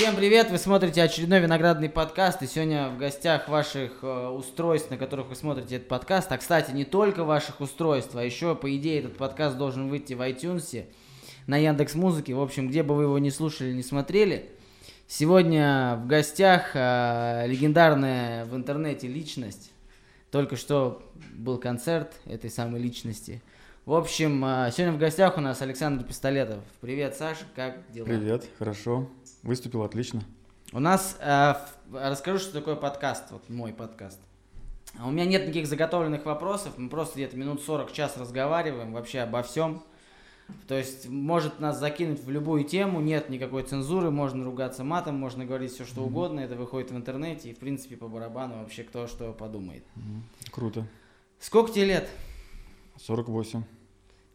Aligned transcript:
Всем 0.00 0.16
привет! 0.16 0.50
Вы 0.50 0.56
смотрите 0.56 1.02
очередной 1.02 1.40
виноградный 1.40 1.90
подкаст, 1.90 2.42
и 2.42 2.46
сегодня 2.46 2.88
в 2.88 2.96
гостях 2.96 3.50
ваших 3.50 3.98
э, 4.00 4.28
устройств, 4.28 4.90
на 4.90 4.96
которых 4.96 5.28
вы 5.28 5.36
смотрите 5.36 5.76
этот 5.76 5.88
подкаст. 5.88 6.32
А, 6.32 6.38
кстати, 6.38 6.70
не 6.70 6.86
только 6.86 7.22
ваших 7.22 7.60
устройств, 7.60 8.16
а 8.16 8.24
еще, 8.24 8.54
по 8.54 8.74
идее, 8.74 9.00
этот 9.00 9.18
подкаст 9.18 9.58
должен 9.58 9.90
выйти 9.90 10.14
в 10.14 10.22
iTunes, 10.22 10.86
на 11.46 11.58
Яндекс 11.58 11.96
Музыке, 11.96 12.32
в 12.32 12.40
общем, 12.40 12.70
где 12.70 12.82
бы 12.82 12.94
вы 12.94 13.02
его 13.02 13.18
не 13.18 13.30
слушали, 13.30 13.74
не 13.74 13.82
смотрели. 13.82 14.48
Сегодня 15.06 16.00
в 16.02 16.06
гостях 16.06 16.70
э, 16.72 17.44
легендарная 17.46 18.46
в 18.46 18.56
интернете 18.56 19.06
личность. 19.06 19.70
Только 20.30 20.56
что 20.56 21.02
был 21.34 21.58
концерт 21.58 22.14
этой 22.24 22.48
самой 22.48 22.80
личности. 22.80 23.42
В 23.84 23.92
общем, 23.92 24.42
э, 24.46 24.70
сегодня 24.72 24.96
в 24.96 24.98
гостях 24.98 25.36
у 25.36 25.42
нас 25.42 25.60
Александр 25.60 26.06
Пистолетов. 26.06 26.64
Привет, 26.80 27.16
Саша, 27.16 27.44
как 27.54 27.80
дела? 27.92 28.06
Привет, 28.06 28.48
хорошо. 28.58 29.06
Выступил 29.42 29.82
отлично. 29.82 30.22
У 30.72 30.80
нас, 30.80 31.16
э, 31.20 31.54
расскажу, 31.92 32.38
что 32.38 32.52
такое 32.52 32.76
подкаст, 32.76 33.30
вот 33.30 33.48
мой 33.48 33.72
подкаст. 33.72 34.20
А 34.98 35.08
у 35.08 35.10
меня 35.10 35.24
нет 35.24 35.42
никаких 35.42 35.66
заготовленных 35.66 36.26
вопросов, 36.26 36.74
мы 36.76 36.88
просто 36.88 37.14
где-то 37.14 37.36
минут 37.36 37.62
40 37.62 37.92
час 37.92 38.16
разговариваем 38.16 38.92
вообще 38.92 39.20
обо 39.20 39.42
всем. 39.42 39.82
То 40.66 40.76
есть 40.76 41.08
может 41.08 41.60
нас 41.60 41.78
закинуть 41.78 42.22
в 42.22 42.28
любую 42.28 42.64
тему, 42.64 43.00
нет 43.00 43.30
никакой 43.30 43.62
цензуры, 43.62 44.10
можно 44.10 44.44
ругаться 44.44 44.84
матом, 44.84 45.14
можно 45.14 45.44
говорить 45.44 45.72
все 45.72 45.84
что 45.84 46.02
угодно, 46.02 46.40
это 46.40 46.56
выходит 46.56 46.90
в 46.90 46.96
интернете 46.96 47.50
и 47.50 47.54
в 47.54 47.58
принципе 47.58 47.96
по 47.96 48.08
барабану 48.08 48.58
вообще 48.58 48.82
кто 48.82 49.06
что 49.06 49.32
подумает. 49.32 49.84
Круто. 50.50 50.86
Сколько 51.38 51.72
тебе 51.72 51.86
лет? 51.86 52.10
48. 52.98 53.62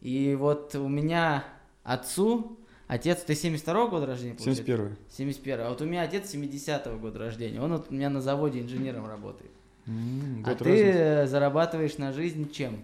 И 0.00 0.34
вот 0.34 0.74
у 0.74 0.88
меня 0.88 1.44
отцу 1.84 2.58
Отец, 2.88 3.22
ты 3.22 3.32
72-го 3.32 3.88
года 3.88 4.06
рождения? 4.06 4.34
Получается? 4.34 4.64
71 4.64 4.96
71 5.10 5.60
А 5.60 5.70
вот 5.70 5.80
у 5.80 5.84
меня 5.86 6.02
отец 6.02 6.32
70-го 6.32 6.98
года 6.98 7.18
рождения. 7.18 7.60
Он 7.60 7.72
вот 7.72 7.90
у 7.90 7.94
меня 7.94 8.10
на 8.10 8.20
заводе 8.20 8.60
инженером 8.60 9.06
работает. 9.06 9.50
Mm, 9.86 10.42
а 10.44 10.54
ты 10.54 10.64
разница. 10.64 11.26
зарабатываешь 11.26 11.98
на 11.98 12.12
жизнь 12.12 12.50
чем? 12.50 12.78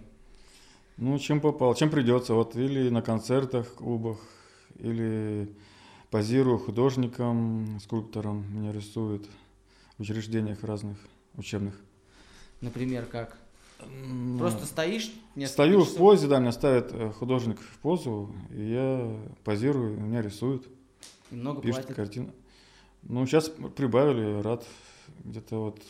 Ну, 0.97 1.17
чем 1.19 1.39
попал, 1.39 1.73
чем 1.73 1.89
придется. 1.89 2.33
Вот 2.33 2.55
или 2.55 2.89
на 2.89 3.01
концертах, 3.01 3.73
клубах, 3.75 4.17
или 4.75 5.49
позирую 6.11 6.59
художником, 6.59 7.79
скульптором, 7.81 8.45
меня 8.53 8.71
рисуют 8.71 9.25
в 9.97 10.01
учреждениях 10.01 10.63
разных 10.63 10.97
учебных. 11.35 11.75
Например, 12.61 13.05
как? 13.05 13.37
Просто 14.37 14.65
стоишь? 14.65 15.11
Стою 15.45 15.81
часов? 15.81 15.95
в 15.95 15.97
позе, 15.97 16.27
да, 16.27 16.39
меня 16.39 16.51
ставит 16.51 16.93
э, 16.93 17.11
художник 17.11 17.59
в 17.59 17.79
позу, 17.79 18.33
и 18.51 18.63
я 18.63 19.17
позирую, 19.43 19.99
меня 19.99 20.21
рисуют. 20.21 20.67
И 21.31 21.35
много 21.35 21.61
пишут 21.61 21.81
платят? 21.81 21.95
картины. 21.95 22.31
Ну, 23.03 23.25
сейчас 23.25 23.49
прибавили, 23.49 24.41
рад, 24.41 24.65
где-то 25.23 25.57
вот 25.57 25.81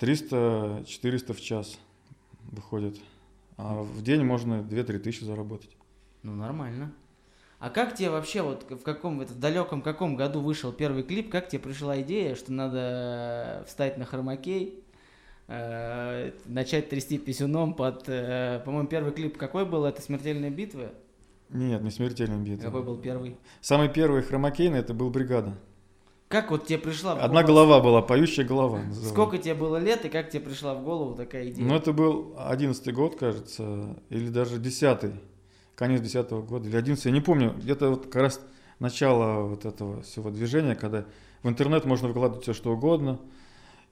300-400 0.00 1.32
в 1.32 1.40
час 1.40 1.78
выходит. 2.52 2.96
А 3.56 3.82
в 3.82 4.02
день 4.02 4.22
можно 4.22 4.60
2-3 4.60 4.98
тысячи 4.98 5.24
заработать. 5.24 5.70
Ну, 6.22 6.34
нормально. 6.34 6.92
А 7.58 7.70
как 7.70 7.94
тебе 7.94 8.10
вообще, 8.10 8.42
вот 8.42 8.70
в 8.70 8.82
каком, 8.82 9.20
в 9.20 9.38
далеком 9.38 9.80
каком 9.80 10.14
году 10.14 10.40
вышел 10.40 10.72
первый 10.72 11.02
клип, 11.02 11.30
как 11.30 11.48
тебе 11.48 11.60
пришла 11.60 12.00
идея, 12.02 12.34
что 12.34 12.52
надо 12.52 13.64
встать 13.66 13.96
на 13.96 14.04
хромакей, 14.04 14.84
э, 15.48 16.32
начать 16.44 16.88
трясти 16.88 17.18
писюном 17.18 17.74
под, 17.74 18.04
э, 18.08 18.60
по-моему, 18.64 18.88
первый 18.88 19.12
клип 19.12 19.36
какой 19.36 19.64
был? 19.64 19.84
Это 19.84 20.02
«Смертельная 20.02 20.50
битва»? 20.50 20.92
Нет, 21.50 21.82
не 21.82 21.90
«Смертельная 21.90 22.38
битва». 22.38 22.64
Какой 22.64 22.82
был 22.82 22.96
первый? 22.96 23.36
Самый 23.60 23.88
первый 23.88 24.22
хромакейный 24.22 24.80
это 24.80 24.94
был 24.94 25.10
«Бригада». 25.10 25.56
Как 26.28 26.50
вот 26.50 26.66
тебе 26.66 26.80
пришла 26.80 27.14
в 27.14 27.20
Одна 27.20 27.44
голова 27.44 27.80
была, 27.80 28.02
поющая 28.02 28.44
голова. 28.44 28.82
Называла. 28.82 29.12
Сколько 29.12 29.38
тебе 29.38 29.54
было 29.54 29.76
лет 29.76 30.04
и 30.04 30.08
как 30.08 30.28
тебе 30.28 30.42
пришла 30.42 30.74
в 30.74 30.82
голову 30.82 31.14
такая 31.14 31.48
идея? 31.50 31.64
Ну, 31.64 31.76
это 31.76 31.92
был 31.92 32.34
одиннадцатый 32.36 32.92
год, 32.92 33.14
кажется, 33.14 33.96
или 34.10 34.28
даже 34.28 34.58
десятый, 34.58 35.12
конец 35.76 36.00
десятого 36.00 36.42
года, 36.42 36.68
или 36.68 36.76
одиннадцатый, 36.76 37.10
я 37.10 37.14
не 37.14 37.20
помню, 37.20 37.54
где-то 37.56 37.90
вот 37.90 38.06
как 38.06 38.22
раз 38.22 38.40
начало 38.80 39.46
вот 39.46 39.64
этого 39.64 40.02
всего 40.02 40.30
движения, 40.30 40.74
когда 40.74 41.04
в 41.44 41.48
интернет 41.48 41.84
можно 41.84 42.08
выкладывать 42.08 42.42
все 42.42 42.54
что 42.54 42.72
угодно, 42.72 43.20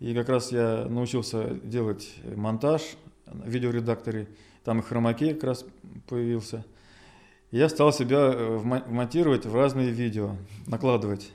и 0.00 0.15
как 0.15 0.28
раз 0.28 0.53
я 0.53 0.87
научился 0.88 1.55
делать 1.62 2.15
монтаж 2.25 2.82
в 3.27 3.49
видеоредакторе. 3.49 4.28
Там 4.65 4.81
и 4.81 4.82
хромакей 4.82 5.34
как 5.34 5.44
раз 5.44 5.65
появился. 6.09 6.65
И 7.50 7.59
я 7.59 7.69
стал 7.69 7.93
себя 7.93 8.33
э, 8.33 8.60
монтировать 8.88 9.47
в 9.47 9.54
разные 9.54 9.91
видео, 9.91 10.37
накладывать 10.66 11.31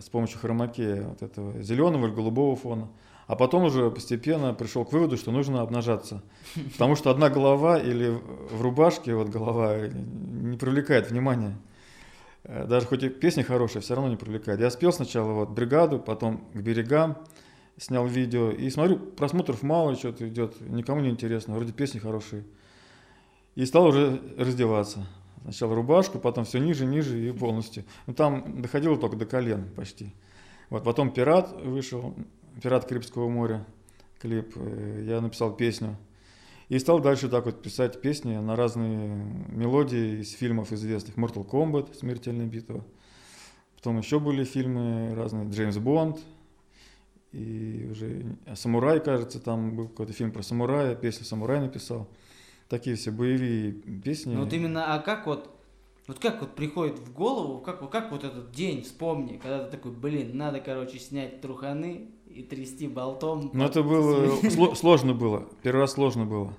с 0.00 0.08
помощью 0.08 0.38
хромакея 0.38 1.02
вот 1.02 1.22
этого 1.22 1.62
зеленого 1.62 2.06
или 2.06 2.14
голубого 2.14 2.56
фона. 2.56 2.88
А 3.26 3.34
потом 3.34 3.64
уже 3.64 3.90
постепенно 3.90 4.54
пришел 4.54 4.84
к 4.84 4.92
выводу, 4.92 5.16
что 5.16 5.32
нужно 5.32 5.60
обнажаться. 5.60 6.22
Потому 6.72 6.94
что 6.94 7.10
одна 7.10 7.28
голова 7.28 7.78
или 7.78 8.16
в 8.50 8.62
рубашке 8.62 9.14
вот 9.14 9.28
голова 9.28 9.88
не 9.88 10.56
привлекает 10.56 11.10
внимания. 11.10 11.56
Э, 12.44 12.64
даже 12.66 12.86
хоть 12.86 13.02
и 13.02 13.08
песня 13.08 13.42
хорошая, 13.42 13.82
все 13.82 13.94
равно 13.94 14.10
не 14.10 14.16
привлекает. 14.16 14.60
Я 14.60 14.70
спел 14.70 14.92
сначала 14.92 15.32
вот 15.32 15.50
бригаду, 15.50 15.98
потом 15.98 16.44
к 16.54 16.60
берегам, 16.60 17.18
снял 17.78 18.06
видео, 18.06 18.50
и 18.50 18.70
смотрю, 18.70 18.98
просмотров 18.98 19.62
мало, 19.62 19.94
что-то 19.96 20.28
идет, 20.28 20.60
никому 20.60 21.00
не 21.00 21.10
интересно, 21.10 21.54
вроде 21.54 21.72
песни 21.72 21.98
хорошие. 21.98 22.44
И 23.54 23.64
стал 23.64 23.86
уже 23.86 24.20
раздеваться. 24.36 25.06
Сначала 25.42 25.74
рубашку, 25.74 26.18
потом 26.18 26.44
все 26.44 26.58
ниже, 26.58 26.86
ниже 26.86 27.28
и 27.28 27.32
полностью. 27.32 27.84
Ну 28.06 28.14
там 28.14 28.60
доходило 28.60 28.96
только 28.96 29.16
до 29.16 29.26
колен 29.26 29.68
почти. 29.76 30.12
Вот 30.70 30.82
потом 30.82 31.12
«Пират» 31.12 31.52
вышел, 31.62 32.14
«Пират 32.62 32.86
Карибского 32.86 33.28
моря», 33.28 33.64
клип. 34.18 34.52
Э, 34.56 35.04
я 35.06 35.20
написал 35.20 35.54
песню. 35.54 35.96
И 36.68 36.78
стал 36.80 36.98
дальше 36.98 37.28
так 37.28 37.44
вот 37.46 37.62
писать 37.62 38.00
песни 38.00 38.36
на 38.36 38.56
разные 38.56 39.08
мелодии 39.48 40.20
из 40.22 40.32
фильмов 40.32 40.72
известных. 40.72 41.16
Mortal 41.16 41.48
Kombat, 41.48 41.94
«Смертельная 41.94 42.46
битва». 42.46 42.84
Потом 43.76 43.98
еще 43.98 44.18
были 44.18 44.42
фильмы 44.42 45.14
разные, 45.14 45.48
Джеймс 45.48 45.76
Бонд, 45.76 46.18
и 47.32 47.88
уже 47.90 48.36
«Самурай», 48.54 49.00
кажется, 49.00 49.40
там 49.40 49.76
был 49.76 49.88
какой-то 49.88 50.12
фильм 50.12 50.32
про 50.32 50.42
самурая, 50.42 50.94
песню 50.94 51.24
«Самурай» 51.24 51.60
написал. 51.60 52.08
Такие 52.68 52.96
все 52.96 53.10
боевые 53.10 53.72
песни. 53.72 54.34
Ну 54.34 54.44
вот 54.44 54.52
именно, 54.52 54.94
а 54.94 54.98
как 54.98 55.26
вот, 55.26 55.50
вот 56.06 56.18
как 56.18 56.40
вот 56.40 56.54
приходит 56.54 56.98
в 56.98 57.12
голову, 57.12 57.60
как, 57.60 57.88
как 57.90 58.10
вот 58.10 58.24
этот 58.24 58.50
день 58.52 58.82
вспомни, 58.82 59.36
когда 59.36 59.64
ты 59.64 59.70
такой, 59.70 59.92
блин, 59.92 60.36
надо, 60.36 60.60
короче, 60.60 60.98
снять 60.98 61.40
труханы 61.40 62.08
и 62.26 62.42
трясти 62.42 62.88
болтом. 62.88 63.50
Ну 63.52 63.64
это 63.64 63.82
было, 63.84 64.74
сложно 64.74 65.14
было, 65.14 65.48
первый 65.62 65.80
раз 65.80 65.92
сложно 65.92 66.24
было. 66.24 66.54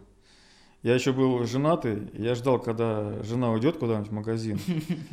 Я 0.83 0.94
еще 0.94 1.11
был 1.11 1.44
женатый, 1.45 2.09
я 2.13 2.35
ждал, 2.35 2.59
когда 2.59 3.22
жена 3.23 3.51
уйдет 3.51 3.77
куда-нибудь 3.77 4.09
в 4.09 4.13
магазин 4.13 4.59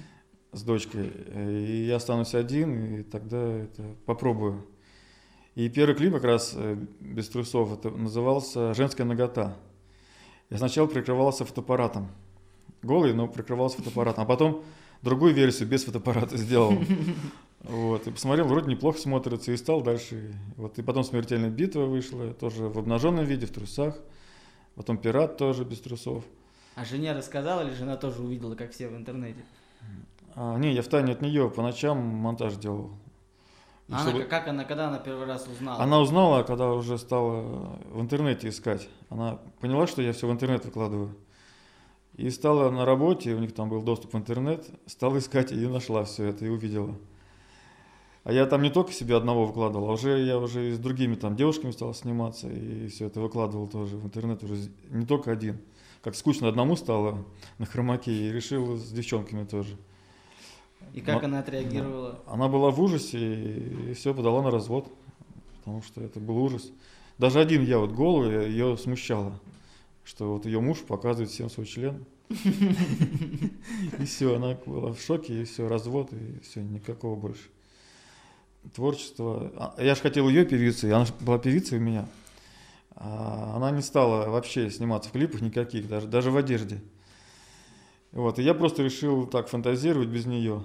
с 0.53 0.63
дочкой, 0.63 1.11
и 1.35 1.87
я 1.89 1.97
останусь 1.97 2.35
один, 2.35 3.01
и 3.01 3.03
тогда 3.03 3.43
это 3.43 3.83
попробую. 4.05 4.65
И 5.55 5.69
первый 5.69 5.95
клип 5.95 6.13
как 6.15 6.25
раз 6.25 6.53
э, 6.57 6.77
без 7.01 7.29
трусов 7.29 7.73
это 7.73 7.91
назывался 7.91 8.75
«Женская 8.75 9.05
нагота». 9.05 9.57
Я 10.51 10.59
сначала 10.59 10.87
прикрывался 10.87 11.45
фотоаппаратом. 11.45 12.09
Голый, 12.83 13.15
но 13.15 13.29
прикрывался 13.29 13.79
фотоаппаратом. 13.79 14.25
А 14.25 14.27
потом 14.27 14.65
другую 15.03 15.33
версию 15.33 15.69
без 15.69 15.85
фотоаппарата 15.85 16.37
сделал. 16.37 16.75
Вот, 17.67 18.07
и 18.07 18.11
посмотрел, 18.11 18.47
вроде 18.47 18.71
неплохо 18.71 18.99
смотрится, 18.99 19.51
и 19.51 19.57
стал 19.57 19.81
дальше. 19.81 20.35
Вот, 20.59 20.79
и 20.79 20.83
потом 20.83 21.03
«Смертельная 21.03 21.49
битва» 21.49 21.87
вышла, 21.87 22.35
тоже 22.35 22.69
в 22.69 22.79
обнаженном 22.79 23.25
виде, 23.25 23.47
в 23.47 23.53
трусах. 23.53 23.97
Потом 24.75 24.99
«Пират» 24.99 25.39
тоже 25.39 25.65
без 25.65 25.81
трусов. 25.81 26.25
А 26.75 26.85
жене 26.85 27.13
рассказала 27.13 27.63
или 27.67 27.73
жена 27.73 27.97
тоже 27.97 28.21
увидела, 28.21 28.55
как 28.55 28.73
все 28.73 28.89
в 28.89 28.95
интернете? 28.95 29.43
А, 30.35 30.59
не, 30.59 30.75
я 30.75 30.83
в 30.83 30.89
тайне 30.89 31.13
от 31.13 31.23
нее 31.23 31.49
по 31.49 31.63
ночам 31.63 31.97
монтаж 31.97 32.57
делал. 32.57 32.91
А 33.91 34.01
она, 34.01 34.11
чтобы... 34.11 34.25
как 34.25 34.49
она, 34.49 34.65
когда 34.65 34.89
она 34.89 34.99
первый 34.99 35.27
раз 35.27 35.47
узнала? 35.47 35.83
Она 35.83 36.01
узнала, 36.01 36.43
когда 36.43 36.71
уже 36.73 36.97
стала 36.99 37.79
в 37.91 38.01
интернете 38.01 38.49
искать. 38.49 38.89
Она 39.11 39.39
поняла, 39.61 39.87
что 39.87 40.01
я 40.01 40.13
все 40.13 40.27
в 40.27 40.33
интернет 40.33 40.65
выкладываю. 40.65 41.15
И 42.17 42.31
стала 42.31 42.71
на 42.71 42.85
работе, 42.85 43.35
у 43.35 43.39
них 43.39 43.55
там 43.55 43.69
был 43.69 43.83
доступ 43.83 44.15
в 44.15 44.17
интернет, 44.17 44.67
стала 44.87 45.19
искать 45.19 45.53
и 45.53 45.67
нашла 45.67 46.05
все 46.05 46.29
это 46.29 46.47
и 46.47 46.49
увидела. 46.49 46.95
А 48.23 48.33
я 48.33 48.47
там 48.47 48.63
не 48.63 48.71
только 48.71 48.93
себе 48.93 49.17
одного 49.17 49.45
выкладывал, 49.45 49.91
а 49.91 49.93
уже 49.93 50.25
я 50.25 50.39
уже 50.39 50.71
и 50.71 50.73
с 50.73 50.79
другими 50.79 51.15
там 51.15 51.37
девушками 51.37 51.73
стал 51.73 51.93
сниматься 51.93 52.49
и 52.49 52.89
все 52.89 53.07
это 53.07 53.21
выкладывал 53.21 53.69
тоже 53.69 53.99
в 53.99 54.07
интернет 54.07 54.43
уже 54.43 54.71
не 54.89 55.05
только 55.05 55.31
один. 55.31 55.61
Как 56.03 56.15
скучно 56.15 56.49
одному 56.49 56.77
стало 56.77 57.25
на 57.59 57.67
хромаке 57.67 58.13
и 58.13 58.33
решил 58.33 58.77
с 58.77 58.91
девчонками 58.91 59.45
тоже. 59.45 59.77
И 60.93 61.01
как 61.01 61.23
Но, 61.23 61.29
она 61.29 61.39
отреагировала? 61.41 62.21
Она 62.27 62.49
была 62.49 62.71
в 62.71 62.81
ужасе 62.81 63.19
и 63.19 63.95
все 63.95 64.15
подала 64.15 64.43
на 64.43 64.51
развод, 64.51 64.93
потому 65.59 65.83
что 65.83 66.01
это 66.01 66.21
был 66.21 66.37
ужас. 66.39 66.71
Даже 67.19 67.41
один 67.41 67.65
я 67.65 67.79
вот 67.79 67.93
голый, 67.93 68.51
ее 68.51 68.77
смущало, 68.77 69.41
что 70.05 70.35
вот 70.35 70.47
ее 70.47 70.61
муж 70.61 70.81
показывает 70.81 71.31
всем 71.31 71.49
свой 71.49 71.67
член. 71.67 72.05
И 72.31 74.05
все, 74.05 74.37
она 74.37 74.57
была 74.67 74.93
в 74.93 75.01
шоке, 75.01 75.43
и 75.43 75.45
все, 75.45 75.69
развод, 75.69 76.13
и 76.13 76.41
все, 76.41 76.61
никакого 76.63 77.17
больше. 77.17 77.45
творчество. 78.75 79.53
А, 79.57 79.75
Я 79.83 79.95
же 79.95 80.01
хотел 80.01 80.29
ее 80.29 80.45
певицей, 80.45 80.93
она 80.93 81.07
была 81.21 81.39
певицей 81.39 81.79
у 81.79 81.81
меня. 81.81 82.09
А 82.97 83.55
она 83.57 83.71
не 83.71 83.83
стала 83.83 84.29
вообще 84.31 84.71
сниматься 84.71 85.11
в 85.11 85.13
клипах 85.13 85.41
никаких, 85.41 85.89
даже, 85.89 86.07
даже 86.07 86.31
в 86.31 86.37
одежде. 86.37 86.81
Вот, 88.13 88.39
и 88.39 88.43
я 88.43 88.55
просто 88.55 88.83
решил 88.83 89.27
так 89.27 89.49
фантазировать 89.49 90.09
без 90.09 90.25
нее. 90.27 90.65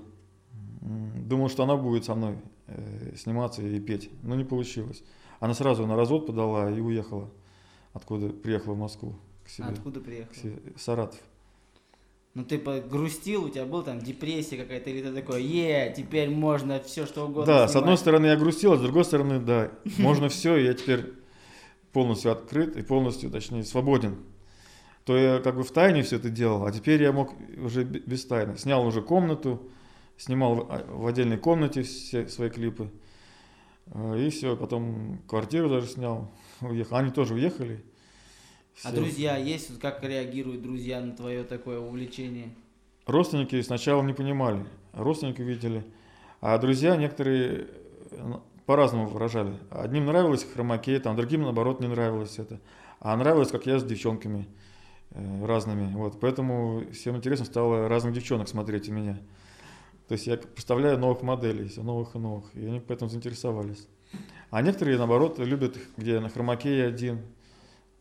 Думал, 1.29 1.49
что 1.49 1.61
она 1.63 1.75
будет 1.77 2.05
со 2.05 2.15
мной 2.15 2.37
э, 2.65 3.13
сниматься 3.15 3.61
и 3.61 3.79
петь, 3.79 4.09
но 4.23 4.33
не 4.35 4.43
получилось. 4.43 5.03
Она 5.39 5.53
сразу 5.53 5.85
на 5.85 5.95
развод 5.95 6.25
подала 6.25 6.71
и 6.71 6.79
уехала, 6.81 7.29
откуда 7.93 8.29
приехала 8.29 8.73
в 8.73 8.79
Москву 8.79 9.13
к 9.45 9.49
себе, 9.49 9.67
Откуда 9.67 9.99
к 9.99 10.03
приехал? 10.05 10.33
се- 10.33 10.59
Саратов. 10.75 11.19
Ну 12.33 12.43
ты 12.43 12.57
грустил, 12.57 13.45
у 13.45 13.49
тебя 13.49 13.65
был 13.65 13.83
там 13.83 13.99
депрессия 13.99 14.57
какая-то, 14.57 14.89
или 14.89 15.03
ты 15.03 15.13
такой, 15.13 15.43
е, 15.43 15.93
теперь 15.95 16.29
можно 16.31 16.79
все 16.79 17.05
что 17.05 17.25
угодно 17.27 17.45
Да, 17.45 17.67
с 17.67 17.75
одной 17.75 17.81
снимать». 17.95 17.99
стороны 17.99 18.25
я 18.25 18.35
грустил, 18.35 18.73
а 18.73 18.77
с 18.77 18.81
другой 18.81 19.05
стороны, 19.05 19.39
да, 19.39 19.71
можно 19.99 20.29
все, 20.29 20.55
и 20.57 20.63
я 20.65 20.73
теперь 20.73 21.13
полностью 21.93 22.31
открыт 22.31 22.75
и 22.75 22.81
полностью, 22.81 23.29
точнее, 23.29 23.63
свободен. 23.63 24.17
То 25.05 25.15
я 25.15 25.39
как 25.39 25.55
бы 25.57 25.63
в 25.63 25.69
тайне 25.71 26.01
все 26.01 26.15
это 26.15 26.29
делал, 26.31 26.65
а 26.65 26.71
теперь 26.71 27.03
я 27.03 27.11
мог 27.11 27.33
уже 27.63 27.83
без 27.83 28.25
тайны. 28.25 28.57
Снял 28.57 28.83
уже 28.85 29.01
комнату, 29.03 29.69
снимал 30.19 30.55
в- 30.55 30.71
а, 30.71 30.85
в 30.87 31.07
отдельной 31.07 31.37
комнате 31.37 31.81
все 31.83 32.27
свои 32.27 32.49
клипы. 32.49 32.91
Э, 33.87 34.17
И 34.19 34.29
все, 34.29 34.55
потом 34.55 35.19
квартиру 35.27 35.69
даже 35.69 35.87
снял, 35.87 36.29
уехал. 36.61 36.97
Они 36.97 37.09
тоже 37.11 37.33
уехали. 37.33 37.83
А 38.83 38.89
Всё. 38.89 38.97
друзья 38.97 39.35
есть? 39.37 39.71
Вот 39.71 39.79
как 39.79 40.03
реагируют 40.03 40.61
друзья 40.61 41.01
на 41.01 41.15
твое 41.15 41.43
такое 41.43 41.79
увлечение? 41.79 42.49
Родственники 43.07 43.59
сначала 43.63 44.03
не 44.03 44.13
понимали, 44.13 44.65
родственники 44.93 45.41
видели, 45.41 45.83
а 46.41 46.57
друзья 46.59 46.95
некоторые 46.95 47.67
э, 48.11 48.33
по-разному 48.67 49.07
выражали. 49.07 49.57
Одним 49.71 50.05
нравилось 50.05 50.43
хромакей, 50.43 50.99
там, 50.99 51.15
другим, 51.15 51.41
наоборот, 51.41 51.79
не 51.79 51.87
нравилось 51.87 52.37
это. 52.37 52.59
А 52.99 53.17
нравилось, 53.17 53.49
как 53.49 53.65
я 53.65 53.79
с 53.79 53.83
девчонками 53.83 54.47
э, 55.11 55.45
разными. 55.45 55.91
Вот, 55.95 56.19
поэтому 56.19 56.83
всем 56.91 57.17
интересно 57.17 57.45
стало 57.45 57.87
разных 57.89 58.13
девчонок 58.13 58.47
смотреть 58.47 58.87
у 58.89 58.93
меня. 58.93 59.17
То 60.09 60.13
есть 60.13 60.25
я 60.25 60.37
представляю 60.37 60.97
новых 60.97 61.21
моделей, 61.21 61.67
всё 61.67 61.83
новых 61.83 62.15
и 62.15 62.17
новых, 62.17 62.55
и 62.55 62.65
они 62.65 62.79
поэтому 62.79 63.11
заинтересовались. 63.11 63.87
А 64.49 64.63
некоторые, 64.63 64.97
наоборот, 64.97 65.37
любят, 65.37 65.77
где 65.97 66.19
на 66.19 66.29
хромакее 66.29 66.87
один. 66.87 67.21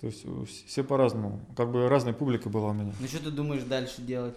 То 0.01 0.07
есть 0.07 0.25
все 0.67 0.83
по-разному. 0.83 1.45
Как 1.55 1.71
бы 1.71 1.87
разная 1.87 2.15
публика 2.15 2.49
была 2.49 2.71
у 2.71 2.73
меня. 2.73 2.95
Ну 2.99 3.07
что 3.07 3.23
ты 3.25 3.31
думаешь 3.31 3.63
дальше 3.63 4.01
делать? 4.01 4.35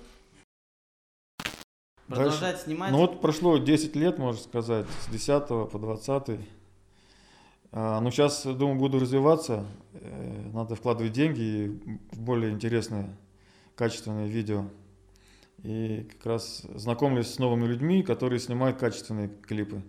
Дальше? 2.09 2.31
Продолжать 2.31 2.59
снимать? 2.59 2.91
Ну 2.91 2.97
вот 2.97 3.21
прошло 3.21 3.57
10 3.57 3.95
лет, 3.95 4.17
можно 4.17 4.41
сказать, 4.41 4.85
с 5.07 5.09
10 5.09 5.47
по 5.47 5.79
20. 5.79 6.41
А, 7.71 8.01
ну 8.01 8.11
сейчас, 8.11 8.43
думаю, 8.43 8.77
буду 8.79 8.99
развиваться. 8.99 9.65
Э, 9.93 10.49
Надо 10.51 10.75
вкладывать 10.75 11.13
деньги 11.13 11.79
в 12.11 12.19
более 12.19 12.51
интересные, 12.51 13.15
качественные 13.75 14.27
видео. 14.27 14.65
И 15.63 16.07
как 16.13 16.25
раз 16.25 16.65
знакомлюсь 16.75 17.27
с 17.27 17.37
новыми 17.39 17.65
людьми, 17.67 18.01
которые 18.03 18.39
снимают 18.39 18.77
качественные 18.77 19.29
клипы. 19.29 19.83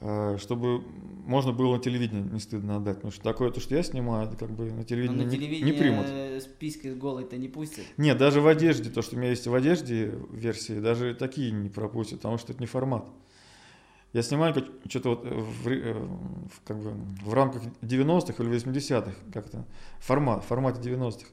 Э, 0.00 0.36
Чтобы 0.38 0.80
можно 1.26 1.52
было 1.52 1.74
на 1.76 1.82
телевидение 1.82 2.22
не 2.22 2.38
стыдно 2.38 2.76
отдать. 2.76 2.96
Потому 2.96 3.10
что 3.12 3.22
такое, 3.24 3.50
то, 3.50 3.58
что 3.60 3.74
я 3.74 3.82
снимаю, 3.82 4.28
это 4.28 4.36
как 4.36 4.50
бы 4.52 4.66
на 4.70 4.76
Но 4.76 4.82
телевидении 4.84 5.24
на 5.24 5.28
не- 5.28 5.36
телевидении 5.36 5.72
не 5.72 5.76
примут. 5.76 6.06
э, 6.08 6.40
списки 6.40 6.88
голой-то 6.88 7.36
не 7.36 7.48
пустят. 7.48 7.84
Нет, 7.96 8.16
даже 8.16 8.40
в 8.40 8.46
одежде, 8.46 8.90
то, 8.90 9.02
что 9.02 9.16
у 9.16 9.18
меня 9.18 9.30
есть 9.30 9.46
в 9.48 9.54
одежде 9.54 10.14
версии, 10.30 10.78
даже 10.78 11.14
такие 11.14 11.50
не 11.50 11.68
пропустят, 11.68 12.20
потому 12.20 12.38
что 12.38 12.52
это 12.52 12.60
не 12.60 12.66
формат. 12.66 13.06
Я 14.12 14.22
снимаю 14.22 14.54
что-то 14.88 15.08
вот 15.10 15.24
э, 15.24 15.34
в 15.34 16.60
как 16.64 16.78
бы 16.80 16.92
в 17.24 17.34
рамках 17.34 17.62
90-х 17.82 18.42
или 18.42 18.52
80-х, 18.52 19.12
как-то 19.34 19.66
формат, 19.98 20.44
в 20.44 20.46
формате 20.46 20.80
90-х. 20.80 21.26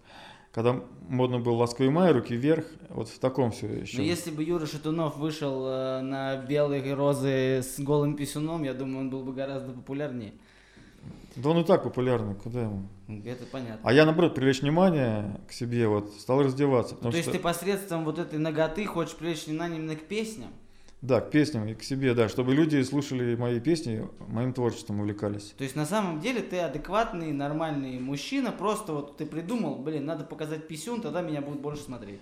Когда 0.55 0.81
модно 1.09 1.39
был 1.39 1.55
ласковый 1.55 1.91
май, 1.91 2.13
руки 2.13 2.33
вверх, 2.33 2.65
вот 2.87 3.09
в 3.09 3.19
таком 3.19 3.51
все 3.51 3.67
еще. 3.67 3.97
Но 3.97 4.03
если 4.03 4.31
бы 4.31 4.41
Юра 4.41 4.65
Шатунов 4.65 5.17
вышел 5.17 5.67
э, 5.67 5.99
на 5.99 6.37
белые 6.37 6.93
розы 6.93 7.61
с 7.61 7.77
голым 7.77 8.15
писюном, 8.15 8.63
я 8.63 8.73
думаю, 8.73 8.99
он 9.01 9.09
был 9.09 9.21
бы 9.23 9.33
гораздо 9.33 9.73
популярнее. 9.73 10.31
Да 11.35 11.49
он 11.49 11.57
и 11.57 11.65
так 11.65 11.83
популярный, 11.83 12.35
куда 12.35 12.61
ему? 12.61 12.87
Это 13.25 13.45
понятно. 13.51 13.81
А 13.83 13.91
я, 13.91 14.05
наоборот, 14.05 14.33
привлечь 14.33 14.61
внимание 14.61 15.41
к 15.49 15.51
себе, 15.51 15.89
вот, 15.89 16.13
стал 16.13 16.41
раздеваться. 16.41 16.95
Ну, 17.01 17.11
то 17.11 17.17
есть 17.17 17.27
что, 17.27 17.37
ты 17.37 17.43
посредством 17.43 18.05
вот 18.05 18.17
этой 18.17 18.39
ноготы 18.39 18.85
хочешь 18.85 19.17
привлечь 19.17 19.47
внимание 19.47 19.77
именно 19.77 19.97
к 19.97 20.03
песням? 20.03 20.51
Да, 21.05 21.21
к 21.21 21.29
песням 21.29 21.67
и 21.67 21.75
к 21.75 21.83
себе, 21.83 22.15
да, 22.15 22.27
чтобы 22.29 22.55
люди 22.55 22.81
слушали 22.81 23.35
мои 23.35 23.59
песни, 23.59 24.09
моим 24.27 24.53
творчеством 24.53 25.01
увлекались. 25.01 25.53
То 25.55 25.63
есть 25.63 25.75
на 25.75 25.85
самом 25.85 26.19
деле 26.19 26.41
ты 26.41 26.57
адекватный, 26.57 27.31
нормальный 27.31 27.99
мужчина, 27.99 28.51
просто 28.51 28.91
вот 28.91 29.17
ты 29.17 29.27
придумал, 29.27 29.75
блин, 29.75 30.07
надо 30.07 30.23
показать 30.23 30.67
писюн, 30.67 31.01
тогда 31.01 31.21
меня 31.21 31.41
будут 31.41 31.61
больше 31.61 31.83
смотреть. 31.83 32.21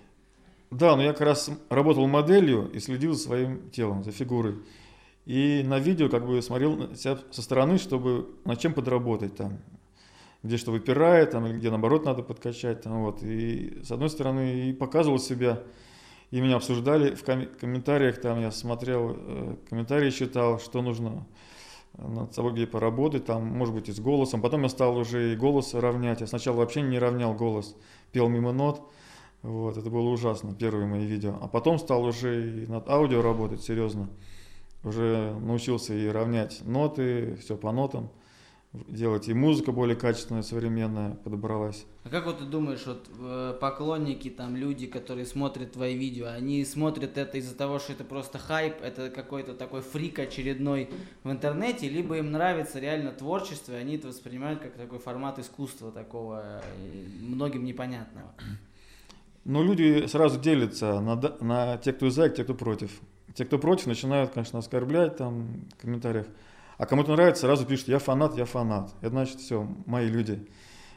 Да, 0.69 0.97
но 0.97 1.03
я 1.03 1.13
как 1.13 1.21
раз 1.21 1.49
работал 1.69 2.05
моделью 2.07 2.69
и 2.73 2.79
следил 2.79 3.13
за 3.13 3.19
своим 3.23 3.69
телом, 3.69 4.03
за 4.03 4.11
фигурой. 4.11 4.55
И 5.25 5.63
на 5.65 5.79
видео 5.79 6.09
как 6.09 6.27
бы 6.27 6.41
смотрел 6.41 6.75
на 6.75 6.93
себя 6.97 7.19
со 7.31 7.41
стороны, 7.41 7.77
чтобы 7.77 8.27
над 8.43 8.59
чем 8.59 8.73
подработать 8.73 9.33
там. 9.37 9.59
Где 10.41 10.57
что 10.57 10.71
выпирает, 10.71 11.31
там, 11.31 11.45
или 11.45 11.57
где 11.57 11.69
наоборот 11.69 12.03
надо 12.03 12.21
подкачать. 12.21 12.81
Там, 12.81 13.03
вот. 13.03 13.23
И 13.23 13.79
с 13.81 13.91
одной 13.91 14.09
стороны 14.09 14.71
и 14.71 14.73
показывал 14.73 15.19
себя, 15.19 15.63
и 16.33 16.41
меня 16.41 16.55
обсуждали 16.55 17.13
в 17.13 17.23
ком- 17.23 17.45
комментариях, 17.61 18.19
там 18.19 18.41
я 18.41 18.49
смотрел, 18.49 19.15
э, 19.15 19.55
комментарии 19.69 20.09
читал, 20.09 20.59
что 20.59 20.81
нужно 20.81 21.27
над 21.95 22.33
собой 22.33 22.53
где 22.53 22.65
поработать, 22.65 23.25
там, 23.25 23.45
может 23.45 23.75
быть, 23.75 23.87
и 23.87 23.91
с 23.91 23.99
голосом. 23.99 24.41
Потом 24.41 24.63
я 24.63 24.69
стал 24.69 24.97
уже 24.97 25.33
и 25.33 25.35
голос 25.35 25.75
равнять. 25.75 26.21
Я 26.21 26.25
сначала 26.25 26.55
вообще 26.55 26.81
не 26.81 26.97
равнял 26.97 27.35
голос, 27.35 27.75
пел 28.11 28.29
мимо 28.29 28.51
нот. 28.51 28.81
Вот, 29.43 29.77
это 29.77 29.91
было 29.91 30.09
ужасно, 30.09 30.55
первые 30.55 30.87
мои 30.87 31.05
видео. 31.05 31.37
А 31.39 31.47
потом 31.47 31.77
стал 31.77 32.03
уже 32.03 32.63
и 32.63 32.65
над 32.65 32.89
аудио 32.89 33.21
работать 33.21 33.61
серьезно. 33.61 34.09
Уже 34.83 35.35
научился 35.39 35.93
и 35.93 36.07
равнять 36.07 36.65
ноты, 36.65 37.35
все 37.35 37.55
по 37.55 37.71
нотам 37.71 38.09
делать. 38.73 39.27
И 39.27 39.33
музыка 39.33 39.71
более 39.71 39.95
качественная, 39.95 40.41
современная 40.41 41.11
подобралась. 41.23 41.85
А 42.03 42.09
как 42.09 42.25
вот 42.25 42.39
ты 42.39 42.45
думаешь, 42.45 42.85
вот 42.85 43.07
э, 43.19 43.55
поклонники, 43.59 44.29
там 44.29 44.55
люди, 44.55 44.87
которые 44.87 45.25
смотрят 45.25 45.73
твои 45.73 45.95
видео, 45.95 46.27
они 46.27 46.65
смотрят 46.65 47.17
это 47.17 47.37
из-за 47.37 47.55
того, 47.55 47.79
что 47.79 47.93
это 47.93 48.03
просто 48.03 48.39
хайп, 48.39 48.75
это 48.81 49.09
какой-то 49.09 49.53
такой 49.53 49.81
фрик 49.81 50.19
очередной 50.19 50.89
в 51.23 51.31
интернете, 51.31 51.87
либо 51.87 52.17
им 52.17 52.31
нравится 52.31 52.79
реально 52.79 53.11
творчество, 53.11 53.73
и 53.73 53.75
они 53.75 53.95
это 53.97 54.07
воспринимают 54.07 54.59
как 54.59 54.73
такой 54.73 54.99
формат 54.99 55.37
искусства 55.37 55.91
такого 55.91 56.41
э, 56.43 56.61
многим 57.21 57.65
непонятного. 57.65 58.33
Но 59.45 59.61
люди 59.61 60.07
сразу 60.07 60.39
делятся 60.39 60.99
на, 60.99 61.15
на 61.41 61.77
те, 61.77 61.93
кто 61.93 62.09
за, 62.09 62.25
и 62.25 62.35
те, 62.35 62.43
кто 62.43 62.55
против. 62.55 62.91
Те, 63.35 63.45
кто 63.45 63.59
против, 63.59 63.87
начинают, 63.87 64.31
конечно, 64.31 64.59
оскорблять 64.59 65.17
там 65.17 65.65
в 65.77 65.81
комментариях. 65.81 66.27
А 66.77 66.85
кому-то 66.85 67.11
нравится, 67.13 67.41
сразу 67.41 67.65
пишут, 67.65 67.87
я 67.87 67.99
фанат, 67.99 68.35
я 68.37 68.45
фанат. 68.45 68.93
Это 69.01 69.09
значит, 69.09 69.39
все, 69.39 69.67
мои 69.85 70.07
люди. 70.07 70.47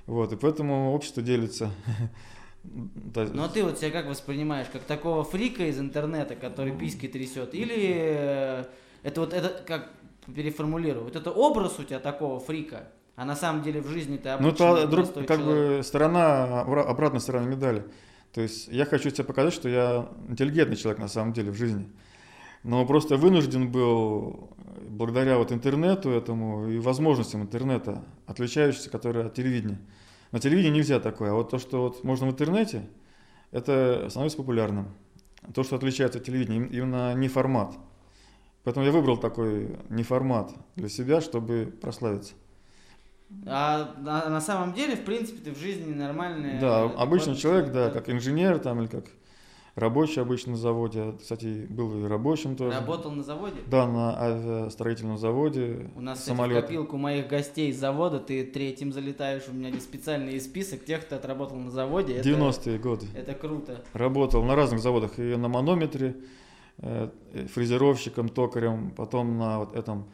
Вот, 0.07 0.33
и 0.33 0.37
поэтому 0.37 0.93
общество 0.93 1.23
делится. 1.23 1.71
Ну 2.69 3.45
а 3.45 3.49
ты 3.49 3.63
вот 3.63 3.79
себя 3.79 3.93
как 3.93 4.07
воспринимаешь, 4.07 4.67
как 4.73 4.83
такого 4.83 5.23
фрика 5.23 5.65
из 5.69 5.79
интернета, 5.79 6.35
который 6.35 6.77
письки 6.77 7.07
трясет, 7.07 7.55
или 7.55 7.95
э, 7.97 8.65
это 9.05 9.21
вот 9.21 9.33
это 9.33 9.63
как 9.65 9.91
переформулирую, 10.35 11.05
вот 11.05 11.15
это 11.15 11.31
образ 11.31 11.79
у 11.79 11.85
тебя 11.85 12.01
такого 12.01 12.41
фрика, 12.41 12.89
а 13.15 13.25
на 13.25 13.37
самом 13.37 13.63
деле 13.63 13.81
в 13.81 13.87
жизни 13.87 14.17
ты 14.17 14.31
Ну, 14.31 14.49
обычный 14.49 14.67
это 14.81 14.87
друг, 14.89 15.15
как 15.15 15.39
человек. 15.39 15.79
бы 15.79 15.83
сторона, 15.85 16.65
обра- 16.67 16.83
обратная 16.83 17.21
сторона 17.21 17.47
медали. 17.47 17.85
То 18.33 18.41
есть 18.41 18.67
я 18.67 18.85
хочу 18.85 19.11
тебе 19.11 19.23
показать, 19.25 19.55
что 19.55 19.69
я 19.69 20.09
интеллигентный 20.29 20.77
человек 20.77 20.99
на 21.01 21.09
самом 21.09 21.33
деле 21.33 21.53
в 21.53 21.55
жизни. 21.55 21.89
Но 22.67 22.85
просто 22.85 23.17
вынужден 23.17 23.71
был, 23.71 24.51
благодаря 24.89 25.39
вот 25.39 25.53
интернету 25.53 26.11
этому 26.11 26.69
и 26.69 26.81
возможностям 26.81 27.43
интернета, 27.43 28.05
отличающихся, 28.27 28.91
которые 28.91 29.27
от 29.27 29.35
телевидения. 29.35 29.79
На 30.33 30.41
телевидении 30.41 30.79
нельзя 30.79 30.99
такое, 30.99 31.31
а 31.31 31.35
вот 31.35 31.49
то, 31.51 31.61
что 31.61 31.83
вот 31.83 32.03
можно 32.03 32.27
в 32.27 32.31
интернете, 32.31 32.83
это 33.53 34.09
становится 34.11 34.39
популярным. 34.39 34.89
То, 35.55 35.63
что 35.63 35.77
отличается 35.77 36.19
от 36.19 36.25
телевидения, 36.25 36.57
им- 36.57 36.67
именно 36.67 37.15
не 37.15 37.29
формат. 37.29 37.79
Поэтому 38.65 38.85
я 38.85 38.91
выбрал 38.91 39.17
такой 39.17 39.77
не 39.89 40.03
формат 40.03 40.53
для 40.75 40.89
себя, 40.89 41.21
чтобы 41.21 41.73
прославиться. 41.81 42.35
А 43.47 43.95
на, 44.01 44.29
на 44.29 44.41
самом 44.41 44.75
деле, 44.75 44.97
в 44.97 45.05
принципе, 45.05 45.39
ты 45.41 45.53
в 45.53 45.59
жизни 45.59 45.95
нормальный. 45.95 46.59
Да, 46.59 46.87
э, 46.87 46.95
обычный 46.97 47.37
человек, 47.37 47.71
да, 47.71 47.91
как 47.91 48.11
инженер 48.11 48.59
там 48.59 48.81
или 48.81 48.89
как 48.89 49.05
рабочий 49.77 50.21
обычно 50.21 50.53
на 50.53 50.59
заводе. 50.59 51.15
Кстати, 51.21 51.67
был 51.69 52.05
и 52.05 52.09
рабочим 52.09 52.57
тоже. 52.57 52.77
Работал 52.79 53.13
на 53.13 53.23
заводе? 53.23 53.57
Да, 53.67 53.87
на 53.87 54.19
авиастроительном 54.21 55.19
заводе. 55.19 55.91
У 55.95 56.01
нас, 56.01 56.19
кстати, 56.19 56.35
в 56.35 56.37
самолет. 56.37 56.63
копилку 56.65 56.97
моих 56.97 57.29
гостей 57.29 57.73
с 57.73 57.77
завода 57.79 58.19
ты 58.19 58.43
третьим 58.45 58.93
залетаешь. 58.93 59.45
У 59.49 59.53
меня 59.53 59.69
есть 59.69 59.83
специальный 59.85 60.41
список 60.41 60.85
тех, 60.85 61.03
кто 61.03 61.17
отработал 61.17 61.59
на 61.59 61.71
заводе. 61.71 62.15
Это- 62.17 62.29
90-е 62.29 62.79
годы. 62.79 63.07
Это 63.15 63.35
круто. 63.35 63.85
Работал 63.93 64.43
на 64.43 64.57
разных 64.57 64.81
заводах 64.81 65.19
и 65.19 65.37
на 65.37 65.49
манометре, 65.49 66.17
э, 66.79 67.11
фрезеровщиком, 67.55 68.29
токарем, 68.29 68.91
потом 68.97 69.39
на 69.39 69.61
вот 69.61 69.77
этом 69.77 70.07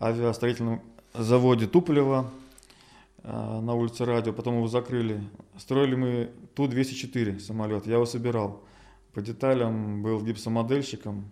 авиастроительном 0.00 0.82
заводе 1.14 1.66
Туполева 1.66 2.30
э, 3.22 3.60
на 3.60 3.74
улице 3.74 4.04
Радио, 4.04 4.32
потом 4.32 4.56
его 4.56 4.68
закрыли. 4.68 5.22
Строили 5.56 5.94
мы 5.94 6.30
Ту-204 6.54 7.38
самолет, 7.40 7.86
я 7.86 7.94
его 7.94 8.06
собирал. 8.06 8.62
По 9.16 9.22
деталям 9.22 10.02
был 10.02 10.22
гипсомодельщиком. 10.22 11.30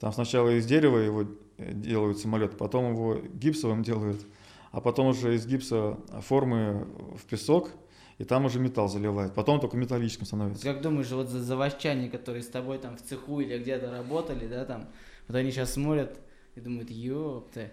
Там 0.00 0.12
сначала 0.12 0.48
из 0.48 0.66
дерева 0.66 0.98
его 0.98 1.26
э, 1.58 1.72
делают 1.74 2.18
самолет, 2.18 2.58
потом 2.58 2.92
его 2.92 3.20
гипсовым 3.34 3.84
делают, 3.84 4.26
а 4.72 4.80
потом 4.80 5.06
уже 5.06 5.36
из 5.36 5.46
гипса 5.46 5.96
формы 6.22 6.88
в 7.16 7.24
песок, 7.26 7.70
и 8.18 8.24
там 8.24 8.46
уже 8.46 8.58
металл 8.58 8.88
заливают. 8.88 9.32
Потом 9.32 9.60
только 9.60 9.76
металлическим 9.76 10.26
становится. 10.26 10.64
Как 10.64 10.82
думаешь, 10.82 11.08
вот 11.12 11.28
за 11.28 11.40
заводчане, 11.40 12.10
которые 12.10 12.42
с 12.42 12.48
тобой 12.48 12.78
там 12.78 12.96
в 12.96 13.00
цеху 13.00 13.38
или 13.38 13.56
где-то 13.60 13.92
работали, 13.92 14.48
да, 14.48 14.64
там, 14.64 14.88
вот 15.28 15.36
они 15.36 15.52
сейчас 15.52 15.74
смотрят 15.74 16.18
и 16.56 16.60
думают, 16.60 16.90
ёпта. 16.90 17.70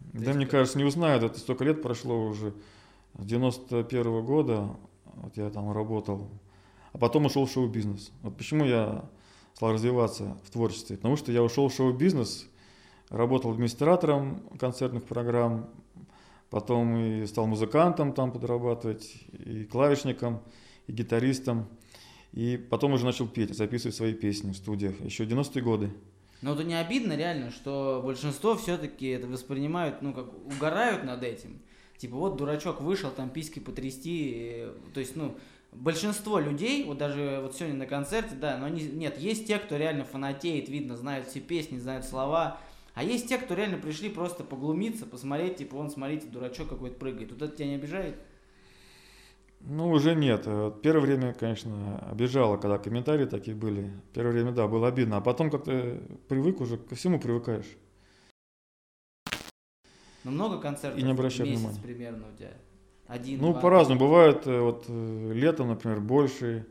Да, 0.00 0.32
мне 0.32 0.46
кажется, 0.46 0.78
не 0.78 0.84
узнают, 0.84 1.22
это 1.22 1.38
столько 1.38 1.62
лет 1.62 1.80
прошло 1.80 2.26
уже. 2.26 2.54
С 3.16 3.24
91 3.24 4.02
-го 4.02 4.24
года 4.24 4.76
вот 5.14 5.36
я 5.36 5.48
там 5.50 5.70
работал, 5.70 6.28
а 6.92 6.98
потом 6.98 7.26
ушел 7.26 7.46
в 7.46 7.50
шоу-бизнес. 7.50 8.12
Вот 8.22 8.36
почему 8.36 8.64
я 8.64 9.08
стал 9.54 9.72
развиваться 9.72 10.38
в 10.44 10.50
творчестве? 10.50 10.96
Потому 10.96 11.16
что 11.16 11.32
я 11.32 11.42
ушел 11.42 11.68
в 11.68 11.74
шоу-бизнес, 11.74 12.48
работал 13.08 13.52
администратором 13.52 14.40
концертных 14.58 15.04
программ, 15.04 15.68
потом 16.50 16.96
и 16.96 17.26
стал 17.26 17.46
музыкантом 17.46 18.12
там 18.12 18.32
подрабатывать, 18.32 19.14
и 19.32 19.64
клавишником, 19.64 20.40
и 20.86 20.92
гитаристом. 20.92 21.68
И 22.32 22.56
потом 22.56 22.92
уже 22.92 23.04
начал 23.04 23.26
петь, 23.26 23.56
записывать 23.56 23.96
свои 23.96 24.14
песни 24.14 24.52
в 24.52 24.56
студиях, 24.56 25.00
еще 25.00 25.24
90-е 25.24 25.62
годы. 25.62 25.90
Но 26.42 26.54
это 26.54 26.64
не 26.64 26.74
обидно 26.74 27.16
реально, 27.16 27.50
что 27.50 28.00
большинство 28.04 28.56
все-таки 28.56 29.08
это 29.08 29.26
воспринимают, 29.26 30.00
ну, 30.00 30.14
как 30.14 30.32
угорают 30.46 31.04
над 31.04 31.22
этим. 31.22 31.60
Типа, 31.98 32.16
вот 32.16 32.36
дурачок 32.36 32.80
вышел, 32.80 33.10
там 33.10 33.28
письки 33.28 33.58
потрясти. 33.58 34.64
То 34.94 35.00
есть, 35.00 35.16
ну, 35.16 35.36
большинство 35.72 36.38
людей, 36.38 36.84
вот 36.84 36.98
даже 36.98 37.40
вот 37.42 37.54
сегодня 37.54 37.78
на 37.78 37.86
концерте, 37.86 38.34
да, 38.34 38.58
но 38.58 38.66
они, 38.66 38.82
нет, 38.82 39.18
есть 39.18 39.46
те, 39.46 39.58
кто 39.58 39.76
реально 39.76 40.04
фанатеет, 40.04 40.68
видно, 40.68 40.96
знают 40.96 41.28
все 41.28 41.40
песни, 41.40 41.78
знают 41.78 42.04
слова, 42.04 42.58
а 42.94 43.04
есть 43.04 43.28
те, 43.28 43.38
кто 43.38 43.54
реально 43.54 43.78
пришли 43.78 44.08
просто 44.08 44.44
поглумиться, 44.44 45.06
посмотреть, 45.06 45.56
типа, 45.56 45.76
вон, 45.76 45.90
смотрите, 45.90 46.26
дурачок 46.26 46.68
какой-то 46.68 46.98
прыгает. 46.98 47.32
Вот 47.32 47.40
это 47.42 47.56
тебя 47.56 47.68
не 47.68 47.74
обижает? 47.76 48.16
Ну, 49.60 49.90
уже 49.90 50.14
нет. 50.14 50.44
Первое 50.82 51.00
время, 51.00 51.34
конечно, 51.34 51.98
обижало, 52.10 52.56
когда 52.56 52.78
комментарии 52.78 53.26
такие 53.26 53.54
были. 53.54 53.92
Первое 54.14 54.32
время, 54.32 54.52
да, 54.52 54.66
было 54.66 54.88
обидно. 54.88 55.18
А 55.18 55.20
потом 55.20 55.50
как-то 55.50 56.00
привык 56.28 56.60
уже, 56.60 56.78
ко 56.78 56.94
всему 56.94 57.20
привыкаешь. 57.20 57.66
Ну, 60.24 60.30
много 60.32 60.58
концертов 60.58 60.98
И 60.98 61.02
не 61.02 61.12
обращай 61.12 61.46
в 61.46 61.48
месяц 61.48 61.62
внимания. 61.62 61.82
примерно 61.82 62.26
у 62.32 62.36
тебя? 62.36 62.52
Один, 63.10 63.40
Ну, 63.40 63.54
по-разному. 63.54 63.98
Бывает, 63.98 64.46
э, 64.46 64.60
вот 64.60 64.84
э, 64.86 65.32
летом, 65.34 65.68
например, 65.68 66.00
больше, 66.00 66.64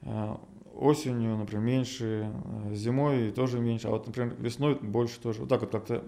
э, 0.00 0.36
осенью, 0.74 1.36
например, 1.36 1.64
меньше, 1.64 2.32
зимой 2.72 3.30
тоже 3.30 3.60
меньше, 3.60 3.86
а 3.86 3.90
вот, 3.92 4.06
например, 4.06 4.34
весной 4.40 4.74
больше 4.74 5.20
тоже. 5.20 5.40
Вот 5.40 5.48
так 5.48 5.60
вот 5.60 5.70
как-то 5.70 6.04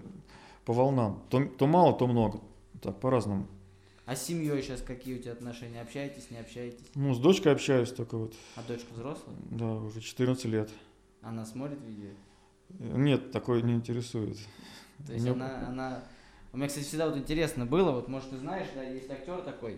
по 0.65 0.73
волнам. 0.73 1.21
То, 1.29 1.45
то 1.45 1.67
мало, 1.67 1.93
то 1.93 2.05
много. 2.05 2.41
Так, 2.81 2.99
по-разному. 2.99 3.47
А 4.05 4.15
с 4.15 4.25
семьей 4.25 4.61
сейчас 4.61 4.81
какие 4.81 5.17
у 5.17 5.21
тебя 5.21 5.31
отношения? 5.31 5.81
Общаетесь, 5.81 6.29
не 6.31 6.37
общаетесь? 6.37 6.85
Ну, 6.93 7.13
с 7.13 7.19
дочкой 7.19 7.53
общаюсь 7.53 7.91
только 7.91 8.17
вот, 8.17 8.33
А 8.55 8.61
дочка 8.67 8.93
взрослая? 8.93 9.35
да, 9.51 9.73
уже 9.75 10.01
14 10.01 10.45
лет. 10.45 10.69
Она 11.21 11.45
смотрит 11.45 11.79
видео? 11.87 12.09
Нет, 12.97 13.31
такое 13.31 13.61
не 13.61 13.73
интересует. 13.73 14.37
То 15.07 15.13
есть 15.13 15.25
Не- 15.25 15.31
она, 15.31 15.67
она... 15.67 16.03
У 16.55 16.57
меня, 16.57 16.69
кстати, 16.69 16.85
всегда 16.85 17.07
вот 17.09 17.17
интересно 17.17 17.65
было, 17.65 17.91
вот, 17.91 18.07
может, 18.07 18.29
ты 18.29 18.37
знаешь, 18.37 18.67
да, 18.73 18.81
есть 18.81 19.11
актер 19.11 19.41
такой, 19.41 19.77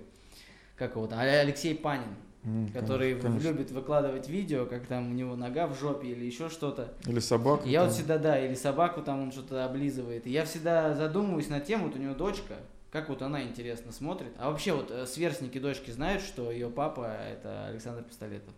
как 0.75 0.95
его 0.95 1.07
там, 1.07 1.17
Алексей 1.17 1.73
Панин, 1.73 2.13
М, 2.43 2.67
который 2.67 3.13
конечно, 3.15 3.29
конечно. 3.31 3.47
любит 3.49 3.71
выкладывать 3.71 4.29
видео, 4.29 4.67
как 4.67 4.85
там 4.85 5.09
у 5.09 5.13
него 5.15 5.35
нога 5.35 5.65
в 5.65 5.75
жопе 5.75 6.09
или 6.09 6.23
еще 6.23 6.49
что-то. 6.49 6.93
Или 7.07 7.17
собака. 7.17 7.67
И 7.67 7.71
я 7.71 7.81
вот 7.81 7.87
там. 7.87 7.95
всегда, 7.95 8.19
да, 8.19 8.39
или 8.39 8.53
собаку 8.53 9.01
там 9.01 9.23
он 9.23 9.31
что-то 9.31 9.65
облизывает. 9.65 10.27
И 10.27 10.29
я 10.29 10.45
всегда 10.45 10.93
задумываюсь 10.93 11.49
на 11.49 11.61
тему, 11.61 11.87
вот 11.87 11.95
у 11.95 11.99
него 11.99 12.13
дочка, 12.13 12.57
как 12.91 13.09
вот 13.09 13.23
она 13.23 13.41
интересно 13.41 13.91
смотрит. 13.91 14.33
А 14.37 14.51
вообще 14.51 14.73
вот 14.73 14.91
э, 14.91 15.07
сверстники 15.07 15.57
дочки 15.57 15.89
знают, 15.89 16.21
что 16.21 16.51
ее 16.51 16.69
папа 16.69 17.11
это 17.27 17.65
Александр 17.69 18.03
Пистолетов. 18.03 18.53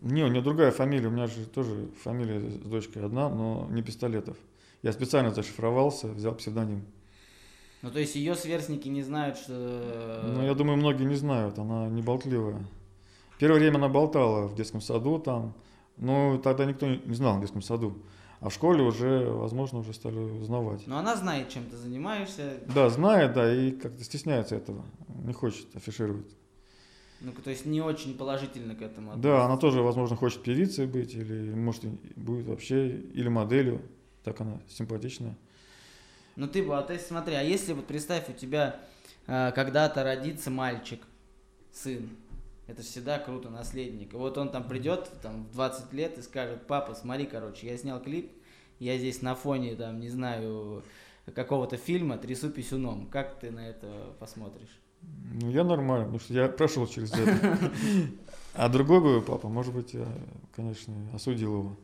Не, 0.00 0.24
у 0.24 0.28
нее 0.28 0.42
другая 0.42 0.72
фамилия, 0.72 1.06
у 1.06 1.12
меня 1.12 1.28
же 1.28 1.46
тоже 1.46 1.86
фамилия 2.02 2.40
с 2.40 2.54
дочкой 2.54 3.04
одна, 3.04 3.28
но 3.28 3.68
не 3.70 3.82
Пистолетов. 3.82 4.36
Я 4.82 4.90
специально 4.92 5.30
зашифровался, 5.30 6.08
взял 6.08 6.34
псевдоним. 6.34 6.82
Ну, 7.82 7.90
то 7.90 7.98
есть 8.00 8.16
ее 8.16 8.34
сверстники 8.34 8.88
не 8.88 9.02
знают, 9.02 9.36
что... 9.36 9.52
э, 9.54 10.32
Ну, 10.34 10.42
я 10.44 10.54
думаю, 10.54 10.76
многие 10.78 11.04
не 11.04 11.14
знают, 11.14 11.58
она 11.58 11.88
не 11.88 12.02
болтливая. 12.02 12.64
Первое 13.38 13.60
время 13.60 13.76
она 13.76 13.88
болтала 13.88 14.48
в 14.48 14.54
детском 14.56 14.80
саду 14.80 15.18
там, 15.20 15.54
но 15.96 16.38
тогда 16.38 16.64
никто 16.64 16.86
не 16.88 17.14
знал 17.14 17.38
в 17.38 17.40
детском 17.40 17.62
саду. 17.62 17.96
А 18.40 18.48
в 18.50 18.54
школе 18.54 18.82
уже, 18.84 19.30
возможно, 19.30 19.78
уже 19.80 19.92
стали 19.92 20.18
узнавать. 20.18 20.86
Но 20.86 20.98
она 20.98 21.16
знает, 21.16 21.48
чем 21.48 21.64
ты 21.66 21.76
занимаешься. 21.76 22.60
Да, 22.72 22.88
знает, 22.88 23.32
да, 23.34 23.52
и 23.52 23.72
как-то 23.72 24.02
стесняется 24.04 24.54
этого, 24.56 24.84
не 25.24 25.32
хочет 25.32 25.66
афишировать. 25.74 26.26
Ну, 27.20 27.32
то 27.32 27.50
есть 27.50 27.66
не 27.66 27.80
очень 27.80 28.16
положительно 28.16 28.76
к 28.76 28.82
этому 28.82 29.16
Да, 29.16 29.44
она 29.44 29.54
относится. 29.54 29.60
тоже, 29.60 29.82
возможно, 29.82 30.14
хочет 30.16 30.42
певицей 30.42 30.86
быть, 30.86 31.14
или, 31.14 31.52
может, 31.52 31.84
будет 32.16 32.46
вообще, 32.46 32.90
или 32.90 33.28
моделью. 33.28 33.82
Так 34.22 34.40
она 34.40 34.60
симпатичная. 34.68 35.36
Ну 36.38 36.46
ты 36.46 36.62
бы, 36.62 36.78
а 36.78 36.82
ты 36.82 37.00
смотри, 37.00 37.34
а 37.34 37.42
если 37.42 37.72
вот 37.72 37.88
представь, 37.88 38.28
у 38.28 38.32
тебя 38.32 38.76
э, 39.26 39.50
когда-то 39.56 40.04
родится 40.04 40.52
мальчик, 40.52 41.02
сын, 41.72 42.08
это 42.68 42.82
всегда 42.82 43.18
круто, 43.18 43.50
наследник. 43.50 44.14
И 44.14 44.16
вот 44.16 44.38
он 44.38 44.50
там 44.50 44.62
придет 44.62 45.10
там, 45.20 45.46
в 45.46 45.52
20 45.54 45.92
лет 45.94 46.16
и 46.16 46.22
скажет, 46.22 46.64
папа, 46.68 46.94
смотри, 46.94 47.26
короче, 47.26 47.66
я 47.66 47.76
снял 47.76 48.00
клип, 48.00 48.30
я 48.78 48.96
здесь 48.98 49.20
на 49.20 49.34
фоне, 49.34 49.74
там, 49.74 49.98
не 49.98 50.10
знаю, 50.10 50.84
какого-то 51.34 51.76
фильма 51.76 52.18
трясу 52.18 52.50
писюном. 52.50 53.08
Как 53.08 53.40
ты 53.40 53.50
на 53.50 53.68
это 53.68 54.14
посмотришь? 54.20 54.80
Ну, 55.42 55.50
я 55.50 55.64
нормально, 55.64 56.04
потому 56.04 56.20
что 56.20 56.34
я 56.34 56.46
прошел 56.46 56.86
через 56.86 57.12
это. 57.14 57.72
А 58.54 58.68
другой 58.68 59.00
бы 59.00 59.22
папа, 59.22 59.48
может 59.48 59.74
быть, 59.74 59.92
я, 59.92 60.06
конечно, 60.54 60.94
осудил 61.12 61.52
его. 61.52 61.76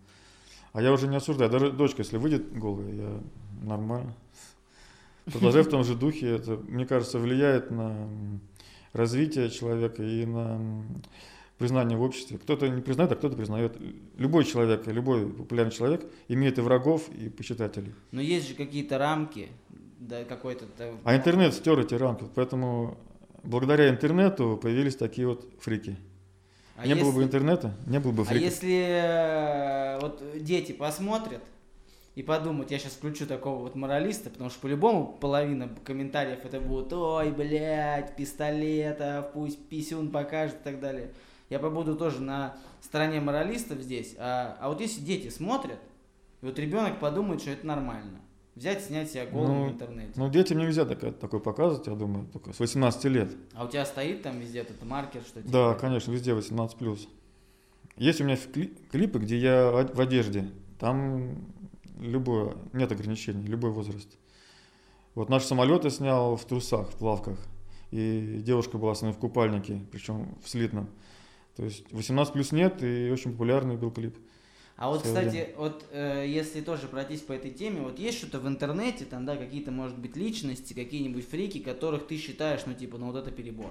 А 0.72 0.80
я 0.80 0.92
уже 0.92 1.08
не 1.08 1.16
осуждаю. 1.16 1.50
Даже 1.50 1.72
дочка, 1.72 2.02
если 2.02 2.18
выйдет 2.18 2.56
голая, 2.56 2.92
я 2.92 3.20
нормально. 3.66 4.14
Продолжай 5.26 5.62
в 5.62 5.68
том 5.68 5.84
же 5.84 5.94
духе. 5.94 6.30
Это, 6.36 6.56
мне 6.56 6.86
кажется, 6.86 7.18
влияет 7.18 7.70
на 7.70 8.08
развитие 8.92 9.50
человека 9.50 10.02
и 10.02 10.26
на 10.26 10.60
признание 11.58 11.96
в 11.96 12.02
обществе. 12.02 12.38
Кто-то 12.38 12.68
не 12.68 12.82
признает, 12.82 13.12
а 13.12 13.16
кто-то 13.16 13.36
признает. 13.36 13.76
Любой 14.18 14.44
человек, 14.44 14.86
любой 14.86 15.26
популярный 15.26 15.72
человек 15.72 16.04
имеет 16.28 16.58
и 16.58 16.60
врагов, 16.60 17.08
и 17.10 17.28
почитателей. 17.28 17.94
Но 18.12 18.20
есть 18.20 18.48
же 18.48 18.54
какие-то 18.54 18.98
рамки, 18.98 19.48
да, 19.98 20.24
какой-то... 20.24 20.66
А 21.04 21.16
интернет 21.16 21.54
стер 21.54 21.78
эти 21.78 21.94
рамки. 21.94 22.24
Поэтому 22.34 22.98
благодаря 23.42 23.88
интернету 23.88 24.58
появились 24.60 24.96
такие 24.96 25.26
вот 25.26 25.48
фрики. 25.60 25.96
А 26.76 26.86
не 26.86 26.94
было 26.96 27.12
бы 27.12 27.20
если- 27.20 27.24
интернета, 27.28 27.74
не 27.86 28.00
было 28.00 28.10
бы 28.12 28.22
А 28.22 28.24
фриков. 28.26 28.44
если 28.44 28.86
э, 28.88 30.00
вот 30.00 30.22
дети 30.42 30.72
посмотрят 30.72 31.40
и 32.14 32.22
подумают, 32.22 32.70
я 32.70 32.78
сейчас 32.78 32.92
включу 32.92 33.26
такого 33.26 33.60
вот 33.60 33.74
моралиста, 33.74 34.30
потому 34.30 34.48
что 34.50 34.60
по-любому 34.60 35.16
половина 35.20 35.68
комментариев 35.84 36.44
это 36.44 36.60
будут, 36.60 36.92
ой, 36.92 37.32
блядь, 37.32 38.14
пистолетов, 38.16 39.32
пусть 39.32 39.58
писюн 39.68 40.10
покажет 40.10 40.56
и 40.60 40.64
так 40.64 40.80
далее. 40.80 41.10
Я 41.50 41.58
побуду 41.58 41.96
тоже 41.96 42.22
на 42.22 42.56
стороне 42.80 43.20
моралистов 43.20 43.78
здесь. 43.80 44.14
А, 44.18 44.56
а 44.60 44.68
вот 44.68 44.80
если 44.80 45.00
дети 45.00 45.28
смотрят, 45.28 45.78
и 46.40 46.46
вот 46.46 46.58
ребенок 46.58 47.00
подумает, 47.00 47.40
что 47.40 47.50
это 47.50 47.66
нормально. 47.66 48.20
Взять, 48.54 48.84
снять 48.84 49.10
себя 49.10 49.26
голым 49.26 49.58
Ну, 49.58 49.64
в 49.66 49.72
интернете. 49.72 50.12
Ну, 50.14 50.30
детям 50.30 50.58
нельзя 50.58 50.84
такое, 50.84 51.10
такое 51.10 51.40
показывать, 51.40 51.88
я 51.88 51.94
думаю, 51.94 52.28
только 52.32 52.52
с 52.52 52.60
18 52.60 53.04
лет. 53.06 53.28
А 53.52 53.64
у 53.64 53.68
тебя 53.68 53.84
стоит 53.84 54.22
там 54.22 54.38
везде 54.38 54.60
этот 54.60 54.80
маркер, 54.84 55.22
что 55.22 55.42
типа, 55.42 55.52
Да, 55.52 55.74
конечно, 55.74 56.12
везде 56.12 56.30
18+. 56.32 57.08
Есть 57.96 58.20
у 58.20 58.24
меня 58.24 58.36
кли- 58.36 58.76
клипы, 58.92 59.18
где 59.18 59.38
я 59.38 59.70
в 59.70 60.00
одежде. 60.00 60.50
Там 60.78 61.38
любое, 61.98 62.54
нет 62.72 62.90
ограничений, 62.92 63.46
любой 63.46 63.70
возраст. 63.70 64.08
Вот 65.14 65.28
наш 65.28 65.44
самолет 65.44 65.84
я 65.84 65.90
снял 65.90 66.36
в 66.36 66.44
трусах, 66.44 66.90
в 66.90 66.96
плавках. 66.96 67.38
И 67.90 68.40
девушка 68.42 68.78
была 68.78 68.94
со 68.94 69.04
мной 69.04 69.14
в 69.14 69.18
купальнике, 69.18 69.80
причем 69.92 70.36
в 70.42 70.48
слитном. 70.48 70.88
То 71.56 71.64
есть 71.64 71.84
18 71.92 72.32
плюс 72.32 72.50
нет, 72.50 72.82
и 72.82 73.10
очень 73.10 73.32
популярный 73.32 73.76
был 73.76 73.92
клип. 73.92 74.16
А 74.76 74.88
вот, 74.88 75.02
кстати, 75.02 75.50
вот 75.56 75.84
э, 75.92 76.24
если 76.26 76.60
тоже 76.60 76.88
пройтись 76.88 77.20
по 77.20 77.32
этой 77.32 77.52
теме, 77.52 77.80
вот 77.80 78.00
есть 78.00 78.18
что-то 78.18 78.40
в 78.40 78.48
интернете, 78.48 79.04
там, 79.04 79.24
да, 79.24 79.36
какие-то, 79.36 79.70
может 79.70 79.96
быть, 79.96 80.16
личности, 80.16 80.72
какие-нибудь 80.72 81.28
фрики, 81.28 81.60
которых 81.60 82.08
ты 82.08 82.16
считаешь, 82.16 82.62
ну, 82.66 82.74
типа, 82.74 82.98
ну, 82.98 83.06
вот 83.06 83.16
это 83.16 83.30
перебор. 83.30 83.70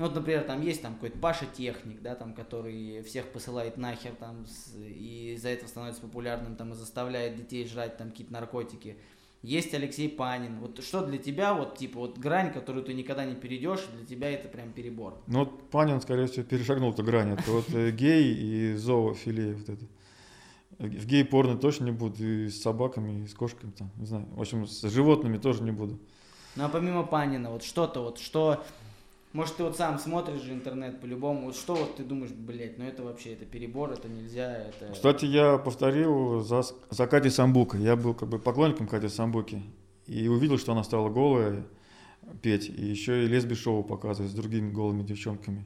Ну 0.00 0.06
вот, 0.06 0.14
например, 0.14 0.44
там 0.44 0.62
есть 0.62 0.80
там 0.80 0.94
какой-то 0.94 1.18
Паша 1.18 1.44
Техник, 1.44 2.00
да, 2.00 2.14
там, 2.14 2.32
который 2.32 3.02
всех 3.02 3.28
посылает 3.32 3.76
нахер 3.76 4.12
там 4.18 4.46
и 4.78 5.34
из-за 5.34 5.50
этого 5.50 5.68
становится 5.68 6.00
популярным, 6.00 6.56
там, 6.56 6.72
и 6.72 6.74
заставляет 6.74 7.36
детей 7.36 7.68
жрать 7.68 7.98
там 7.98 8.08
какие-то 8.08 8.32
наркотики. 8.32 8.96
Есть 9.42 9.74
Алексей 9.74 10.08
Панин. 10.08 10.58
Вот 10.60 10.82
что 10.82 11.04
для 11.04 11.18
тебя, 11.18 11.52
вот, 11.52 11.76
типа, 11.76 11.98
вот 11.98 12.16
грань, 12.16 12.50
которую 12.50 12.82
ты 12.82 12.94
никогда 12.94 13.26
не 13.26 13.34
перейдешь, 13.34 13.80
для 13.94 14.06
тебя 14.06 14.30
это 14.30 14.48
прям 14.48 14.72
перебор. 14.72 15.20
Ну 15.26 15.40
вот 15.40 15.68
Панин, 15.68 16.00
скорее 16.00 16.28
всего, 16.28 16.46
перешагнул 16.46 16.94
эту 16.94 17.04
грань. 17.04 17.34
Это 17.34 17.50
вот 17.50 17.68
э, 17.74 17.90
гей 17.90 18.34
и 18.34 18.76
зоофилия 18.76 19.54
вот 19.54 19.68
это. 19.68 19.84
В 20.78 21.04
гей-порно 21.04 21.58
точно 21.58 21.84
не 21.84 21.92
буду, 21.92 22.24
и 22.24 22.48
с 22.48 22.62
собаками, 22.62 23.24
и 23.24 23.26
с 23.26 23.34
кошками 23.34 23.72
там, 23.72 23.90
не 23.98 24.06
знаю. 24.06 24.26
В 24.30 24.40
общем, 24.40 24.66
с 24.66 24.80
животными 24.88 25.36
тоже 25.36 25.62
не 25.62 25.72
буду. 25.72 25.98
Ну 26.56 26.64
а 26.64 26.70
помимо 26.70 27.02
Панина, 27.02 27.50
вот 27.50 27.62
что-то 27.62 28.00
вот, 28.00 28.18
что... 28.18 28.64
Может, 29.32 29.56
ты 29.56 29.62
вот 29.62 29.76
сам 29.76 29.98
смотришь 30.00 30.42
же 30.42 30.52
интернет 30.52 31.00
по-любому, 31.00 31.46
вот 31.46 31.54
что 31.54 31.76
вот 31.76 31.96
ты 31.96 32.02
думаешь, 32.02 32.32
блядь, 32.32 32.78
ну 32.78 32.84
это 32.84 33.04
вообще, 33.04 33.34
это 33.34 33.44
перебор, 33.44 33.92
это 33.92 34.08
нельзя, 34.08 34.56
это... 34.56 34.92
Кстати, 34.92 35.24
я 35.24 35.56
повторил 35.56 36.40
за, 36.40 36.62
за 36.90 37.06
Катей 37.06 37.30
Самбука. 37.30 37.78
Я 37.78 37.94
был 37.94 38.14
как 38.14 38.28
бы 38.28 38.40
поклонником 38.40 38.88
Кати 38.88 39.08
Самбуки. 39.08 39.62
И 40.06 40.26
увидел, 40.26 40.58
что 40.58 40.72
она 40.72 40.82
стала 40.82 41.08
голая 41.08 41.64
петь. 42.42 42.68
И 42.68 42.84
еще 42.84 43.24
и 43.24 43.28
лесби-шоу 43.28 43.84
показывать 43.84 44.32
с 44.32 44.34
другими 44.34 44.72
голыми 44.72 45.04
девчонками. 45.04 45.64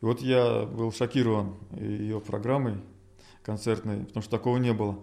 И 0.00 0.04
вот 0.04 0.20
я 0.20 0.64
был 0.64 0.90
шокирован 0.90 1.54
ее 1.78 2.20
программой 2.20 2.78
концертной, 3.44 4.04
потому 4.06 4.22
что 4.22 4.30
такого 4.30 4.56
не 4.56 4.72
было. 4.72 4.98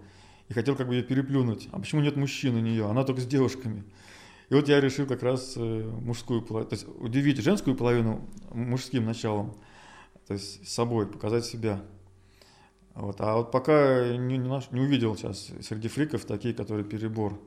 И 0.50 0.54
хотел 0.54 0.76
как 0.76 0.90
бы 0.90 0.96
ее 0.96 1.04
переплюнуть. 1.04 1.70
А 1.72 1.80
почему 1.80 2.02
нет 2.02 2.18
мужчин 2.18 2.56
у 2.56 2.60
нее? 2.60 2.88
Она 2.88 3.06
только 3.06 3.22
с 3.22 3.26
девушками. 3.26 3.86
И 4.50 4.56
вот 4.56 4.68
я 4.68 4.82
решил 4.82 5.06
как 5.06 5.22
раз 5.22 5.54
э, 5.58 5.84
мужскую 6.02 6.42
половину, 6.42 6.70
то 6.70 6.76
есть 6.76 6.88
удивить 7.00 7.38
женскую 7.38 7.76
половину 7.76 8.28
мужским 8.52 9.06
началом, 9.06 9.56
то 10.28 10.34
есть 10.34 10.68
собой, 10.68 11.06
показать 11.06 11.46
себя. 11.46 11.82
Вот. 12.96 13.22
А 13.22 13.38
вот 13.38 13.52
пока 13.52 14.18
не, 14.18 14.38
не, 14.38 14.50
наш- 14.50 14.72
не 14.72 14.82
увидел 14.82 15.16
сейчас 15.16 15.52
среди 15.62 15.88
фриков 15.88 16.26
такие, 16.26 16.54
которые 16.54 16.84
перебор. 16.84 17.40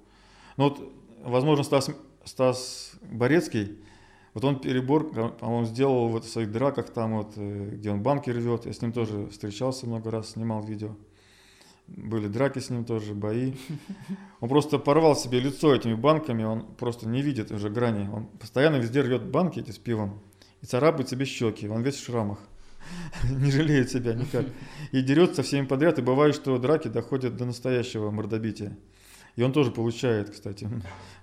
Ну 0.57 0.69
вот, 0.69 0.81
возможно, 1.25 1.65
Стас, 1.65 1.91
Стас 2.25 2.93
Борецкий, 3.03 3.79
вот 4.35 4.45
он 4.45 4.61
перебор, 4.61 5.11
по-моему, 5.11 5.67
сделал 5.67 6.09
вот 6.09 6.25
в 6.25 6.29
своих 6.29 6.53
драках, 6.53 6.91
там 6.91 7.17
вот, 7.17 7.33
э, 7.37 7.71
где 7.73 7.91
он 7.91 8.03
банки 8.03 8.31
рвет. 8.31 8.65
Я 8.65 8.73
с 8.73 8.81
ним 8.81 8.93
тоже 8.93 9.27
встречался 9.27 9.87
много 9.87 10.11
раз, 10.13 10.31
снимал 10.31 10.63
видео. 10.63 10.95
Были 11.97 12.27
драки 12.27 12.59
с 12.59 12.71
ним 12.71 12.85
тоже, 12.85 13.15
бои. 13.15 13.55
Он 14.41 14.49
просто 14.49 14.79
порвал 14.79 15.15
себе 15.15 15.41
лицо 15.41 15.75
этими 15.75 15.95
банками, 15.95 16.45
он 16.45 16.63
просто 16.77 17.09
не 17.09 17.21
видит 17.23 17.51
уже 17.53 17.69
грани. 17.69 18.09
Он 18.09 18.27
постоянно 18.27 18.77
везде 18.77 19.03
рвет 19.03 19.25
банки 19.25 19.61
эти 19.61 19.73
с 19.73 19.79
пивом 19.79 20.21
и 20.63 20.67
царапает 20.67 21.09
себе 21.09 21.27
щеки. 21.27 21.69
Он 21.69 21.83
весь 21.83 21.97
в 21.97 22.05
шрамах. 22.05 22.39
Не 23.31 23.51
жалеет 23.51 23.91
себя 23.91 24.15
никак. 24.15 24.47
И 24.91 25.03
дерется 25.03 25.43
всеми 25.43 25.67
подряд. 25.67 25.99
И 25.99 26.03
бывает, 26.03 26.35
что 26.35 26.59
драки 26.59 26.89
доходят 26.89 27.37
до 27.37 27.45
настоящего 27.45 28.11
мордобития. 28.11 28.77
И 29.37 29.43
он 29.43 29.53
тоже 29.53 29.71
получает, 29.71 30.31
кстати. 30.31 30.69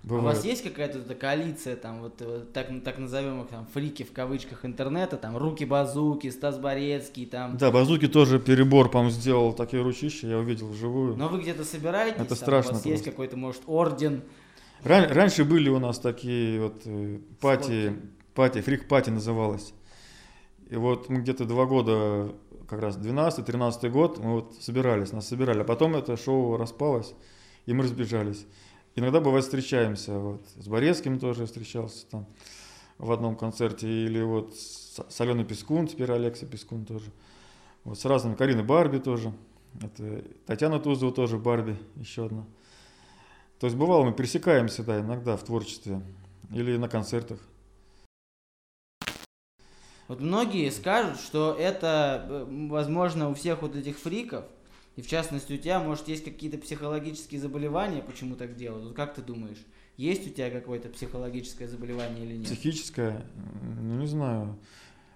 А 0.09 0.13
у 0.13 0.21
вас 0.21 0.45
есть 0.45 0.63
какая-то 0.63 1.13
коалиция, 1.13 1.75
там, 1.75 1.99
вот, 1.99 2.21
э, 2.21 2.45
так, 2.53 2.67
так 2.85 2.97
назовем 2.99 3.41
их, 3.41 3.49
там, 3.49 3.67
фрики 3.73 4.03
в 4.03 4.13
кавычках 4.13 4.63
интернета, 4.63 5.17
там, 5.17 5.35
Руки-Базуки, 5.35 6.29
Стас 6.29 6.57
Борецкий, 6.57 7.25
там. 7.25 7.57
Да, 7.57 7.69
Базуки 7.69 8.07
тоже 8.07 8.39
перебор, 8.39 8.89
по-моему, 8.89 9.11
сделал 9.11 9.51
такие 9.51 9.83
ручища, 9.83 10.25
я 10.25 10.37
увидел 10.37 10.69
вживую. 10.69 11.17
Но 11.17 11.27
вы 11.27 11.41
где-то 11.41 11.65
собираетесь? 11.65 12.15
Это 12.21 12.29
там, 12.29 12.37
страшно 12.37 12.71
У 12.71 12.75
вас 12.75 12.85
есть 12.85 13.03
просто. 13.03 13.11
какой-то, 13.11 13.35
может, 13.35 13.61
орден? 13.67 14.21
Ран- 14.83 15.11
раньше 15.11 15.43
были 15.43 15.67
у 15.67 15.79
нас 15.79 15.99
такие 15.99 16.61
вот 16.61 16.81
э, 16.85 17.19
пати, 17.41 17.93
пати, 18.33 18.61
фрик-пати 18.61 19.09
называлась. 19.09 19.73
И 20.69 20.77
вот 20.77 21.09
мы 21.09 21.19
где-то 21.19 21.43
два 21.43 21.65
года, 21.65 22.33
как 22.69 22.79
раз 22.79 22.97
12-13 22.97 23.89
год, 23.89 24.19
мы 24.19 24.35
вот 24.35 24.55
собирались, 24.61 25.11
нас 25.11 25.27
собирали. 25.27 25.59
А 25.59 25.63
потом 25.65 25.95
это 25.97 26.15
шоу 26.15 26.55
распалось, 26.55 27.13
и 27.69 27.73
мы 27.73 27.83
разбежались. 27.83 28.47
Иногда, 28.95 29.21
бывает, 29.21 29.45
встречаемся. 29.45 30.17
Вот. 30.17 30.41
С 30.55 30.67
Борецким 30.67 31.19
тоже 31.19 31.45
встречался 31.45 32.07
там 32.07 32.25
в 32.97 33.11
одном 33.11 33.35
концерте. 33.35 33.87
Или 33.87 34.23
вот 34.23 34.55
с, 34.55 35.21
Аленой 35.21 35.45
Пескун, 35.45 35.85
теперь 35.85 36.11
Алекса 36.11 36.47
Пескун 36.47 36.83
тоже. 36.83 37.11
Вот 37.83 37.99
с 37.99 38.05
разными. 38.05 38.33
Карина 38.33 38.63
Барби 38.63 38.97
тоже. 38.97 39.31
Это 39.79 40.23
Татьяна 40.47 40.79
Тузова 40.79 41.11
тоже 41.11 41.37
Барби, 41.37 41.77
еще 41.95 42.25
одна. 42.25 42.43
То 43.59 43.67
есть 43.67 43.77
бывало, 43.77 44.03
мы 44.03 44.13
пересекаемся, 44.13 44.83
да, 44.83 44.99
иногда 44.99 45.37
в 45.37 45.43
творчестве 45.43 46.01
или 46.51 46.75
на 46.77 46.89
концертах. 46.89 47.39
Вот 50.07 50.21
многие 50.21 50.71
скажут, 50.71 51.19
что 51.19 51.53
это, 51.53 52.25
э, 52.27 52.45
возможно, 52.49 53.29
у 53.29 53.35
всех 53.35 53.61
вот 53.61 53.75
этих 53.75 53.99
фриков, 53.99 54.45
и 54.99 55.01
в 55.01 55.07
частности 55.07 55.53
у 55.53 55.57
тебя, 55.57 55.79
может, 55.79 56.09
есть 56.09 56.25
какие-то 56.25 56.57
психологические 56.57 57.39
заболевания, 57.39 58.01
почему 58.01 58.35
так 58.35 58.57
делают? 58.57 58.83
Вот 58.87 58.95
как 58.97 59.13
ты 59.13 59.21
думаешь, 59.21 59.65
есть 59.95 60.27
у 60.27 60.29
тебя 60.29 60.49
какое-то 60.49 60.89
психологическое 60.89 61.69
заболевание 61.69 62.25
или 62.25 62.35
нет? 62.35 62.47
Психическое, 62.47 63.25
ну 63.79 63.97
не 63.97 64.07
знаю. 64.07 64.59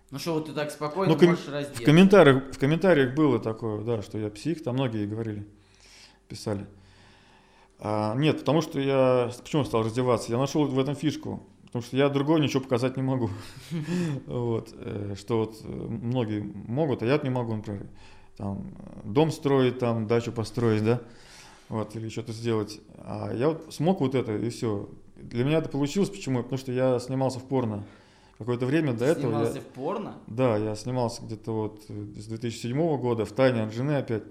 Ну 0.09 0.19
что, 0.19 0.35
вот 0.35 0.45
ты 0.45 0.53
так 0.53 0.71
спокойно 0.71 1.11
Ну, 1.11 1.19
ком- 1.19 1.31
можешь 1.31 1.43
В 1.43 1.51
раздеться? 1.51 1.83
комментариях, 1.83 2.53
в 2.53 2.57
комментариях 2.59 3.13
было 3.13 3.39
такое, 3.39 3.83
да, 3.83 4.01
что 4.01 4.17
я 4.17 4.29
псих, 4.29 4.63
там 4.63 4.75
многие 4.75 5.05
говорили, 5.05 5.45
писали. 6.29 6.65
А, 7.77 8.15
нет, 8.15 8.39
потому 8.39 8.61
что 8.61 8.79
я, 8.79 9.33
почему 9.43 9.65
стал 9.65 9.83
раздеваться? 9.83 10.31
Я 10.31 10.37
нашел 10.37 10.63
в 10.65 10.79
этом 10.79 10.95
фишку, 10.95 11.43
потому 11.65 11.83
что 11.83 11.97
я 11.97 12.07
другого 12.07 12.37
ничего 12.37 12.63
показать 12.63 12.95
не 12.95 13.03
могу. 13.03 13.29
Вот, 14.27 14.73
э, 14.77 15.15
что 15.17 15.39
вот 15.39 15.57
э, 15.61 15.67
многие 15.67 16.39
могут, 16.39 17.03
а 17.03 17.05
я 17.05 17.17
не 17.17 17.29
могу, 17.29 17.53
например, 17.53 17.89
там, 18.37 18.65
дом 19.03 19.31
строить, 19.31 19.79
там, 19.79 20.07
дачу 20.07 20.31
построить, 20.31 20.83
да, 20.83 21.01
вот, 21.69 21.95
или 21.95 22.09
что-то 22.09 22.31
сделать. 22.33 22.79
А 22.99 23.31
я 23.33 23.49
вот 23.49 23.73
смог 23.73 24.01
вот 24.01 24.15
это, 24.15 24.35
и 24.35 24.49
все. 24.49 24.89
Для 25.15 25.43
меня 25.45 25.59
это 25.59 25.69
получилось, 25.69 26.09
почему? 26.09 26.43
Потому 26.43 26.57
что 26.57 26.71
я 26.71 26.99
снимался 26.99 27.39
в 27.39 27.43
порно. 27.43 27.83
Какое-то 28.39 28.65
время 28.65 28.93
до 28.93 29.05
этого 29.05 29.31
я... 29.31 29.37
Снимался 29.37 29.61
в 29.61 29.65
порно? 29.65 30.15
Да, 30.27 30.57
я 30.57 30.75
снимался 30.75 31.21
где-то 31.23 31.51
вот 31.53 31.83
э, 31.87 32.05
с 32.17 32.25
2007 32.25 32.97
года, 32.97 33.25
в 33.25 33.31
тайне 33.31 33.61
от 33.63 33.73
жены 33.73 33.93
опять. 33.97 34.23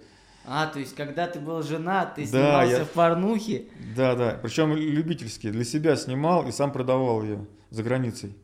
А, 0.44 0.66
то 0.66 0.80
есть, 0.80 0.94
когда 0.96 1.28
ты 1.28 1.38
был 1.38 1.62
женат, 1.62 2.16
ты 2.16 2.22
Да, 2.22 2.28
снимался 2.66 2.78
я- 2.78 2.84
в 2.84 2.90
порнухе? 2.90 3.66
Да, 3.96 4.16
да, 4.16 4.38
причем 4.42 4.74
любительский, 4.74 5.50
для 5.50 5.64
себя 5.64 5.94
снимал 5.96 6.46
и 6.48 6.52
сам 6.52 6.72
продавал 6.72 7.22
ее 7.22 7.46
за 7.70 7.82
границей. 7.84 8.34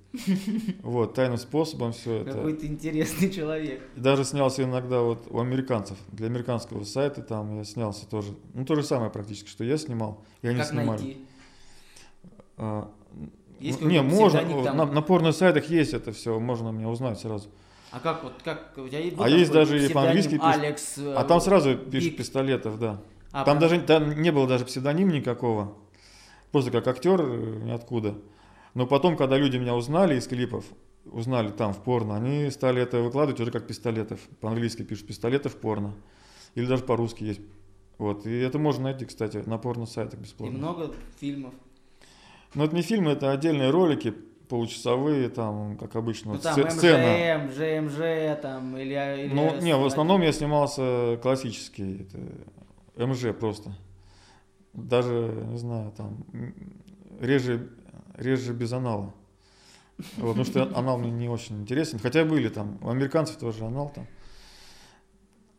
Вот, 0.82 1.14
тайным 1.14 1.36
способом 1.38 1.92
все 1.92 2.22
это. 2.22 2.32
Какой 2.32 2.54
ты 2.54 2.66
интересный 2.66 3.30
человек. 3.30 3.82
И 3.94 4.00
даже 4.00 4.24
снялся 4.24 4.62
иногда 4.62 5.00
вот 5.02 5.26
у 5.30 5.38
американцев, 5.38 5.98
для 6.12 6.26
американского 6.26 6.84
сайта 6.84 7.22
там 7.22 7.58
я 7.58 7.64
снялся 7.64 8.06
тоже. 8.08 8.34
Ну, 8.54 8.64
то 8.64 8.74
же 8.74 8.82
самое 8.82 9.10
практически, 9.10 9.48
что 9.48 9.64
я 9.64 9.76
снимал, 9.76 10.24
и 10.42 10.48
они 10.48 10.58
как 10.58 10.68
снимали. 10.68 10.86
найти? 10.88 11.26
А, 12.56 12.90
Есть 13.60 13.80
не, 13.82 14.00
можно, 14.02 14.40
псевдоним 14.40 14.64
там? 14.64 14.76
на, 14.76 14.86
на 14.86 15.02
порно-сайтах 15.02 15.66
есть 15.70 15.92
это 15.92 16.12
все, 16.12 16.38
можно 16.40 16.70
меня 16.70 16.88
узнать 16.88 17.20
сразу. 17.20 17.48
А 17.90 18.00
как 18.00 18.22
вот, 18.24 18.34
как, 18.44 18.72
у 18.76 18.88
тебя 18.88 19.00
был 19.16 19.24
А 19.24 19.28
есть 19.28 19.50
даже 19.52 19.76
и 19.76 19.86
псевдоним 19.86 19.94
по-английски. 19.94 20.38
Алекс, 20.42 20.98
э, 20.98 21.14
А 21.16 21.24
там 21.24 21.40
сразу 21.40 21.76
пишут 21.76 22.16
пистолетов, 22.16 22.78
да. 22.78 23.00
А, 23.32 23.44
Там 23.44 23.58
прям- 23.58 23.70
даже 23.70 23.80
там 23.82 24.20
не 24.22 24.32
было 24.32 24.46
даже 24.46 24.64
псевдонима 24.64 25.12
никакого. 25.12 25.74
Просто 26.50 26.70
как 26.70 26.86
актер 26.88 27.20
э, 27.20 27.60
ниоткуда. 27.62 28.14
Но 28.78 28.86
потом, 28.86 29.16
когда 29.16 29.36
люди 29.36 29.56
меня 29.56 29.74
узнали 29.74 30.16
из 30.16 30.28
клипов, 30.28 30.64
узнали 31.04 31.48
там 31.48 31.74
в 31.74 31.82
порно, 31.82 32.14
они 32.14 32.48
стали 32.48 32.80
это 32.80 33.00
выкладывать 33.00 33.40
уже 33.40 33.50
как 33.50 33.66
пистолетов. 33.66 34.20
По-английски 34.40 34.84
пишут 34.84 35.08
пистолетов 35.08 35.56
порно. 35.56 35.96
Или 36.54 36.66
даже 36.66 36.84
по-русски 36.84 37.24
есть. 37.24 37.40
Вот. 37.98 38.24
И 38.24 38.38
это 38.38 38.60
можно 38.60 38.84
найти, 38.84 39.04
кстати, 39.04 39.38
на 39.38 39.58
порно-сайтах 39.58 40.20
И 40.20 40.22
бесплатно. 40.22 40.56
много 40.56 40.94
фильмов. 41.18 41.54
Но 42.54 42.66
это 42.66 42.76
не 42.76 42.82
фильмы, 42.82 43.10
это 43.10 43.32
отдельные 43.32 43.70
ролики, 43.70 44.14
получасовые, 44.48 45.28
там, 45.28 45.76
как 45.76 45.96
обычно, 45.96 46.28
Ну 46.28 46.34
вот 46.34 46.44
там 46.44 46.70
сцена. 46.70 47.46
МЖМ, 47.46 47.88
ЖМЖ, 47.88 48.40
там, 48.40 48.76
или... 48.76 49.24
или 49.24 49.34
Ну, 49.34 49.60
не, 49.60 49.76
в 49.76 49.84
основном 49.86 50.22
я 50.22 50.30
снимался 50.30 51.18
классический, 51.20 52.06
это 52.94 53.08
МЖ 53.08 53.36
просто. 53.36 53.72
Даже, 54.72 55.46
не 55.48 55.58
знаю, 55.58 55.90
там, 55.96 56.24
реже, 57.20 57.70
реже 58.18 58.52
без 58.52 58.72
анала. 58.72 59.14
Вот, 60.16 60.36
потому 60.36 60.44
что 60.44 60.62
анал 60.78 60.98
мне 60.98 61.10
не 61.10 61.28
очень 61.28 61.60
интересен. 61.62 61.98
Хотя 61.98 62.24
были 62.24 62.48
там, 62.48 62.78
у 62.82 62.88
американцев 62.88 63.36
тоже 63.36 63.64
анал 63.64 63.90
там. 63.94 64.06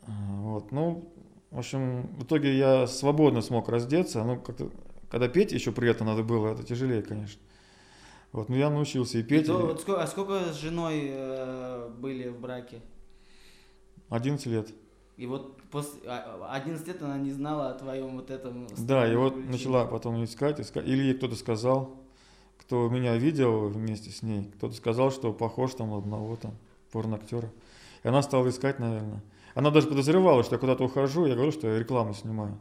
А, 0.08 0.12
Вот, 0.42 0.72
ну, 0.72 1.12
в 1.52 1.60
общем, 1.60 2.08
в 2.18 2.24
итоге 2.24 2.58
я 2.58 2.88
свободно 2.88 3.42
смог 3.42 3.70
раздеться. 3.70 4.24
Ну, 4.24 4.40
как-то, 4.40 4.70
когда 5.10 5.28
петь 5.28 5.52
еще 5.52 5.72
при 5.72 5.90
этом 5.90 6.08
надо 6.08 6.24
было, 6.24 6.50
это 6.54 6.64
тяжелее, 6.64 7.02
конечно. 7.02 7.42
Вот, 8.32 8.48
но 8.48 8.56
я 8.56 8.70
научился 8.70 9.18
и 9.18 9.22
И 9.22 9.24
петь. 9.24 9.48
то 9.48 9.60
и 9.60 9.64
вот 9.64 9.82
сколько, 9.82 10.04
а 10.04 10.08
сколько 10.08 10.54
с 10.54 10.56
женой 10.62 11.08
э, 11.10 11.90
были 11.98 12.30
в 12.30 12.40
браке? 12.40 12.82
11 14.10 14.46
лет. 14.48 14.70
И 15.18 15.26
вот 15.26 15.62
после 15.72 16.00
а, 16.08 16.50
11 16.54 16.88
лет 16.88 17.02
она 17.02 17.18
не 17.18 17.32
знала 17.32 17.72
о 17.72 17.74
твоем 17.74 18.16
вот 18.16 18.30
этом... 18.30 18.68
Да, 18.78 19.12
и 19.12 19.16
вот 19.16 19.36
начала 19.36 19.86
потом 19.86 20.24
искать, 20.24 20.62
искать. 20.62 20.88
Или 20.88 21.04
ей 21.04 21.14
кто-то 21.16 21.36
сказал, 21.36 21.98
кто 22.70 22.88
меня 22.88 23.18
видел 23.18 23.68
вместе 23.68 24.12
с 24.12 24.22
ней, 24.22 24.44
кто-то 24.56 24.76
сказал, 24.76 25.10
что 25.10 25.34
похож 25.34 25.74
там 25.74 25.92
одного 25.92 26.36
там 26.36 26.54
порноактера. 26.92 27.50
И 28.04 28.08
она 28.08 28.22
стала 28.22 28.48
искать, 28.48 28.78
наверное. 28.78 29.24
Она 29.56 29.72
даже 29.72 29.88
подозревала, 29.88 30.44
что 30.44 30.54
я 30.54 30.60
куда-то 30.60 30.84
ухожу, 30.84 31.26
я 31.26 31.34
говорю, 31.34 31.52
что 31.52 31.68
я 31.68 31.80
рекламу 31.80 32.14
снимаю. 32.14 32.60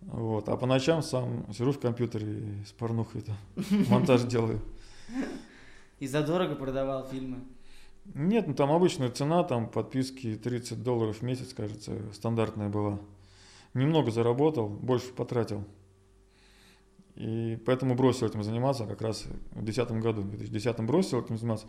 Вот. 0.00 0.48
А 0.48 0.56
по 0.56 0.66
ночам 0.66 1.00
сам 1.00 1.46
сижу 1.52 1.70
в 1.70 1.78
компьютере 1.78 2.26
и 2.26 2.64
с 2.64 2.72
порнухой 2.72 3.20
там 3.20 3.36
монтаж 3.88 4.22
делаю. 4.22 4.60
И 6.00 6.08
задорого 6.08 6.56
продавал 6.56 7.06
фильмы. 7.06 7.38
Нет, 8.14 8.48
ну 8.48 8.54
там 8.54 8.72
обычная 8.72 9.10
цена, 9.10 9.44
там 9.44 9.68
подписки 9.68 10.34
30 10.34 10.82
долларов 10.82 11.18
в 11.18 11.22
месяц, 11.22 11.54
кажется, 11.54 12.12
стандартная 12.12 12.68
была. 12.68 12.98
Немного 13.74 14.10
заработал, 14.10 14.68
больше 14.68 15.12
потратил. 15.12 15.64
И 17.16 17.58
поэтому 17.64 17.94
бросил 17.94 18.26
этим 18.26 18.42
заниматься 18.42 18.86
как 18.86 19.00
раз 19.00 19.24
в 19.52 19.62
2010 19.62 20.02
году. 20.02 20.22
В 20.22 20.30
2010 20.30 20.80
бросил 20.80 21.20
этим 21.20 21.38
заниматься, 21.38 21.66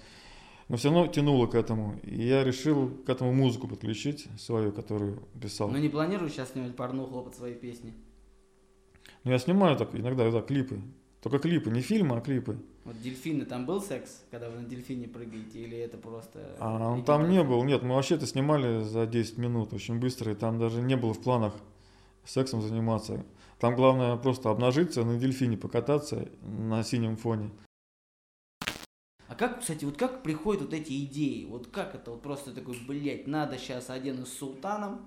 но 0.70 0.78
все 0.78 0.90
равно 0.90 1.08
тянуло 1.08 1.48
к 1.48 1.56
этому. 1.56 2.00
И 2.04 2.26
я 2.26 2.44
решил 2.44 2.90
к 3.06 3.10
этому 3.10 3.32
музыку 3.34 3.68
подключить, 3.68 4.28
свою, 4.40 4.72
которую 4.72 5.22
писал. 5.40 5.70
Но 5.70 5.78
не 5.78 5.90
планируешь 5.90 6.34
сейчас 6.34 6.52
снимать 6.52 6.76
порнуху 6.76 7.22
под 7.22 7.36
свои 7.36 7.54
песни? 7.54 7.94
Ну, 9.24 9.32
я 9.32 9.40
снимаю 9.40 9.78
так, 9.78 9.94
иногда 9.94 10.30
да, 10.30 10.42
клипы. 10.42 10.82
Только 11.22 11.40
клипы, 11.40 11.72
не 11.72 11.82
фильмы, 11.82 12.18
а 12.18 12.22
клипы. 12.22 12.60
Вот 12.84 13.02
дельфины, 13.02 13.46
там 13.46 13.66
был 13.66 13.82
секс, 13.82 14.24
когда 14.30 14.48
вы 14.48 14.60
на 14.60 14.68
дельфине 14.68 15.08
прыгаете, 15.08 15.60
или 15.60 15.76
это 15.76 15.98
просто... 15.98 16.56
А, 16.60 16.92
он 16.92 17.04
там 17.04 17.28
не 17.30 17.44
был, 17.44 17.64
нет, 17.64 17.82
мы 17.82 17.96
вообще 17.96 18.14
это 18.14 18.28
снимали 18.28 18.84
за 18.84 19.08
10 19.08 19.40
минут, 19.40 19.74
очень 19.74 20.00
быстро, 20.00 20.32
и 20.32 20.36
там 20.36 20.60
даже 20.60 20.84
не 20.84 20.96
было 20.96 21.16
в 21.16 21.22
планах 21.24 21.56
сексом 22.26 22.62
заниматься. 22.62 23.26
Там 23.60 23.76
главное 23.76 24.16
просто 24.18 24.50
обнажиться, 24.50 25.04
на 25.04 25.18
дельфине 25.18 25.58
покататься 25.58 26.28
на 26.42 26.84
синем 26.84 27.18
фоне. 27.18 27.52
А 29.28 29.34
как, 29.36 29.62
кстати, 29.62 29.86
вот 29.86 29.98
как 29.98 30.24
приходят 30.24 30.62
вот 30.62 30.74
эти 30.74 31.04
идеи? 31.06 31.46
Вот 31.46 31.68
как 31.68 31.96
это 31.96 32.12
вот 32.12 32.22
просто 32.22 32.54
такой, 32.54 32.78
блядь, 32.88 33.28
надо 33.28 33.58
сейчас 33.58 33.90
оденусь 33.90 34.30
с 34.30 34.38
султаном, 34.38 35.06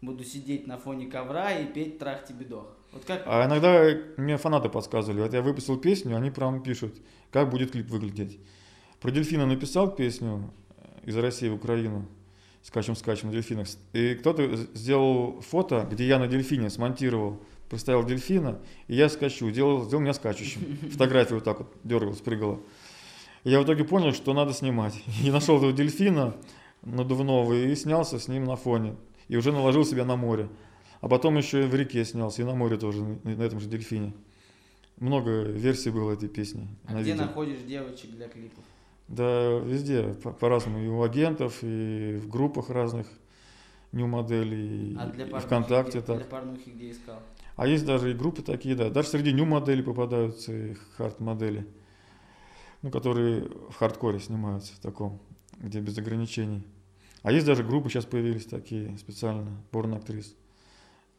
буду 0.00 0.24
сидеть 0.24 0.66
на 0.66 0.78
фоне 0.78 1.06
ковра 1.06 1.52
и 1.52 1.66
петь 1.66 1.98
«Трах 1.98 2.24
тебе 2.24 2.44
дох». 2.44 2.76
Вот 2.92 3.04
как... 3.04 3.24
А 3.26 3.46
иногда 3.46 3.84
мне 4.16 4.36
фанаты 4.36 4.68
подсказывали. 4.68 5.20
Вот 5.20 5.32
я 5.32 5.42
выпустил 5.42 5.78
песню, 5.78 6.16
они 6.16 6.30
прям 6.30 6.62
пишут, 6.62 6.94
как 7.30 7.50
будет 7.50 7.72
клип 7.72 7.90
выглядеть. 7.90 8.38
Про 9.00 9.10
дельфина 9.10 9.46
написал 9.46 9.94
песню 9.94 10.52
из 11.04 11.16
России 11.16 11.48
в 11.48 11.54
Украину. 11.54 12.06
Скачем-скачем 12.62 13.28
на 13.28 13.32
дельфинах. 13.34 13.68
И 13.92 14.14
кто-то 14.14 14.56
сделал 14.74 15.40
фото, 15.40 15.86
где 15.90 16.06
я 16.06 16.18
на 16.18 16.26
дельфине 16.26 16.68
смонтировал, 16.68 17.40
представил 17.68 18.04
дельфина, 18.04 18.58
и 18.88 18.94
я 18.94 19.08
скачу, 19.08 19.50
делал, 19.50 19.84
сделал 19.84 20.02
меня 20.02 20.14
скачущим. 20.14 20.78
Фотография 20.90 21.34
вот 21.34 21.44
так 21.44 21.58
вот 21.58 21.72
дергала, 21.84 22.14
спрыгала. 22.14 22.60
И 23.44 23.50
я 23.50 23.60
в 23.60 23.64
итоге 23.64 23.84
понял, 23.84 24.12
что 24.12 24.32
надо 24.34 24.52
снимать. 24.52 24.94
И 25.24 25.30
нашел 25.30 25.56
этого 25.58 25.72
дельфина 25.72 26.36
надувного 26.82 27.52
и 27.52 27.74
снялся 27.74 28.18
с 28.18 28.28
ним 28.28 28.44
на 28.44 28.56
фоне. 28.56 28.94
И 29.28 29.36
уже 29.36 29.50
наложил 29.52 29.84
себя 29.84 30.04
на 30.04 30.16
море. 30.16 30.48
А 31.00 31.08
потом 31.08 31.36
еще 31.36 31.64
и 31.64 31.66
в 31.66 31.74
реке 31.74 32.04
снялся, 32.04 32.42
и 32.42 32.44
на 32.44 32.54
море 32.54 32.76
тоже, 32.76 33.02
на 33.02 33.42
этом 33.42 33.60
же 33.60 33.68
дельфине. 33.68 34.12
Много 34.98 35.42
версий 35.42 35.90
было 35.90 36.12
этой 36.12 36.28
песни. 36.28 36.68
А 36.86 37.00
где 37.00 37.12
видео. 37.12 37.26
находишь 37.26 37.58
девочек 37.66 38.10
для 38.12 38.28
клипов? 38.28 38.64
Да, 39.08 39.58
везде, 39.58 40.14
по- 40.22 40.32
по-разному. 40.32 40.82
И 40.82 40.88
у 40.88 41.02
агентов, 41.02 41.58
и 41.62 42.18
в 42.22 42.28
группах 42.28 42.70
разных, 42.70 43.06
нью 43.92 44.06
моделей, 44.06 44.96
а 44.98 45.08
и 45.08 45.40
ВКонтакте. 45.40 45.98
Где, 45.98 46.06
так. 46.06 46.16
Для 46.16 46.26
порнухи 46.26 46.70
где 46.70 46.90
искал? 46.90 47.20
А 47.56 47.66
есть 47.66 47.84
даже 47.84 48.10
и 48.10 48.14
группы 48.14 48.42
такие, 48.42 48.74
да. 48.74 48.90
Даже 48.90 49.08
среди 49.08 49.32
нью 49.32 49.46
моделей 49.46 49.82
попадаются 49.82 50.52
и 50.52 50.74
хард 50.96 51.20
модели, 51.20 51.66
ну, 52.82 52.90
которые 52.90 53.48
в 53.70 53.74
хардкоре 53.74 54.20
снимаются 54.20 54.74
в 54.74 54.78
таком, 54.78 55.20
где 55.58 55.80
без 55.80 55.96
ограничений. 55.98 56.62
А 57.22 57.32
есть 57.32 57.46
даже 57.46 57.64
группы 57.64 57.88
сейчас 57.88 58.04
появились 58.04 58.46
такие 58.46 58.96
специально, 58.98 59.50
порно-актрис 59.70 60.36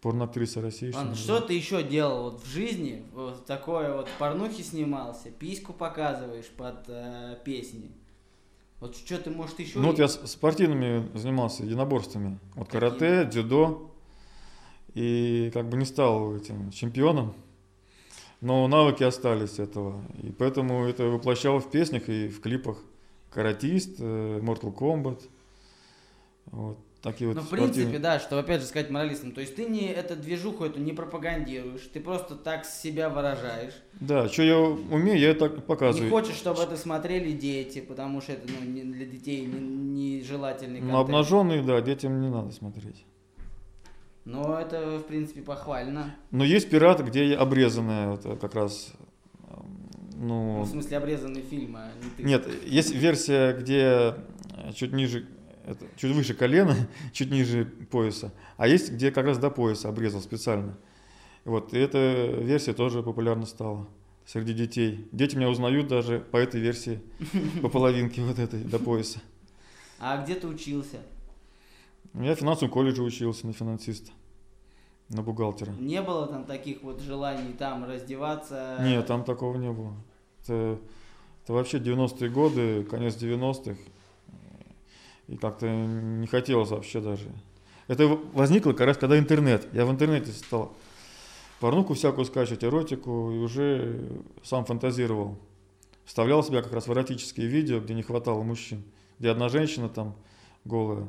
порноактриса 0.02 0.62
России. 0.62 0.92
Ладно, 0.92 1.16
что 1.16 1.40
ты 1.42 1.54
еще 1.54 1.84
делал 1.84 2.32
вот 2.32 2.44
в 2.44 2.46
жизни? 2.46 3.04
Вот 3.14 3.46
такое 3.46 3.96
вот 3.96 4.08
порнухи 4.20 4.62
снимался, 4.62 5.32
письку 5.32 5.74
показываешь 5.74 6.48
под 6.56 6.86
э, 6.88 7.38
песни. 7.44 7.92
Вот 8.80 8.96
что 8.96 9.18
ты, 9.18 9.32
может, 9.32 9.60
еще... 9.60 9.80
Ну 9.80 9.88
вот 9.88 9.98
я 9.98 10.08
спортивными 10.08 11.10
занимался, 11.18 11.64
единоборствами. 11.64 12.38
Вот 12.54 12.68
Какие? 12.68 12.80
карате, 12.80 13.26
дзюдо. 13.26 13.92
И 14.98 15.52
как 15.54 15.70
бы 15.70 15.78
не 15.78 15.86
стал 15.86 16.36
этим 16.36 16.72
чемпионом. 16.72 17.36
Но 18.42 18.68
навыки 18.68 19.04
остались 19.04 19.60
этого. 19.60 20.02
И 20.24 20.32
поэтому 20.32 20.86
это 20.86 21.04
воплощал 21.04 21.60
в 21.60 21.70
песнях 21.70 22.10
и 22.10 22.28
в 22.30 22.42
клипах. 22.42 22.80
Каратист, 23.30 23.98
э, 24.00 24.40
Mortal 24.42 24.76
Kombat. 24.76 25.22
Вот 26.48 26.80
такие 27.04 27.28
вот 27.28 27.38
Ну, 27.38 27.44
в 27.44 27.50
принципе, 27.50 28.00
да, 28.00 28.20
что 28.20 28.40
опять 28.40 28.62
же 28.62 28.66
сказать 28.66 28.90
моралистам. 28.90 29.34
То 29.34 29.42
есть 29.42 29.56
ты 29.56 29.66
не 29.66 29.86
эту 29.86 30.16
движуху 30.16 30.66
эту 30.66 30.80
не 30.80 30.94
пропагандируешь, 30.94 31.88
ты 31.94 32.00
просто 32.00 32.36
так 32.36 32.66
себя 32.66 33.12
выражаешь. 33.12 33.74
Да, 34.00 34.28
что 34.28 34.42
я 34.42 34.58
умею, 34.58 35.20
я 35.20 35.36
так 35.36 35.64
показываю. 35.68 36.06
Не 36.06 36.10
хочешь, 36.10 36.38
чтобы 36.38 36.64
это 36.64 36.76
смотрели 36.76 37.34
дети, 37.34 37.82
потому 37.82 38.20
что 38.22 38.32
это 38.32 38.48
ну, 38.52 38.68
не, 38.68 38.82
для 38.82 39.06
детей 39.06 39.46
нежелательный 39.46 40.80
не 40.80 40.92
Ну, 40.92 40.98
обнаженные, 40.98 41.62
да, 41.62 41.80
детям 41.82 42.20
не 42.20 42.30
надо 42.30 42.52
смотреть. 42.52 43.06
Но 44.28 44.60
это, 44.60 45.00
в 45.00 45.04
принципе, 45.04 45.42
похвально. 45.42 46.16
Но 46.32 46.44
есть 46.44 46.70
пираты, 46.70 47.04
где 47.04 47.34
обрезанная, 47.34 48.16
это 48.16 48.36
как 48.36 48.56
раз 48.56 48.94
ну, 50.20 50.58
ну, 50.58 50.62
в 50.64 50.68
смысле, 50.68 50.98
обрезанный 50.98 51.42
фильм, 51.42 51.78
а 51.78 51.92
не 52.04 52.10
ты. 52.10 52.24
Нет, 52.24 52.48
есть 52.66 52.94
версия, 52.94 53.54
где 53.54 54.16
чуть 54.74 54.92
ниже 54.92 55.28
это 55.66 55.86
чуть 55.96 56.14
выше 56.14 56.34
колена, 56.34 56.76
чуть 57.14 57.30
ниже 57.30 57.66
пояса. 57.66 58.34
А 58.58 58.68
есть, 58.68 58.92
где 58.92 59.12
как 59.12 59.26
раз 59.26 59.38
до 59.38 59.50
пояса 59.50 59.90
обрезал 59.90 60.22
специально. 60.22 60.78
Вот, 61.46 61.74
и 61.74 61.78
эта 61.78 61.98
версия 62.42 62.74
тоже 62.74 63.04
популярна 63.04 63.46
стала 63.46 63.88
среди 64.26 64.54
детей. 64.54 65.08
Дети 65.12 65.36
меня 65.36 65.50
узнают 65.50 65.88
даже 65.88 66.20
по 66.20 66.38
этой 66.38 66.60
версии, 66.60 67.00
по 67.62 67.70
половинке 67.70 68.22
вот 68.22 68.40
этой, 68.40 68.62
до 68.62 68.80
пояса. 68.80 69.22
А 70.00 70.22
где 70.24 70.36
ты 70.36 70.48
учился? 70.48 70.98
Я 72.14 72.36
в 72.36 72.40
финансовом 72.40 72.72
колледже 72.72 73.04
учился 73.04 73.46
на 73.46 73.54
финансиста, 73.54 74.12
на 75.10 75.22
бухгалтера. 75.22 75.72
Не 75.80 76.02
было 76.02 76.28
там 76.28 76.46
таких 76.46 76.82
вот 76.84 77.02
желаний 77.02 77.54
там 77.54 77.86
раздеваться? 77.86 78.78
Нет, 78.82 79.06
там 79.06 79.24
такого 79.24 79.58
не 79.58 79.72
было. 79.72 79.94
Это, 80.44 80.80
это 81.44 81.54
вообще 81.54 81.78
90-е 81.78 82.30
годы, 82.30 82.84
конец 82.84 83.16
90-х. 83.16 83.78
И 85.28 85.36
как-то 85.36 85.68
не 85.68 86.28
хотелось 86.28 86.70
вообще 86.70 87.02
даже. 87.02 87.30
Это 87.88 88.08
возникло 88.08 88.72
как 88.72 88.88
раз 88.88 88.98
когда 88.98 89.18
интернет. 89.20 89.68
Я 89.74 89.86
в 89.86 89.92
интернете 89.92 90.32
стал 90.32 90.74
порнуку 91.60 91.94
всякую 91.94 92.26
скачивать, 92.26 92.64
эротику, 92.64 93.32
и 93.32 93.38
уже 93.38 94.10
сам 94.44 94.66
фантазировал. 94.66 95.38
Вставлял 96.06 96.44
себя 96.44 96.62
как 96.62 96.72
раз 96.72 96.88
в 96.88 96.94
эротические 96.94 97.48
видео, 97.48 97.80
где 97.80 97.94
не 97.94 98.04
хватало 98.04 98.42
мужчин. 98.42 98.84
Где 99.20 99.30
одна 99.30 99.50
женщина 99.50 99.90
там 99.90 100.16
голая 100.64 101.08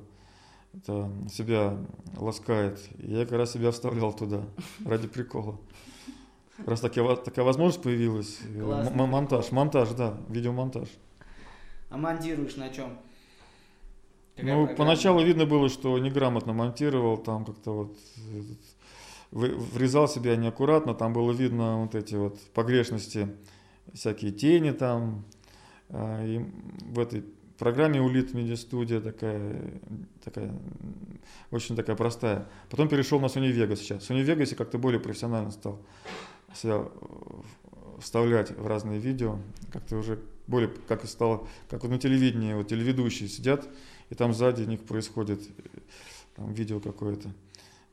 это, 0.74 1.10
себя 1.30 1.76
ласкает. 2.16 2.78
Я 2.98 3.24
как 3.24 3.38
раз 3.38 3.52
себя 3.52 3.70
вставлял 3.70 4.12
туда 4.12 4.42
ради 4.84 5.08
прикола. 5.08 5.58
Раз 6.66 6.80
такая, 6.80 7.16
такая 7.16 7.44
возможность 7.44 7.82
появилась. 7.82 8.38
Классно. 8.58 9.06
Монтаж, 9.06 9.52
монтаж, 9.52 9.90
да, 9.90 10.18
видеомонтаж. 10.28 10.88
А 11.90 11.96
монтируешь 11.96 12.56
на 12.56 12.68
чем? 12.68 12.98
Какая 14.36 14.54
ну, 14.54 14.66
программа? 14.66 14.76
поначалу 14.76 15.22
видно 15.22 15.46
было, 15.46 15.68
что 15.68 15.98
неграмотно 15.98 16.52
монтировал, 16.52 17.16
там 17.16 17.44
как-то 17.44 17.72
вот 17.72 17.96
врезал 19.30 20.08
себя 20.08 20.36
неаккуратно, 20.36 20.94
там 20.94 21.12
было 21.12 21.32
видно 21.32 21.82
вот 21.82 21.94
эти 21.94 22.14
вот 22.14 22.40
погрешности, 22.54 23.28
всякие 23.92 24.32
тени 24.32 24.70
там. 24.70 25.24
А, 25.90 26.24
и 26.24 26.44
в 26.80 26.98
этой 26.98 27.24
программе 27.58 28.00
Улит 28.00 28.32
Media 28.32 28.54
Studio 28.54 29.00
такая, 29.00 29.80
такая, 30.24 30.54
очень 31.50 31.76
такая 31.76 31.96
простая. 31.96 32.48
Потом 32.70 32.88
перешел 32.88 33.20
на 33.20 33.26
Sony 33.26 33.52
Vegas 33.52 33.76
сейчас. 33.76 34.08
Sony 34.08 34.24
Vegas 34.24 34.54
как-то 34.54 34.78
более 34.78 35.00
профессионально 35.00 35.50
стал 35.50 35.80
себя 36.54 36.84
вставлять 38.00 38.50
в 38.56 38.66
разные 38.66 38.98
видео. 38.98 39.38
Как-то 39.72 39.96
уже 39.96 40.20
более, 40.46 40.70
как 40.86 41.04
и 41.04 41.06
стало, 41.06 41.46
как 41.68 41.82
на 41.84 41.98
телевидении, 41.98 42.54
вот 42.54 42.68
телеведущие 42.68 43.28
сидят, 43.28 43.68
и 44.08 44.14
там 44.14 44.32
сзади 44.32 44.62
них 44.62 44.80
происходит 44.84 45.42
там, 46.36 46.52
видео 46.52 46.80
какое-то. 46.80 47.30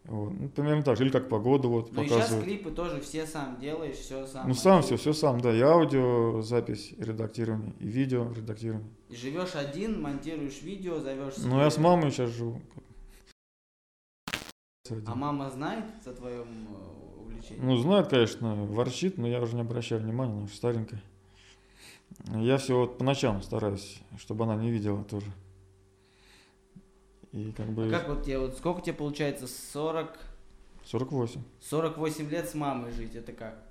Вот. 0.07 0.33
Ну, 0.39 0.49
примерно 0.49 0.83
так 0.83 0.97
же, 0.97 1.03
или 1.03 1.11
как 1.11 1.29
погоду 1.29 1.69
вот 1.69 1.91
ну 1.91 2.03
показывают. 2.03 2.27
сейчас 2.27 2.43
клипы 2.43 2.69
тоже 2.69 3.01
все 3.01 3.25
сам 3.25 3.57
делаешь, 3.59 3.95
все 3.95 4.27
сам. 4.27 4.47
Ну 4.47 4.53
сам 4.53 4.83
все, 4.83 4.97
все 4.97 5.13
сам, 5.13 5.41
да, 5.41 5.55
и 5.55 5.59
аудио, 5.61 6.41
запись, 6.41 6.93
редактирование, 6.99 7.73
и 7.79 7.87
видео, 7.87 8.31
редактирование. 8.31 8.87
И 9.09 9.15
живешь 9.15 9.55
один, 9.55 10.01
монтируешь 10.01 10.61
видео, 10.61 10.99
зовешь 10.99 11.35
себе... 11.35 11.47
Ну 11.47 11.59
я 11.59 11.71
с 11.71 11.77
мамой 11.79 12.11
сейчас 12.11 12.29
живу. 12.29 12.61
А 15.07 15.15
мама 15.15 15.49
знает 15.49 15.85
о 16.05 16.13
твоем 16.13 16.67
э, 16.69 17.19
увлечении? 17.21 17.61
Ну 17.61 17.75
знает, 17.77 18.07
конечно, 18.07 18.53
ворчит, 18.65 19.17
но 19.17 19.27
я 19.27 19.41
уже 19.41 19.55
не 19.55 19.61
обращаю 19.61 20.01
внимания, 20.01 20.33
она 20.33 20.43
уже 20.43 20.53
старенькая. 20.53 21.01
Я 22.27 22.57
все 22.57 22.77
вот 22.77 22.99
по 22.99 23.03
ночам 23.03 23.41
стараюсь, 23.41 23.99
чтобы 24.19 24.43
она 24.43 24.55
не 24.55 24.69
видела 24.69 25.03
тоже. 25.03 25.25
И 27.35 27.51
как 27.51 27.67
бы... 27.67 27.87
А 27.87 27.89
как 27.89 28.07
вот 28.07 28.23
тебе, 28.23 28.39
вот 28.39 28.57
сколько 28.57 28.81
тебе 28.81 28.93
получается, 28.93 29.45
40, 29.47 30.17
48. 30.85 31.41
48 31.69 32.29
лет 32.29 32.49
с 32.49 32.55
мамой 32.55 32.91
жить, 32.93 33.13
это 33.15 33.33
как? 33.33 33.61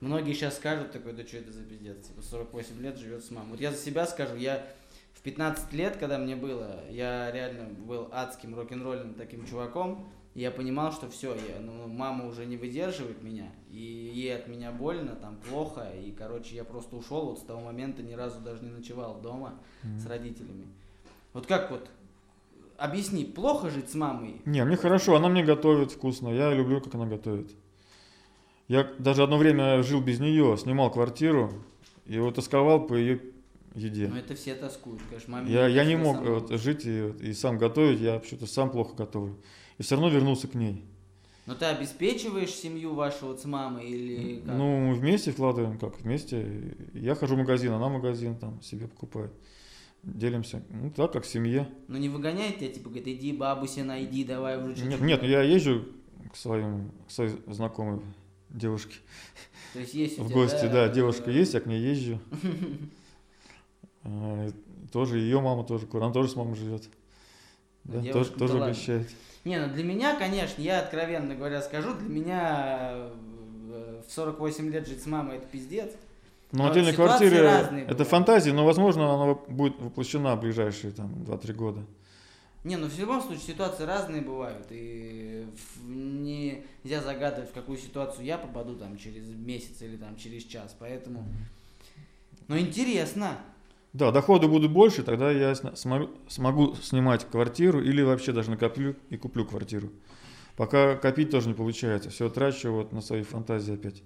Многие 0.00 0.32
сейчас 0.32 0.56
скажут 0.56 0.90
такой, 0.90 1.12
да 1.12 1.24
что 1.24 1.36
это 1.36 1.52
за 1.52 1.62
пиздец, 1.62 2.08
типа 2.08 2.22
48 2.22 2.80
лет 2.80 2.98
живет 2.98 3.24
с 3.24 3.30
мамой. 3.30 3.52
Вот 3.52 3.60
я 3.60 3.70
за 3.70 3.78
себя 3.78 4.04
скажу, 4.04 4.34
я 4.34 4.66
в 5.14 5.20
15 5.22 5.72
лет, 5.74 5.96
когда 5.96 6.18
мне 6.18 6.34
было, 6.34 6.82
я 6.90 7.30
реально 7.30 7.68
был 7.72 8.08
адским 8.10 8.56
рок-н-ролльным 8.56 9.14
таким 9.14 9.46
чуваком, 9.46 10.08
и 10.34 10.40
я 10.40 10.50
понимал, 10.50 10.90
что 10.90 11.08
все, 11.08 11.36
я, 11.36 11.60
ну, 11.60 11.86
мама 11.86 12.26
уже 12.26 12.46
не 12.46 12.56
выдерживает 12.56 13.22
меня, 13.22 13.52
и 13.70 13.76
ей 14.12 14.34
от 14.34 14.48
меня 14.48 14.72
больно, 14.72 15.14
там 15.14 15.36
плохо, 15.36 15.88
и, 15.92 16.10
короче, 16.10 16.56
я 16.56 16.64
просто 16.64 16.96
ушел, 16.96 17.26
вот 17.26 17.38
с 17.38 17.42
того 17.42 17.60
момента 17.60 18.02
ни 18.02 18.14
разу 18.14 18.40
даже 18.40 18.64
не 18.64 18.70
ночевал 18.70 19.20
дома 19.20 19.60
Мгм. 19.84 20.00
с 20.00 20.06
родителями. 20.06 20.66
Вот 21.32 21.46
как 21.46 21.70
вот, 21.70 21.88
объясни, 22.82 23.24
плохо 23.24 23.70
жить 23.70 23.90
с 23.90 23.94
мамой? 23.94 24.40
Не, 24.44 24.64
мне 24.64 24.76
хорошо, 24.76 25.16
она 25.16 25.28
мне 25.28 25.44
готовит 25.44 25.92
вкусно, 25.92 26.28
я 26.28 26.52
люблю, 26.52 26.80
как 26.80 26.94
она 26.94 27.06
готовит. 27.06 27.50
Я 28.68 28.90
даже 28.98 29.22
одно 29.22 29.36
время 29.36 29.82
жил 29.82 30.00
без 30.00 30.20
нее, 30.20 30.56
снимал 30.56 30.90
квартиру 30.90 31.52
и 32.06 32.18
вот 32.18 32.34
тосковал 32.34 32.86
по 32.86 32.94
ее 32.94 33.20
еде. 33.74 34.08
Ну 34.08 34.16
это 34.16 34.34
все 34.34 34.54
тоскуют, 34.54 35.00
конечно, 35.08 35.32
маме 35.32 35.52
Я, 35.52 35.66
я 35.66 35.84
не 35.84 35.96
мог 35.96 36.20
вот, 36.20 36.50
жить 36.52 36.86
и, 36.86 37.08
и 37.20 37.32
сам 37.32 37.58
готовить, 37.58 38.00
я 38.00 38.18
почему-то 38.18 38.46
сам 38.46 38.70
плохо 38.70 38.94
готовлю. 38.96 39.36
И 39.78 39.82
все 39.82 39.94
равно 39.94 40.10
вернулся 40.10 40.48
к 40.48 40.54
ней. 40.54 40.84
Но 41.46 41.54
ты 41.56 41.64
обеспечиваешь 41.64 42.50
семью 42.50 42.94
вашу 42.94 43.26
вот 43.26 43.40
с 43.40 43.44
мамой 43.44 43.88
или 43.88 44.40
как? 44.40 44.54
Ну, 44.54 44.88
мы 44.88 44.94
вместе 44.94 45.32
вкладываем, 45.32 45.76
как 45.76 46.00
вместе. 46.00 46.76
Я 46.94 47.14
хожу 47.14 47.34
в 47.34 47.38
магазин, 47.38 47.72
она 47.72 47.88
в 47.88 47.92
магазин 47.92 48.36
там 48.36 48.62
себе 48.62 48.86
покупает. 48.86 49.32
Делимся. 50.02 50.62
Ну, 50.70 50.90
так, 50.90 51.12
как 51.12 51.24
в 51.24 51.28
семье. 51.28 51.68
Ну 51.86 51.96
не 51.96 52.08
выгоняет 52.08 52.58
тебя, 52.58 52.72
типа, 52.72 52.88
говорит, 52.88 53.06
иди 53.06 53.32
бабуся 53.32 53.84
найди, 53.84 54.24
давай 54.24 54.56
уже 54.58 54.74
чуть-чуть. 54.74 54.90
Нет, 54.90 55.00
нет, 55.00 55.22
я 55.22 55.42
езжу 55.42 55.84
к 56.32 56.36
своим, 56.36 56.90
к 57.06 57.10
своей 57.10 57.36
знакомой 57.46 58.00
девушке 58.50 58.96
То 59.72 59.78
есть 59.78 59.94
есть 59.94 60.18
в 60.18 60.26
тебя, 60.26 60.34
гости, 60.34 60.66
да, 60.66 60.86
э, 60.86 60.92
девушка 60.92 61.30
есть, 61.30 61.54
я 61.54 61.60
к 61.60 61.66
ней 61.66 61.80
езжу. 61.80 62.18
А, 64.04 64.50
Тоже 64.90 65.18
ее 65.18 65.40
мама 65.40 65.62
тоже, 65.62 65.86
она 65.92 66.10
тоже 66.10 66.30
с 66.30 66.34
мамой 66.34 66.56
живет. 66.56 66.88
Да, 67.84 68.02
тоже, 68.12 68.30
тоже 68.32 68.54
да 68.58 68.64
угощает. 68.64 69.08
Не, 69.44 69.64
ну 69.64 69.72
для 69.72 69.84
меня, 69.84 70.16
конечно, 70.16 70.60
я 70.60 70.80
откровенно 70.80 71.36
говоря 71.36 71.62
скажу, 71.62 71.94
для 71.94 72.08
меня 72.08 72.90
э, 73.70 74.02
в 74.04 74.12
48 74.12 74.70
лет 74.72 74.88
жить 74.88 75.02
с 75.02 75.06
мамой 75.06 75.36
это 75.36 75.46
пиздец. 75.46 75.92
Но 76.52 76.64
А 76.64 76.68
в 76.68 76.70
отдельной 76.72 76.92
квартире 76.92 77.38
это 77.38 77.70
бывают. 77.70 78.08
фантазия, 78.08 78.52
но, 78.52 78.64
возможно, 78.64 79.12
она 79.14 79.34
будет 79.34 79.80
воплощена 79.80 80.36
в 80.36 80.40
ближайшие 80.40 80.92
там 80.92 81.12
2-3 81.24 81.52
года. 81.54 81.80
Не, 82.64 82.76
ну 82.76 82.86
в 82.86 82.96
любом 82.98 83.20
случае 83.20 83.42
ситуации 83.44 83.84
разные 83.84 84.22
бывают, 84.22 84.66
и 84.70 85.46
в- 85.56 85.88
нельзя 85.88 87.02
загадывать, 87.02 87.50
в 87.50 87.54
какую 87.54 87.76
ситуацию 87.76 88.24
я 88.24 88.38
попаду 88.38 88.76
там 88.76 88.96
через 88.96 89.26
месяц 89.28 89.82
или 89.82 89.96
там 89.96 90.14
через 90.16 90.44
час, 90.44 90.76
поэтому... 90.78 91.24
Ну 92.46 92.58
интересно. 92.58 93.38
Да, 93.92 94.10
доходы 94.12 94.46
будут 94.46 94.70
больше, 94.70 95.02
тогда 95.02 95.30
я 95.30 95.54
смогу, 95.54 96.10
смогу 96.28 96.74
снимать 96.76 97.24
квартиру 97.24 97.82
или 97.82 98.00
вообще 98.02 98.32
даже 98.32 98.50
накоплю 98.50 98.94
и 99.10 99.16
куплю 99.16 99.44
квартиру. 99.44 99.90
Пока 100.56 100.96
копить 100.96 101.30
тоже 101.30 101.48
не 101.48 101.54
получается. 101.54 102.10
Все 102.10 102.28
трачу 102.28 102.70
вот 102.72 102.92
на 102.92 103.00
свои 103.00 103.22
фантазии 103.22 103.74
опять. 103.74 104.02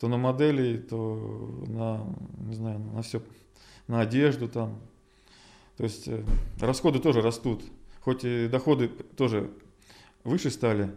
То 0.00 0.08
на 0.08 0.16
модели, 0.16 0.76
то 0.78 1.64
на, 1.66 2.06
не 2.46 2.54
знаю, 2.54 2.78
на 2.80 3.02
все, 3.02 3.22
на 3.86 4.00
одежду 4.00 4.48
там. 4.48 4.80
То 5.76 5.84
есть 5.84 6.08
э, 6.08 6.24
расходы 6.60 6.98
тоже 6.98 7.20
растут. 7.22 7.62
Хоть 8.00 8.24
и 8.24 8.48
доходы 8.48 8.88
тоже 8.88 9.50
выше 10.24 10.50
стали, 10.50 10.94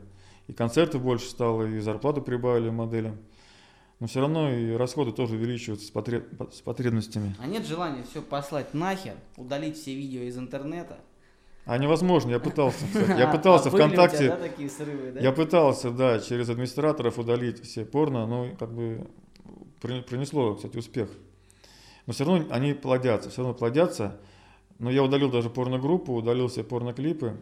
и 0.48 0.54
концертов 0.54 1.02
больше 1.02 1.30
стало, 1.30 1.64
и 1.64 1.80
зарплату 1.80 2.22
прибавили 2.22 2.70
моделям. 2.70 3.18
Но 4.00 4.08
все 4.08 4.20
равно 4.22 4.52
и 4.52 4.74
расходы 4.74 5.12
тоже 5.12 5.36
увеличиваются 5.36 5.88
с, 5.88 5.90
потреб- 5.90 6.54
с 6.54 6.62
потребностями. 6.62 7.36
А 7.40 7.48
нет 7.48 7.66
желания 7.66 8.04
все 8.04 8.22
послать 8.22 8.74
нахер, 8.74 9.16
удалить 9.38 9.78
все 9.78 9.96
видео 9.96 10.22
из 10.22 10.38
интернета? 10.38 11.00
А 11.68 11.78
невозможно, 11.78 12.32
я 12.32 12.40
пытался, 12.40 12.86
кстати. 12.86 13.20
Я 13.20 13.28
пытался 13.32 13.70
А 13.70 13.74
у 13.74 13.76
тебя, 13.76 13.86
ВКонтакте, 13.88 14.30
да, 14.30 14.38
такие 14.38 14.70
срывы, 14.70 15.12
да? 15.12 15.20
я 15.20 15.32
пытался, 15.34 15.92
да, 15.92 16.20
через 16.20 16.50
администраторов 16.50 17.20
удалить 17.20 17.62
все 17.64 17.84
порно, 17.84 18.26
но 18.26 18.48
как 18.58 18.74
бы 18.74 19.06
при- 19.82 20.02
принесло, 20.02 20.56
кстати, 20.56 20.78
успех. 20.78 21.10
Но 22.06 22.14
все 22.14 22.24
равно 22.24 22.46
они 22.52 22.74
плодятся, 22.74 23.30
все 23.30 23.42
равно 23.42 23.54
плодятся. 23.54 24.18
Но 24.80 24.90
я 24.90 25.04
удалил 25.04 25.30
даже 25.30 25.50
порногруппу, 25.50 26.14
удалил 26.14 26.48
все 26.48 26.64
порноклипы. 26.64 27.36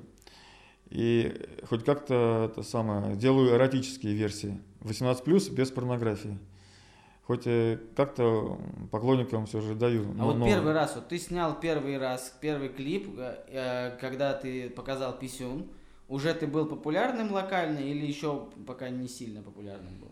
И 0.90 1.48
хоть 1.70 1.84
как-то 1.84 2.50
это 2.52 2.64
самое, 2.64 3.16
делаю 3.16 3.52
эротические 3.52 4.14
версии. 4.16 4.60
18 4.82 5.52
без 5.52 5.70
порнографии. 5.70 6.40
Хоть 7.28 7.48
э, 7.48 7.80
как-то 7.96 8.60
поклонникам 8.92 9.48
все 9.48 9.60
же 9.60 9.74
даю. 9.74 10.06
А 10.20 10.26
вот 10.26 10.38
но- 10.38 10.46
первый 10.46 10.74
раз, 10.74 10.96
вот 10.96 11.08
ты 11.08 11.18
снял 11.18 11.60
первый 11.60 11.98
раз, 11.98 12.36
первый 12.40 12.70
клип, 12.70 13.18
э, 13.18 13.36
э, 13.48 13.98
когда 14.00 14.34
ты 14.34 14.70
показал 14.70 15.18
писюн, 15.18 15.66
уже 16.08 16.36
ты 16.36 16.46
был 16.46 16.68
популярным 16.68 17.32
локально 17.32 17.80
или 17.80 18.06
еще 18.06 18.48
пока 18.68 18.90
не 18.90 19.08
сильно 19.08 19.42
популярным 19.42 19.98
был? 20.00 20.12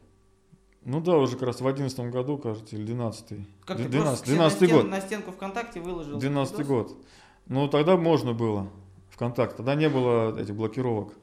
Ну 0.86 1.02
да, 1.02 1.16
уже 1.18 1.34
как 1.38 1.44
раз 1.44 1.62
в 1.62 1.68
одиннадцатом 1.68 2.10
году, 2.10 2.38
кажется, 2.40 2.76
или 2.76 2.84
двенадцатый. 2.84 3.46
Как 3.64 3.78
ты 3.78 3.88
12, 3.88 3.92
просто 4.10 4.26
себе 4.26 4.36
12 4.36 4.62
на, 4.62 4.68
стен- 4.68 4.78
год. 4.78 4.90
на 4.90 5.02
стенку 5.02 5.32
ВКонтакте 5.32 5.80
выложил? 5.82 6.18
12 6.18 6.54
видос? 6.60 6.68
год. 6.68 6.98
Ну, 7.46 7.68
тогда 7.68 7.96
можно 7.96 8.34
было 8.34 8.70
ВКонтакте. 9.12 9.58
Тогда 9.58 9.76
не 9.76 9.88
было 9.88 10.38
этих 10.38 10.56
блокировок. 10.56 11.14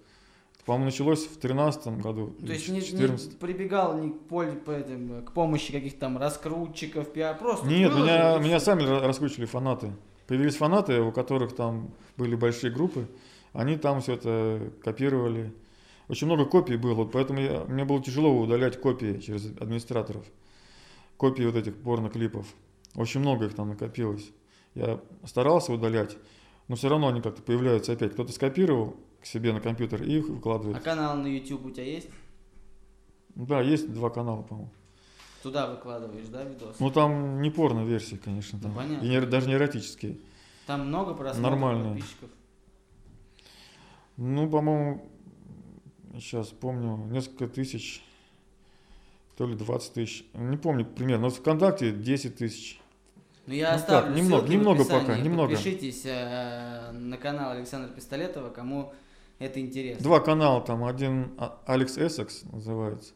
По-моему, 0.66 0.86
началось 0.86 1.26
в 1.26 1.38
13 1.38 2.00
году. 2.00 2.34
То 2.44 2.52
есть 2.52 2.68
не, 2.68 2.82
14. 2.82 3.30
не 3.32 3.36
прибегал 3.36 3.96
ни 3.98 4.10
к, 4.10 4.20
поль- 4.28 4.56
по 4.56 4.70
этим, 4.72 5.24
к 5.24 5.32
помощи 5.32 5.72
каких-то 5.72 6.00
там 6.00 6.18
раскрутчиков, 6.18 7.12
пиар, 7.12 7.36
просто 7.38 7.66
Нет, 7.66 7.94
меня, 7.94 8.38
меня 8.38 8.60
сами 8.60 8.82
ра- 8.82 9.00
раскручивали 9.06 9.46
фанаты. 9.46 9.92
Появились 10.26 10.56
фанаты, 10.56 11.00
у 11.00 11.12
которых 11.12 11.56
там 11.56 11.90
были 12.16 12.34
большие 12.36 12.70
группы. 12.72 13.08
Они 13.52 13.76
там 13.76 14.00
все 14.00 14.14
это 14.14 14.70
копировали. 14.84 15.52
Очень 16.08 16.26
много 16.26 16.44
копий 16.44 16.76
было, 16.76 16.94
вот 16.94 17.12
поэтому 17.12 17.40
я- 17.40 17.64
мне 17.66 17.84
было 17.84 18.02
тяжело 18.02 18.36
удалять 18.38 18.80
копии 18.80 19.18
через 19.18 19.46
администраторов. 19.58 20.24
Копии 21.16 21.42
вот 21.44 21.56
этих 21.56 21.74
порноклипов. 21.76 22.46
Очень 22.94 23.20
много 23.20 23.46
их 23.46 23.54
там 23.54 23.70
накопилось. 23.70 24.30
Я 24.74 25.00
старался 25.24 25.72
удалять, 25.72 26.16
но 26.68 26.76
все 26.76 26.88
равно 26.88 27.08
они 27.08 27.20
как-то 27.20 27.42
появляются 27.42 27.92
опять. 27.92 28.12
Кто-то 28.12 28.32
скопировал 28.32 28.96
к 29.20 29.26
себе 29.26 29.52
на 29.52 29.60
компьютер 29.60 30.02
и 30.02 30.18
их 30.18 30.28
выкладывает. 30.28 30.76
А 30.76 30.80
канал 30.80 31.16
на 31.16 31.26
YouTube 31.26 31.66
у 31.66 31.70
тебя 31.70 31.84
есть? 31.84 32.08
Да, 33.34 33.60
есть 33.60 33.92
два 33.92 34.10
канала, 34.10 34.42
по-моему. 34.42 34.70
Туда 35.42 35.66
выкладываешь, 35.70 36.26
да, 36.28 36.44
видос? 36.44 36.76
Ну 36.80 36.90
там 36.90 37.40
не 37.40 37.50
порно-версии, 37.50 38.16
конечно. 38.16 38.58
Ну, 38.58 38.64
Там. 38.64 38.74
понятно. 38.74 39.04
И 39.04 39.08
не- 39.08 39.20
даже 39.26 39.46
не 39.48 39.54
эротические. 39.54 40.18
Там 40.66 40.86
много 40.88 41.14
просмотров 41.14 41.42
Нормально. 41.60 41.90
подписчиков. 41.94 42.30
Ну, 44.16 44.50
по-моему, 44.50 45.08
сейчас 46.14 46.48
помню, 46.48 46.96
несколько 47.10 47.48
тысяч, 47.48 48.02
то 49.36 49.46
ли 49.46 49.54
20 49.56 49.94
тысяч, 49.94 50.24
не 50.34 50.58
помню 50.58 50.84
примерно, 50.84 51.24
но 51.24 51.30
в 51.30 51.36
ВКонтакте 51.36 51.90
10 51.92 52.36
тысяч. 52.36 52.78
Ну, 53.46 53.54
я 53.54 53.70
Ну 53.70 53.76
оставлю 53.76 54.14
так, 54.14 54.22
немного- 54.22 54.48
немного 54.48 54.84
пока, 54.84 55.18
немного. 55.18 55.54
Подпишитесь 55.54 56.02
э, 56.04 56.90
на 56.92 57.16
канал 57.16 57.52
Александра 57.52 57.88
Пистолетова, 57.90 58.50
кому 58.50 58.92
это 59.40 59.58
интересно. 59.58 60.04
Два 60.04 60.20
канала, 60.20 60.60
там 60.60 60.84
один 60.84 61.32
а- 61.38 61.58
Алекс 61.66 61.98
Эссекс 61.98 62.44
называется, 62.44 63.14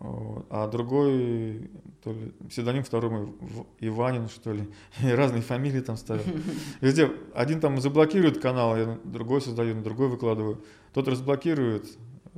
а 0.00 0.66
другой, 0.66 1.70
то 2.02 2.10
ли, 2.12 2.32
псевдоним 2.48 2.82
второй 2.82 3.10
мой, 3.10 3.34
Иванин, 3.80 4.28
что 4.28 4.52
ли, 4.52 4.68
и 5.02 5.10
разные 5.10 5.42
фамилии 5.42 5.80
там 5.80 5.96
ставят. 5.96 6.24
Везде, 6.80 7.12
один 7.34 7.60
там 7.60 7.80
заблокирует 7.80 8.40
канал, 8.40 8.76
я 8.76 8.98
другой 9.04 9.40
создаю, 9.40 9.76
на 9.76 9.82
другой 9.82 10.08
выкладываю. 10.08 10.64
Тот 10.92 11.06
разблокирует, 11.06 11.86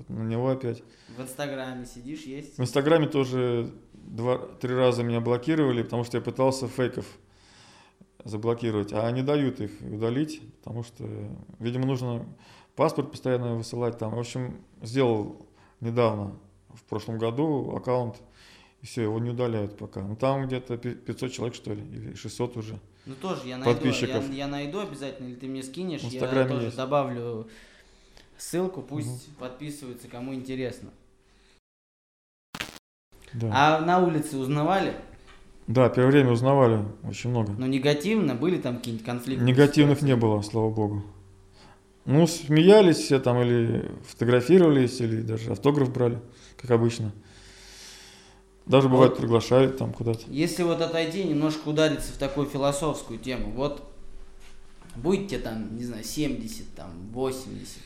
на 0.09 0.25
него 0.25 0.51
опять. 0.51 0.83
В 1.17 1.23
Инстаграме 1.23 1.87
сидишь, 1.87 2.23
есть? 2.23 2.59
В 2.59 2.63
Инстаграме 2.63 3.07
тоже 3.07 3.73
два-три 3.95 4.75
раза 4.75 5.03
меня 5.03 5.21
блокировали, 5.21 5.83
потому 5.83 6.05
что 6.05 6.19
я 6.19 6.23
пытался 6.23 6.69
фейков 6.69 7.07
заблокировать, 8.27 8.93
а 8.93 9.07
они 9.07 9.23
дают 9.23 9.61
их 9.61 9.71
удалить, 9.81 10.43
потому 10.59 10.83
что, 10.83 11.05
видимо, 11.61 11.87
нужно 11.87 12.27
паспорт 12.77 13.11
постоянно 13.11 13.57
высылать 13.57 13.99
там. 13.99 14.15
В 14.15 14.19
общем, 14.19 14.59
сделал 14.83 15.47
недавно, 15.81 16.37
в 16.75 16.85
прошлом 16.85 17.19
году, 17.19 17.75
аккаунт, 17.75 18.17
и 18.83 18.87
все, 18.87 19.03
его 19.03 19.19
не 19.19 19.31
удаляют 19.31 19.77
пока. 19.79 20.03
Ну, 20.03 20.15
там 20.15 20.47
где-то 20.47 20.77
пи- 20.77 20.95
500 20.95 21.33
человек, 21.33 21.55
что 21.57 21.73
ли, 21.73 21.83
или 21.83 22.15
600 22.15 22.57
уже. 22.57 22.79
Ну 23.07 23.15
тоже 23.15 23.49
я 23.49 23.57
найду, 23.57 23.71
я, 23.71 23.75
Подписчиков. 23.77 24.31
я 24.31 24.47
найду 24.49 24.81
обязательно, 24.81 25.29
или 25.29 25.37
ты 25.37 25.47
мне 25.47 25.63
скинешь, 25.63 26.03
В 26.03 26.11
я 26.11 26.21
тоже 26.21 26.65
есть. 26.67 26.77
добавлю 26.77 27.49
ссылку, 28.37 28.83
пусть 28.83 29.35
подписываются, 29.37 30.09
кому 30.09 30.35
интересно. 30.35 30.91
Да. 33.33 33.51
А 33.53 33.81
на 33.81 33.99
улице 34.01 34.37
узнавали? 34.37 34.95
Да, 35.67 35.89
первое 35.89 36.13
время 36.13 36.31
узнавали 36.31 36.85
очень 37.09 37.31
много. 37.31 37.53
Но 37.53 37.67
негативно 37.67 38.35
были 38.35 38.59
там 38.59 38.77
какие-нибудь 38.77 39.07
конфликты? 39.07 39.45
Негативных 39.45 40.03
не 40.03 40.17
было, 40.17 40.41
слава 40.43 40.71
богу. 40.71 41.03
Ну, 42.07 42.27
смеялись 42.29 42.99
все 42.99 43.19
там 43.19 43.41
или 43.43 43.91
фотографировались, 44.09 45.01
или 45.01 45.23
даже 45.23 45.51
автограф 45.51 45.93
брали, 45.93 46.21
как 46.57 46.71
обычно. 46.71 47.13
Даже 48.65 48.89
бывает 48.89 49.13
Вот. 49.13 49.21
приглашали 49.21 49.69
там 49.69 49.93
куда-то. 49.93 50.23
Если 50.29 50.63
вот 50.63 50.81
отойти, 50.81 51.25
немножко 51.25 51.69
удариться 51.69 52.13
в 52.13 52.17
такую 52.17 52.47
философскую 52.47 53.19
тему, 53.19 53.51
вот 53.51 53.83
будете 54.95 55.39
там, 55.39 55.77
не 55.77 55.85
знаю, 55.85 56.05
70, 56.05 56.75
там, 56.75 56.91
80, 57.13 57.79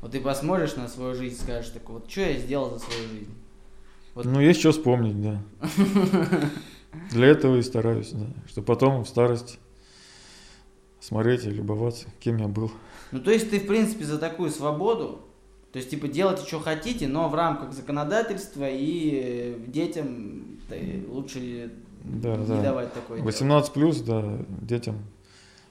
вот 0.00 0.12
ты 0.12 0.20
посмотришь 0.20 0.76
на 0.76 0.88
свою 0.88 1.14
жизнь, 1.14 1.40
скажешь, 1.40 1.70
так 1.70 1.88
вот, 1.90 2.08
что 2.10 2.20
я 2.20 2.38
сделал 2.38 2.70
за 2.70 2.78
свою 2.78 3.08
жизнь? 3.08 3.34
Вот. 4.14 4.24
Ну, 4.24 4.40
есть 4.40 4.60
что 4.60 4.72
вспомнить, 4.72 5.20
да. 5.20 5.42
Для 7.10 7.26
этого 7.26 7.56
и 7.56 7.62
стараюсь, 7.62 8.10
да. 8.12 8.26
Чтобы 8.48 8.66
потом 8.66 9.04
в 9.04 9.08
старости 9.08 9.58
смотреть 11.00 11.44
и 11.44 11.50
любоваться, 11.50 12.06
кем 12.20 12.36
я 12.38 12.48
был. 12.48 12.70
Ну, 13.12 13.20
то 13.20 13.30
есть 13.30 13.50
ты, 13.50 13.60
в 13.60 13.66
принципе, 13.66 14.04
за 14.04 14.18
такую 14.18 14.50
свободу, 14.50 15.20
то 15.72 15.78
есть, 15.78 15.90
типа, 15.90 16.08
делайте, 16.08 16.46
что 16.46 16.60
хотите, 16.60 17.08
но 17.08 17.28
в 17.28 17.34
рамках 17.34 17.72
законодательства 17.72 18.68
и 18.68 19.10
э, 19.22 19.58
детям 19.66 20.58
лучше 21.08 21.70
Да, 22.04 22.36
не 22.36 22.46
да. 22.46 22.62
давать 22.62 22.92
такое 22.92 23.18
делать. 23.18 23.34
18 23.34 23.72
плюс, 23.72 24.00
да, 24.00 24.38
детям 24.62 24.96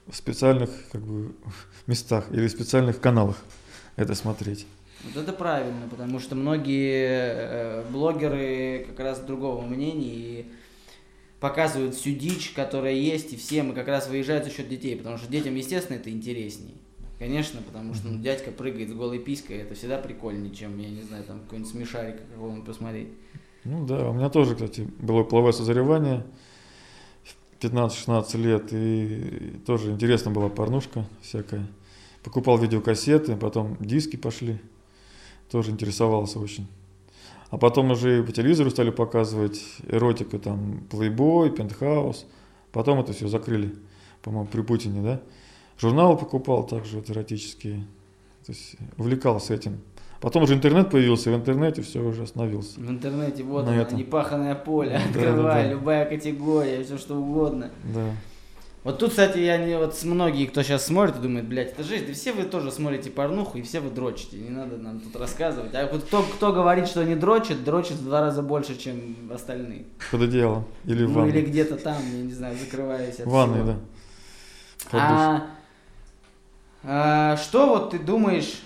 в 0.06 0.16
специальных 0.16 0.70
как 0.90 1.02
бы 1.02 1.34
местах 1.86 2.26
или 2.30 2.46
в 2.46 2.50
специальных 2.50 3.00
каналах 3.00 3.36
это 3.96 4.14
смотреть. 4.14 4.66
Вот 5.04 5.22
это 5.22 5.32
правильно, 5.32 5.88
потому 5.90 6.18
что 6.18 6.34
многие 6.34 7.06
э, 7.06 7.84
блогеры 7.90 8.86
как 8.88 9.00
раз 9.00 9.20
другого 9.20 9.64
мнения 9.64 10.14
и 10.14 10.46
показывают 11.40 11.94
всю 11.94 12.10
дичь, 12.10 12.50
которая 12.50 12.94
есть, 12.94 13.32
и 13.32 13.36
всем, 13.36 13.72
и 13.72 13.74
как 13.74 13.86
раз 13.86 14.08
выезжают 14.08 14.44
за 14.44 14.50
счет 14.50 14.68
детей, 14.68 14.96
потому 14.96 15.18
что 15.18 15.30
детям, 15.30 15.54
естественно, 15.54 15.96
это 15.96 16.10
интересней. 16.10 16.74
Конечно, 17.18 17.60
потому 17.62 17.94
что 17.94 18.08
ну, 18.08 18.20
дядька 18.20 18.52
прыгает 18.52 18.90
с 18.90 18.92
голой 18.92 19.18
писькой, 19.18 19.58
это 19.58 19.74
всегда 19.74 19.98
прикольнее, 19.98 20.54
чем, 20.54 20.78
я 20.78 20.88
не 20.88 21.02
знаю, 21.02 21.24
там 21.24 21.40
какой-нибудь 21.40 21.70
смешарик 21.70 22.16
какого-нибудь 22.32 22.64
посмотреть. 22.64 23.08
Ну 23.64 23.84
да, 23.86 24.10
у 24.10 24.14
меня 24.14 24.28
тоже, 24.30 24.54
кстати, 24.54 24.88
было 25.00 25.24
половое 25.24 25.52
созревание 25.52 26.24
в 27.24 27.64
15-16 27.64 28.36
лет, 28.36 28.68
и 28.72 29.60
тоже 29.66 29.90
интересно 29.90 30.30
была 30.30 30.48
порнушка 30.48 31.06
всякая. 31.20 31.66
Покупал 32.22 32.56
видеокассеты, 32.56 33.36
потом 33.36 33.76
диски 33.80 34.14
пошли, 34.14 34.60
тоже 35.50 35.72
интересовался 35.72 36.38
очень. 36.38 36.68
А 37.50 37.56
потом 37.56 37.90
уже 37.90 38.20
и 38.20 38.22
по 38.22 38.30
телевизору 38.30 38.70
стали 38.70 38.90
показывать 38.90 39.60
эротику, 39.88 40.38
там, 40.38 40.84
Playboy, 40.90 41.56
Penthouse. 41.56 42.26
Потом 42.72 43.00
это 43.00 43.12
все 43.12 43.26
закрыли, 43.28 43.74
по-моему, 44.22 44.46
при 44.46 44.60
Путине, 44.60 45.02
да? 45.02 45.20
Журналы 45.78 46.16
покупал 46.16 46.66
также 46.66 46.96
вот, 46.96 47.10
эротические. 47.10 47.86
То 48.44 48.52
есть 48.52 48.76
увлекался 48.96 49.54
этим. 49.54 49.80
Потом 50.20 50.42
уже 50.42 50.54
интернет 50.54 50.90
появился, 50.90 51.30
в 51.30 51.34
интернете 51.36 51.82
все 51.82 52.00
уже 52.00 52.24
остановился. 52.24 52.80
В 52.80 52.90
интернете 52.90 53.44
вот 53.44 53.64
На 53.66 53.72
оно, 53.72 53.82
этом. 53.82 53.98
непаханное 53.98 54.56
поле, 54.56 54.90
Да, 55.14 55.20
открывай, 55.20 55.62
да, 55.62 55.68
да. 55.68 55.70
любая 55.70 56.04
категория, 56.06 56.82
все 56.82 56.98
что 56.98 57.14
угодно. 57.16 57.70
Да. 57.94 58.10
Вот 58.82 58.98
тут, 58.98 59.10
кстати, 59.10 59.38
я 59.38 59.58
не 59.58 59.76
вот 59.78 59.94
с 59.96 60.02
многие, 60.04 60.46
кто 60.46 60.62
сейчас 60.62 60.86
смотрит 60.86 61.16
и 61.18 61.20
думает, 61.20 61.46
блядь, 61.46 61.72
это 61.72 61.84
жизнь, 61.84 62.06
да 62.06 62.14
все 62.14 62.32
вы 62.32 62.44
тоже 62.44 62.72
смотрите 62.72 63.10
порнуху 63.10 63.58
и 63.58 63.62
все 63.62 63.78
вы 63.80 63.90
дрочите, 63.90 64.38
не 64.38 64.50
надо 64.50 64.76
нам 64.78 64.98
тут 65.00 65.14
рассказывать. 65.16 65.74
А 65.74 65.86
вот 65.92 66.02
кто, 66.04 66.22
кто 66.22 66.52
говорит, 66.52 66.88
что 66.88 67.04
не 67.04 67.14
дрочит, 67.14 67.62
дрочит 67.64 67.96
в 67.98 68.04
два 68.04 68.20
раза 68.20 68.42
больше, 68.42 68.76
чем 68.78 69.30
остальные. 69.32 69.84
Под 70.10 70.22
одеялом 70.22 70.64
или 70.84 71.04
в 71.04 71.10
ну 71.10 71.14
ванной. 71.16 71.30
или 71.30 71.42
где-то 71.42 71.76
там, 71.76 71.96
я 72.12 72.22
не 72.22 72.32
знаю, 72.32 72.56
закрываясь 72.58 73.20
от 73.20 73.26
В 73.26 73.30
ванной, 73.30 73.54
всего. 73.62 73.66
да. 73.66 73.72
Душ. 74.90 75.00
А, 75.02 75.36
а, 75.36 75.46
что 77.36 77.68
вот 77.68 77.90
ты 77.90 77.98
думаешь 77.98 78.60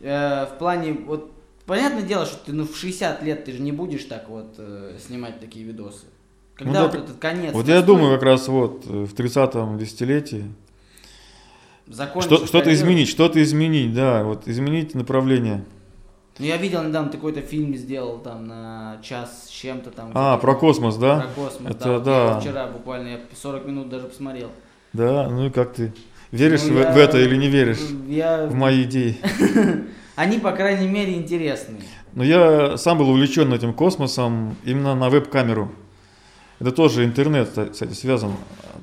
э, 0.00 0.46
в 0.46 0.58
плане, 0.58 0.92
вот 0.92 1.32
понятное 1.66 2.02
дело, 2.02 2.24
что 2.26 2.36
ты 2.46 2.52
ну 2.52 2.66
в 2.66 2.76
60 2.76 3.22
лет 3.22 3.44
ты 3.44 3.52
же 3.52 3.60
не 3.60 3.72
будешь 3.72 4.04
так 4.04 4.28
вот 4.28 4.54
э, 4.58 4.96
снимать 5.04 5.40
такие 5.40 5.64
видосы. 5.64 6.06
Когда 6.54 6.72
Ну, 6.72 6.82
вот 6.82 6.92
так- 6.92 7.04
этот 7.04 7.18
конец? 7.18 7.52
Вот 7.54 7.68
я 7.68 7.82
думаю, 7.82 8.14
как 8.14 8.22
раз 8.22 8.48
вот 8.48 8.84
э, 8.86 9.04
в 9.04 9.14
30-м 9.14 9.78
десятилетии 9.78 10.52
что, 12.20 12.46
что-то 12.46 12.72
изменить, 12.72 13.08
что-то 13.08 13.42
изменить, 13.42 13.94
да, 13.94 14.22
вот 14.24 14.46
изменить 14.46 14.94
направление. 14.94 15.64
Ну, 16.38 16.44
я 16.44 16.56
видел 16.56 16.84
недавно 16.84 17.10
ты 17.10 17.16
какой-то 17.16 17.40
фильм 17.40 17.74
сделал 17.74 18.18
там 18.18 18.46
на 18.46 18.98
час 19.02 19.46
с 19.46 19.48
чем-то 19.48 19.90
там. 19.90 20.12
А, 20.14 20.36
про 20.38 20.54
космос, 20.54 20.96
да? 20.96 21.20
Про 21.20 21.44
космос, 21.44 21.70
Это 21.72 21.84
да. 21.84 21.90
вот 21.98 22.06
я 22.06 22.34
да. 22.34 22.40
вчера 22.40 22.66
буквально, 22.68 23.08
я 23.08 23.20
40 23.34 23.66
минут 23.66 23.88
даже 23.88 24.06
посмотрел. 24.06 24.50
Да, 24.92 25.28
ну 25.28 25.46
и 25.46 25.50
как 25.50 25.72
ты? 25.74 25.92
Веришь 26.30 26.62
Ну, 26.64 26.74
в, 26.74 26.78
я- 26.80 26.92
в 26.92 26.96
это 26.96 27.18
или 27.18 27.36
не 27.36 27.48
веришь? 27.48 27.78
Я... 28.06 28.46
В 28.46 28.54
мои 28.54 28.82
идеи. 28.84 29.18
Они, 30.16 30.38
по 30.38 30.52
крайней 30.52 30.88
мере, 30.88 31.14
интересные. 31.14 31.80
Но 32.14 32.24
я 32.24 32.76
сам 32.76 32.98
был 32.98 33.08
увлечен 33.10 33.52
этим 33.54 33.72
космосом 33.72 34.56
именно 34.64 34.94
на 34.94 35.08
веб-камеру. 35.08 35.72
Это 36.60 36.72
тоже 36.72 37.04
интернет, 37.04 37.48
кстати, 37.70 37.92
связан. 37.92 38.32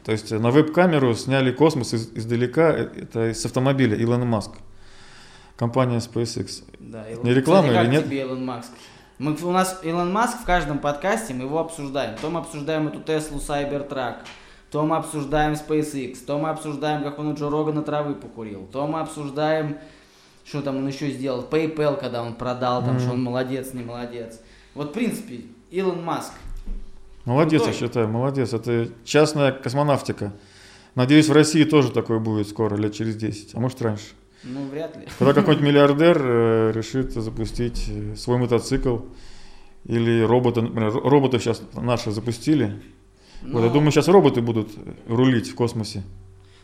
То 0.05 0.11
есть 0.11 0.31
на 0.31 0.49
веб-камеру 0.49 1.13
сняли 1.13 1.51
космос 1.51 1.93
из- 1.93 2.09
издалека, 2.15 2.71
э, 2.71 2.89
это 3.01 3.33
с 3.33 3.45
автомобиля 3.45 3.97
Илон 3.97 4.25
Маск, 4.27 4.51
компания 5.57 5.97
SpaceX. 5.97 6.63
Да, 6.79 7.03
Не 7.23 7.33
реклама 7.33 7.67
Кстати, 7.69 7.85
или 7.85 7.91
нет? 7.95 8.05
тебе 8.05 8.21
Илон 8.21 8.45
Маск? 8.45 8.69
Мы, 9.17 9.33
у 9.43 9.51
нас 9.51 9.79
Илон 9.83 10.11
Маск 10.11 10.39
в 10.41 10.45
каждом 10.45 10.79
подкасте, 10.79 11.33
мы 11.33 11.43
его 11.45 11.59
обсуждаем. 11.59 12.15
То 12.21 12.29
мы 12.29 12.39
обсуждаем 12.39 12.87
эту 12.87 12.99
Теслу 13.01 13.39
Cybertruck, 13.39 14.17
то 14.75 14.85
мы 14.85 14.97
обсуждаем 14.97 15.53
SpaceX, 15.53 16.17
то 16.27 16.37
мы 16.37 16.49
обсуждаем, 16.49 17.01
как 17.01 17.17
он 17.17 17.27
у 17.27 17.33
Джо 17.33 17.49
Рогана 17.49 17.81
травы 17.81 18.13
покурил, 18.13 18.67
то 18.73 18.85
мы 18.85 18.99
обсуждаем, 18.99 19.77
что 20.43 20.61
там 20.61 20.75
он 20.75 20.85
еще 20.85 21.09
сделал, 21.11 21.47
PayPal, 21.49 21.97
когда 21.97 22.21
он 22.21 22.33
продал, 22.35 22.81
там, 22.83 22.95
Мгм. 22.95 22.99
что 22.99 23.11
он 23.13 23.23
молодец, 23.23 23.71
не 23.73 23.83
молодец. 23.83 24.41
Вот, 24.73 24.89
в 24.89 24.91
принципе, 24.91 25.43
Илон 25.71 26.03
Маск, 26.03 26.33
Молодец, 27.23 27.61
Крутой. 27.61 27.73
я 27.73 27.79
считаю, 27.87 28.09
молодец. 28.09 28.51
Это 28.53 28.89
частная 29.05 29.53
космонавтика. 29.53 30.33
Надеюсь, 30.93 31.29
в 31.29 31.31
России 31.31 31.63
тоже 31.63 31.91
такое 31.91 32.19
будет 32.19 32.49
скоро, 32.49 32.75
лет 32.75 32.93
через 32.93 33.15
10, 33.15 33.55
а 33.55 33.59
может 33.61 33.81
раньше. 33.81 34.07
ну, 34.43 34.65
вряд 34.67 34.97
ли. 34.97 35.07
Когда 35.17 35.33
какой-нибудь 35.39 35.65
миллиардер 35.65 36.17
э, 36.21 36.71
решит 36.73 37.13
запустить 37.13 37.85
э, 37.87 38.15
свой 38.17 38.37
мотоцикл 38.39 38.97
или 39.85 40.21
робота, 40.21 40.61
например, 40.61 40.89
ро- 40.89 41.09
роботов 41.09 41.41
сейчас 41.41 41.61
наши 41.75 42.11
запустили. 42.11 42.81
Вот, 43.43 43.59
я 43.61 43.67
Но- 43.67 43.73
думаю, 43.73 43.91
сейчас 43.91 44.07
роботы 44.07 44.41
будут 44.41 44.69
рулить 45.07 45.49
в 45.49 45.55
космосе. 45.55 46.03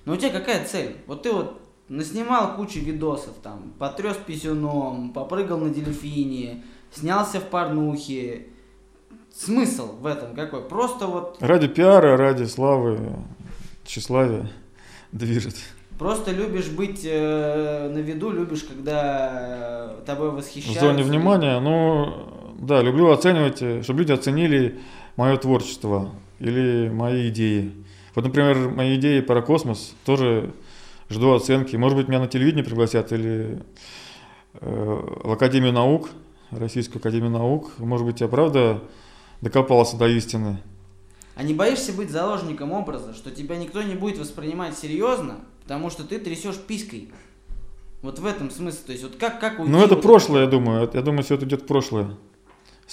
Ну 0.05 0.13
у 0.13 0.17
тебя 0.17 0.29
какая 0.31 0.65
цель? 0.65 0.95
Вот 1.07 1.23
ты 1.23 1.31
вот 1.31 1.61
наснимал 1.89 2.55
кучу 2.55 2.79
видосов 2.79 3.33
там, 3.43 3.73
потряс 3.77 4.17
писюном, 4.17 5.11
попрыгал 5.13 5.59
на 5.59 5.69
дельфине, 5.69 6.63
снялся 6.91 7.39
в 7.39 7.45
порнухе. 7.49 8.47
Смысл 9.33 9.95
в 9.99 10.05
этом 10.05 10.33
какой? 10.35 10.61
Просто 10.63 11.07
вот, 11.07 11.37
Ради 11.39 11.67
пиара, 11.67 12.17
ради 12.17 12.43
славы, 12.45 12.99
тщеславия 13.85 14.49
движет. 15.11 15.55
просто 15.97 16.31
любишь 16.31 16.67
быть 16.69 17.01
э, 17.05 17.89
на 17.93 17.99
виду, 17.99 18.31
любишь, 18.31 18.63
когда 18.63 19.97
э, 19.99 20.05
тобой 20.05 20.31
В 20.31 20.35
восхищаются. 20.35 20.81
зоне 20.85 21.03
внимания, 21.03 21.59
ну, 21.59 22.55
да, 22.59 22.81
люблю 22.81 23.09
оценивать, 23.11 23.61
э, 23.61 23.83
чтобы 23.83 23.99
люди 23.99 24.11
оценили 24.11 24.79
мое 25.15 25.37
творчество 25.37 26.09
или 26.41 26.89
мои 26.89 27.29
идеи. 27.29 27.71
Вот, 28.15 28.25
например, 28.25 28.69
мои 28.69 28.95
идеи 28.95 29.21
про 29.21 29.41
космос 29.41 29.93
тоже 30.05 30.53
жду 31.09 31.33
оценки. 31.33 31.75
Может 31.75 31.97
быть, 31.97 32.07
меня 32.07 32.19
на 32.19 32.27
телевидении 32.27 32.63
пригласят 32.63 33.11
или 33.11 33.61
э, 34.55 35.19
в 35.23 35.31
Академию 35.31 35.71
наук, 35.71 36.09
Российскую 36.49 36.99
Академию 36.99 37.29
наук. 37.29 37.71
Может 37.77 38.05
быть, 38.05 38.21
я 38.21 38.27
правда 38.27 38.83
докопался 39.41 39.97
до 39.97 40.07
истины. 40.07 40.61
А 41.35 41.43
не 41.43 41.53
боишься 41.53 41.93
быть 41.93 42.09
заложником 42.09 42.71
образа, 42.71 43.13
что 43.13 43.31
тебя 43.31 43.55
никто 43.55 43.81
не 43.81 43.95
будет 43.95 44.17
воспринимать 44.17 44.77
серьезно, 44.77 45.37
потому 45.63 45.89
что 45.89 46.03
ты 46.03 46.19
трясешь 46.19 46.57
пиской? 46.57 47.09
Вот 48.01 48.19
в 48.19 48.25
этом 48.25 48.49
смысле. 48.49 48.79
То 48.87 48.91
есть 48.91 49.03
вот 49.03 49.15
как, 49.15 49.39
как 49.39 49.59
уйти 49.59 49.71
Ну, 49.71 49.79
это 49.79 49.93
вот 49.93 50.03
прошлое, 50.03 50.41
я 50.41 50.47
думаю. 50.47 50.89
Я 50.91 51.01
думаю, 51.01 51.23
все 51.23 51.35
это 51.35 51.45
идет 51.45 51.61
в 51.61 51.67
прошлое 51.67 52.17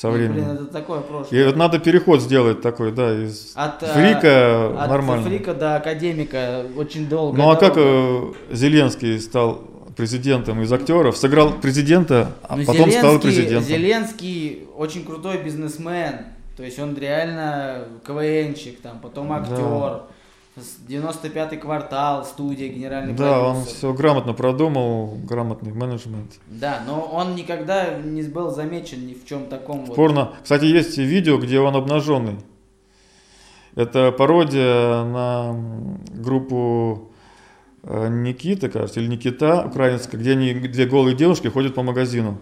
со 0.01 0.09
Ну, 0.09 0.15
Блин, 0.15 0.33
временем. 0.33 0.51
это 0.53 0.65
такое 0.67 1.01
прошлое. 1.01 1.41
И 1.41 1.45
вот 1.45 1.57
надо 1.57 1.79
переход 1.81 2.21
сделать 2.23 2.61
такой, 2.63 2.93
да, 2.93 3.13
из 3.13 3.53
От, 3.57 3.83
э, 3.83 3.87
фрика 3.87 4.67
От 4.85 4.89
нормально. 4.91 5.25
фрика 5.29 5.55
до 5.55 5.75
академика 5.77 6.63
очень 6.77 7.09
долго. 7.09 7.37
Ну 7.37 7.51
а 7.51 7.57
как 7.57 7.75
дорога. 7.75 8.35
э, 8.51 8.55
Зеленский 8.55 9.19
стал 9.21 9.61
президентом 9.97 10.63
из 10.63 10.73
актеров, 10.73 11.17
сыграл 11.17 11.51
президента, 11.55 12.31
а 12.45 12.57
Ну, 12.57 12.65
потом 12.65 12.91
стал 12.93 13.15
Зеленский- 13.15 13.21
президентом. 13.23 13.65
Зеленский 13.65 14.69
очень 14.77 15.05
крутой 15.05 15.39
бизнесмен. 15.39 16.15
То 16.57 16.63
есть 16.63 16.79
он 16.79 16.97
реально 16.97 17.85
КВНчик, 18.07 18.81
там, 18.81 19.01
потом 19.01 19.33
актер. 19.33 19.57
С 19.57 19.61
95-й 20.89 21.57
квартал, 21.59 22.25
студия, 22.25 22.69
генеральный 22.69 23.15
Да, 23.15 23.43
он 23.43 23.57
продюсер. 23.57 23.77
все 23.77 23.93
грамотно 23.93 24.33
продумал, 24.33 25.17
грамотный 25.25 25.73
менеджмент. 25.73 26.39
Да, 26.47 26.83
но 26.87 27.01
он 27.01 27.35
никогда 27.35 27.95
не 27.99 28.23
был 28.23 28.51
замечен 28.51 29.07
ни 29.07 29.15
в 29.15 29.27
чем 29.27 29.47
таком 29.47 29.85
вот. 29.85 29.97
Порно. 29.97 30.33
Кстати, 30.43 30.65
есть 30.65 30.99
видео, 30.99 31.39
где 31.39 31.61
он 31.61 31.77
обнаженный. 31.77 32.37
Это 33.75 34.11
пародия 34.11 35.05
на 35.05 35.55
группу 36.15 37.13
э, 37.85 38.09
Никита, 38.09 38.69
кажется, 38.69 39.01
или 39.01 39.07
Никита 39.07 39.65
украинская, 39.67 40.21
где 40.21 40.33
они, 40.33 40.53
две 40.55 40.87
голые 40.87 41.15
девушки 41.17 41.47
ходят 41.49 41.75
по 41.75 41.83
магазину. 41.83 42.39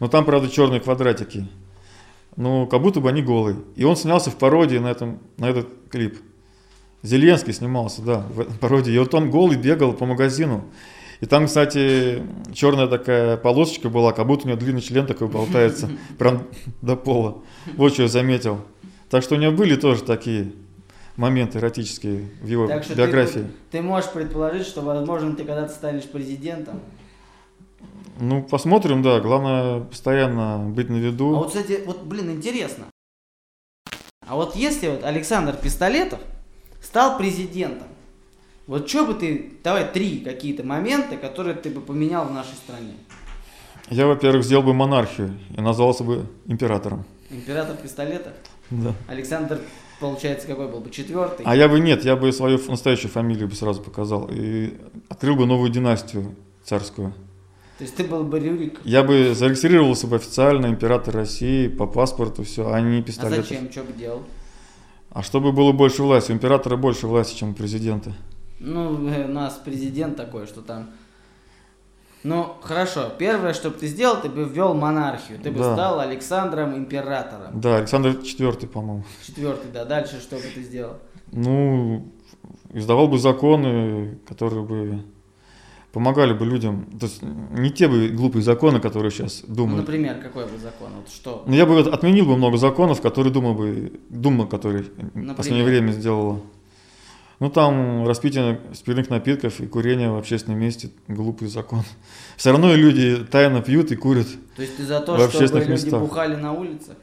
Но 0.00 0.08
там, 0.08 0.24
правда, 0.24 0.50
черные 0.50 0.80
квадратики. 0.80 1.48
Ну, 2.36 2.66
как 2.66 2.82
будто 2.82 3.00
бы 3.00 3.08
они 3.08 3.22
голые. 3.22 3.56
И 3.76 3.84
он 3.84 3.96
снялся 3.96 4.30
в 4.30 4.36
пародии 4.36 4.78
на, 4.78 4.88
этом, 4.88 5.20
на 5.38 5.48
этот 5.48 5.68
клип. 5.88 6.18
Зеленский 7.04 7.52
снимался, 7.52 8.00
да, 8.02 8.24
в 8.30 8.58
пародии. 8.58 8.92
И 8.94 8.98
вот 8.98 9.12
он 9.14 9.30
голый 9.30 9.58
бегал 9.58 9.92
по 9.92 10.06
магазину. 10.06 10.64
И 11.20 11.26
там, 11.26 11.46
кстати, 11.46 12.22
черная 12.54 12.86
такая 12.86 13.36
полосочка 13.36 13.90
была, 13.90 14.12
как 14.12 14.26
будто 14.26 14.46
у 14.46 14.48
него 14.48 14.58
длинный 14.58 14.80
член 14.80 15.06
такой 15.06 15.28
болтается, 15.28 15.90
прям 16.18 16.44
до 16.80 16.96
пола. 16.96 17.42
Вот 17.76 17.92
что 17.92 18.02
я 18.02 18.08
заметил. 18.08 18.58
Так 19.10 19.22
что 19.22 19.34
у 19.34 19.38
него 19.38 19.52
были 19.52 19.76
тоже 19.76 20.02
такие 20.02 20.52
моменты 21.16 21.58
эротические 21.58 22.30
в 22.42 22.46
его 22.48 22.66
Так 22.66 22.84
что 22.84 22.94
биографии. 22.94 23.40
Ты, 23.70 23.78
ты 23.78 23.82
можешь 23.82 24.10
предположить, 24.10 24.66
что, 24.66 24.80
возможно, 24.80 25.36
ты 25.36 25.44
когда-то 25.44 25.72
станешь 25.72 26.04
президентом. 26.04 26.80
Ну, 28.18 28.42
посмотрим, 28.42 29.02
да. 29.02 29.20
Главное 29.20 29.80
постоянно 29.80 30.58
быть 30.70 30.88
на 30.88 30.96
А 30.96 30.98
виду. 31.00 31.34
вот, 31.34 31.48
кстати, 31.48 31.82
вот, 31.84 32.02
блин, 32.04 32.30
интересно. 32.32 32.86
А 34.26 34.36
вот 34.36 34.56
если 34.56 34.88
вот 34.88 35.04
Александр 35.04 35.54
Пистолетов 35.54 36.18
стал 36.84 37.18
президентом, 37.18 37.88
вот 38.66 38.88
что 38.88 39.04
бы 39.06 39.14
ты, 39.14 39.52
давай 39.62 39.90
три 39.90 40.20
какие-то 40.20 40.64
моменты, 40.64 41.16
которые 41.16 41.54
ты 41.54 41.70
бы 41.70 41.80
поменял 41.80 42.26
в 42.26 42.32
нашей 42.32 42.54
стране. 42.54 42.94
Я, 43.90 44.06
во-первых, 44.06 44.44
сделал 44.44 44.62
бы 44.62 44.72
монархию 44.72 45.34
и 45.56 45.60
назвался 45.60 46.04
бы 46.04 46.26
императором. 46.46 47.04
Император 47.30 47.76
Пистолетов, 47.76 48.32
Да. 48.70 48.94
Александр, 49.08 49.60
получается, 50.00 50.46
какой 50.46 50.68
был 50.68 50.80
бы, 50.80 50.90
четвертый? 50.90 51.44
А 51.44 51.54
я 51.54 51.68
бы 51.68 51.80
нет, 51.80 52.04
я 52.04 52.16
бы 52.16 52.32
свою 52.32 52.58
настоящую 52.68 53.10
фамилию 53.10 53.48
бы 53.48 53.54
сразу 53.54 53.82
показал 53.82 54.28
и 54.32 54.74
открыл 55.08 55.36
бы 55.36 55.46
новую 55.46 55.70
династию 55.70 56.34
царскую. 56.64 57.12
То 57.78 57.84
есть 57.84 57.96
ты 57.96 58.04
был 58.04 58.22
бы 58.22 58.38
Рюрик. 58.38 58.80
Я 58.84 59.02
бы 59.02 59.34
зарегистрировался 59.34 60.06
бы 60.06 60.16
официально 60.16 60.66
император 60.66 61.14
России 61.16 61.66
по 61.68 61.86
паспорту, 61.86 62.44
все, 62.44 62.70
а 62.72 62.80
не 62.80 63.00
А 63.00 63.02
пистолет. 63.02 63.44
зачем? 63.44 63.70
Что 63.70 63.82
бы 63.82 63.92
делал? 63.92 64.22
А 65.14 65.22
чтобы 65.22 65.52
было 65.52 65.72
больше 65.72 66.02
власти, 66.02 66.32
у 66.32 66.34
императора 66.34 66.76
больше 66.76 67.06
власти, 67.06 67.36
чем 67.38 67.50
у 67.50 67.54
президента. 67.54 68.12
Ну, 68.58 69.08
э, 69.08 69.24
у 69.26 69.28
нас 69.32 69.60
президент 69.64 70.16
такой, 70.16 70.46
что 70.46 70.60
там... 70.60 70.90
Ну, 72.24 72.54
хорошо. 72.62 73.12
Первое, 73.16 73.52
что 73.52 73.70
бы 73.70 73.76
ты 73.76 73.86
сделал, 73.86 74.20
ты 74.20 74.28
бы 74.28 74.44
ввел 74.44 74.74
монархию. 74.74 75.38
Ты 75.38 75.52
бы 75.52 75.58
Да. 75.58 75.74
стал 75.74 76.00
Александром 76.00 76.76
Императором. 76.76 77.60
Да, 77.60 77.76
Александр 77.76 78.10
IV, 78.10 78.66
по-моему. 78.66 79.04
Четвертый, 79.24 79.70
да. 79.70 79.84
Дальше 79.84 80.20
что 80.20 80.36
бы 80.36 80.42
ты 80.42 80.62
сделал? 80.62 80.96
Ну, 81.30 82.08
издавал 82.72 83.06
бы 83.08 83.18
законы, 83.18 84.18
которые 84.26 84.64
бы 84.64 85.02
помогали 85.94 86.32
бы 86.32 86.44
людям. 86.44 86.86
То 87.00 87.06
есть 87.06 87.22
не 87.22 87.70
те 87.70 87.86
бы 87.88 88.08
глупые 88.08 88.42
законы, 88.42 88.80
которые 88.80 89.10
сейчас 89.12 89.44
Ну, 89.46 89.54
думают. 89.54 89.78
например, 89.86 90.16
какой 90.20 90.44
бы 90.44 90.58
закон? 90.58 90.90
Вот 90.96 91.08
что? 91.08 91.44
Но 91.46 91.54
я 91.54 91.64
бы 91.64 91.78
отменил 91.80 92.26
бы 92.26 92.36
много 92.36 92.58
законов, 92.58 93.00
которые 93.00 93.32
Дума 93.32 93.54
бы, 93.54 93.92
Дума, 94.10 94.46
который 94.46 94.82
в 95.14 95.34
последнее 95.34 95.64
время 95.64 95.92
сделала. 95.92 96.40
Ну 97.40 97.50
там 97.50 98.06
распитие 98.06 98.60
спиртных 98.74 99.10
напитков 99.10 99.60
и 99.60 99.66
курение 99.66 100.10
в 100.10 100.16
общественном 100.16 100.58
месте 100.60 100.90
глупый 101.08 101.48
закон. 101.48 101.82
Все 102.36 102.50
равно 102.50 102.74
люди 102.74 103.24
тайно 103.30 103.62
пьют 103.62 103.92
и 103.92 103.96
курят. 103.96 104.26
То 104.56 104.62
есть 104.62 104.76
ты 104.76 104.84
за 104.84 105.00
то, 105.00 105.14
В 105.14 105.18
чтобы 105.18 105.24
общественных 105.24 105.68
люди 105.68 105.84
местах. 105.84 106.00
бухали 106.00 106.34
на 106.36 106.52
улицах? 106.52 106.96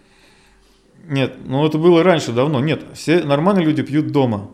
Нет, 1.07 1.35
ну 1.45 1.65
это 1.65 1.77
было 1.77 2.03
раньше 2.03 2.31
давно. 2.33 2.59
Нет, 2.59 2.83
все 2.93 3.23
нормальные 3.23 3.65
люди 3.65 3.83
пьют 3.83 4.07
дома. 4.11 4.51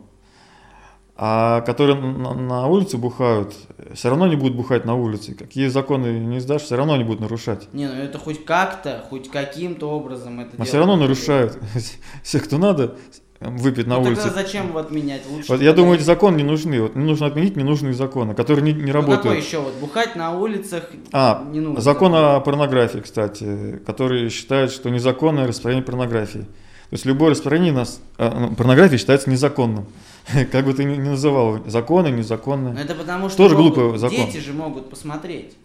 А 1.20 1.62
которые 1.62 2.00
на, 2.00 2.34
на 2.36 2.68
улице 2.68 2.98
бухают, 2.98 3.56
все 3.96 4.10
равно 4.10 4.28
не 4.28 4.36
будут 4.36 4.56
бухать 4.56 4.86
на 4.86 4.94
улице. 4.94 5.34
Какие 5.34 5.68
законы 5.68 6.20
не 6.20 6.38
издашь, 6.38 6.62
все 6.62 6.76
равно 6.76 6.94
они 6.94 7.04
будут 7.04 7.22
нарушать. 7.22 7.68
Не, 7.74 7.88
ну 7.88 7.94
это 7.96 8.20
хоть 8.20 8.46
как-то, 8.46 9.04
хоть 9.10 9.32
каким-то 9.32 9.90
образом 9.90 10.40
это 10.40 10.52
Но 10.58 10.66
все 10.66 10.78
равно 10.78 10.96
нарушают. 10.96 11.58
Все, 12.24 12.40
кто 12.40 12.60
надо, 12.60 12.98
выпить 13.40 13.88
на 13.88 13.96
Ну, 13.96 14.04
улице. 14.04 14.22
Тогда 14.26 14.42
зачем 14.44 14.68
его 14.68 14.78
отменять? 14.78 15.24
Лучше 15.28 15.52
Вот 15.54 15.62
я 15.62 15.74
думаю, 15.74 15.96
эти 15.96 16.04
законы 16.04 16.38
не 16.38 16.44
нужны. 16.44 16.80
Вот 16.84 16.96
не 16.96 17.04
нужно 17.06 17.26
отменить 17.26 17.56
ненужные 17.56 17.94
законы, 17.96 18.36
которые 18.36 18.64
не, 18.64 18.74
не 18.74 18.92
Ну, 18.92 19.00
какой 19.02 19.16
работают. 19.16 19.44
еще? 19.44 19.58
Вот 19.58 19.74
бухать 19.82 20.16
на 20.16 20.38
улицах 20.38 20.84
А, 21.14 21.44
не 21.52 21.62
нужно. 21.62 21.82
закон 21.82 22.14
о 22.14 22.40
порнографии, 22.42 23.00
кстати, 23.00 23.80
который 23.88 24.30
считает, 24.30 24.72
что 24.72 24.92
незаконное 24.92 25.48
распространение 25.48 25.84
порнографии. 25.84 26.46
То 26.90 26.94
есть 26.94 27.06
любое 27.06 27.32
распространение 27.32 27.74
нас, 27.74 28.00
а, 28.18 28.30
ну, 28.50 28.56
порнографии 28.56 28.98
считается 28.98 29.30
незаконным. 29.30 29.86
Как 30.52 30.66
бы 30.66 30.74
ты 30.74 30.84
ни, 30.86 30.96
называл, 30.98 31.60
законы, 31.68 32.10
Но 32.10 32.16
незаконные. 32.18 32.82
это 32.82 32.96
потому 32.96 33.28
что 33.30 33.38
Тоже 33.38 33.56
могут- 33.58 33.74
глупый 33.76 34.00
закон. 34.00 34.18
дети 34.26 34.38
же 34.38 34.54
могут 34.54 34.90
посмотреть. 34.90 35.56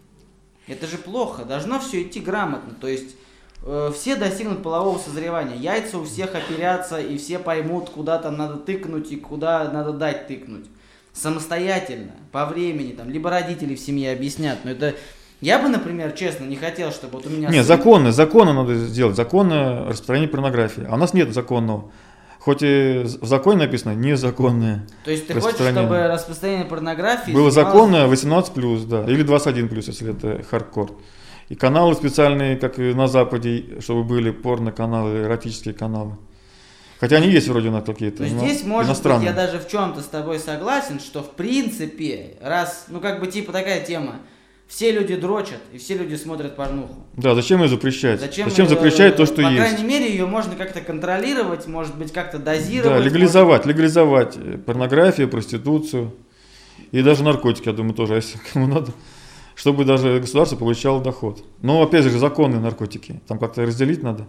Это 0.67 0.87
же 0.87 0.97
плохо. 0.99 1.45
Должно 1.45 1.79
все 1.81 2.03
идти 2.03 2.21
грамотно. 2.21 2.75
То 2.81 2.87
есть 2.89 3.15
э, 3.65 3.93
все 3.95 4.17
достигнут 4.17 4.63
полового 4.63 4.99
созревания. 4.99 5.57
Яйца 5.57 5.99
у 5.99 6.05
всех 6.05 6.35
оперятся, 6.35 7.01
и 7.01 7.17
все 7.19 7.39
поймут, 7.39 7.91
куда 7.91 8.19
там 8.19 8.37
надо 8.37 8.57
тыкнуть 8.57 9.11
и 9.13 9.17
куда 9.17 9.71
надо 9.71 9.93
дать 9.93 10.27
тыкнуть. 10.29 10.67
Самостоятельно, 11.13 12.13
по 12.33 12.47
времени, 12.47 12.93
там, 12.93 13.11
либо 13.11 13.31
родители 13.31 13.75
в 13.75 13.81
семье 13.81 14.13
объяснят. 14.13 14.59
Но 14.65 14.71
это 14.71 14.95
я 15.43 15.59
бы, 15.59 15.69
например, 15.69 16.13
честно, 16.13 16.45
не 16.45 16.55
хотел, 16.55 16.93
чтобы 16.93 17.19
вот 17.19 17.27
у 17.27 17.31
меня 17.31 17.49
Не, 17.49 17.65
законы, 17.65 18.13
законы 18.13 18.53
надо 18.53 18.77
сделать, 18.77 19.17
законное 19.17 19.81
распространение 19.85 20.29
порнографии. 20.31 20.87
А 20.89 20.95
у 20.95 20.97
нас 20.97 21.15
нет 21.15 21.35
законного. 21.35 21.91
Хоть 22.39 22.63
и 22.63 23.03
в 23.05 23.27
законе 23.27 23.59
написано 23.59 23.95
незаконное. 23.95 24.87
То 25.05 25.11
есть 25.11 25.27
ты 25.27 25.35
хочешь, 25.35 25.59
чтобы 25.59 26.07
распространение 26.07 26.65
порнографии 26.65 27.33
Было 27.33 27.51
занималось- 27.51 27.55
законное 27.55 28.07
18+, 28.07 28.85
да, 28.87 29.05
или 29.05 29.25
21+, 29.25 29.89
если 29.89 30.11
это 30.11 30.43
хардкор. 30.49 30.93
И 31.49 31.57
каналы 31.57 31.95
специальные, 31.95 32.57
как 32.57 32.79
и 32.79 32.95
на 32.95 33.09
Западе, 33.09 33.81
чтобы 33.81 34.05
были 34.05 34.31
порно-каналы, 34.31 35.23
эротические 35.25 35.75
каналы. 35.75 36.17
Хотя 37.01 37.17
они 37.17 37.31
есть 37.31 37.49
вроде 37.49 37.71
на 37.71 37.83
какие-то, 37.83 38.23
Но 38.23 38.29
здесь, 38.29 38.63
может 38.63 39.03
быть, 39.03 39.23
я 39.25 39.33
даже 39.33 39.59
в 39.59 39.67
чем-то 39.67 40.03
с 40.03 40.07
тобой 40.07 40.39
согласен, 40.39 41.01
что 41.01 41.21
в 41.25 41.31
принципе, 41.31 42.37
раз, 42.41 42.87
ну 42.89 43.01
как 43.01 43.19
бы 43.19 43.27
типа 43.27 43.51
такая 43.51 43.85
тема, 43.85 44.21
все 44.75 44.91
люди 44.91 45.17
дрочат 45.17 45.59
и 45.75 45.77
все 45.77 45.99
люди 45.99 46.15
смотрят 46.15 46.57
порнуху. 46.57 46.95
Да, 47.15 47.35
зачем 47.35 47.61
ее 47.63 47.69
запрещать? 47.69 48.21
Зачем, 48.21 48.49
Зачем, 48.49 48.65
ее- 48.65 48.71
запрещать 48.71 49.17
то, 49.17 49.27
что 49.27 49.37
По 49.37 49.41
есть? 49.43 49.57
крайней 49.59 49.85
мере, 49.85 50.09
ее 50.11 50.25
можно 50.25 50.57
как-то 50.57 50.81
контролировать, 50.81 51.67
может 51.67 51.95
быть, 51.97 52.11
как-то 52.11 52.39
Да, 52.39 52.55
дозировать. 52.55 53.05
легализовать, 53.05 53.67
легализовать 53.67 54.37
э, 54.39 54.57
порнографию, 54.57 55.29
проституцию 55.29 56.15
и 56.91 57.03
даже 57.03 57.23
наркотики, 57.23 57.69
я 57.69 57.75
думаю, 57.75 57.93
тоже, 57.93 58.15
если 58.23 58.39
кому 58.51 58.67
надо, 58.67 58.93
чтобы 59.57 59.85
даже 59.85 60.19
государство 60.21 60.57
получало 60.57 61.03
доход. 61.03 61.45
Но 61.61 61.83
опять 61.83 62.05
же, 62.05 62.11
законные 62.19 62.61
наркотики, 62.61 63.21
там 63.29 63.39
как-то 63.39 63.67
разделить 63.67 64.03
надо. 64.03 64.27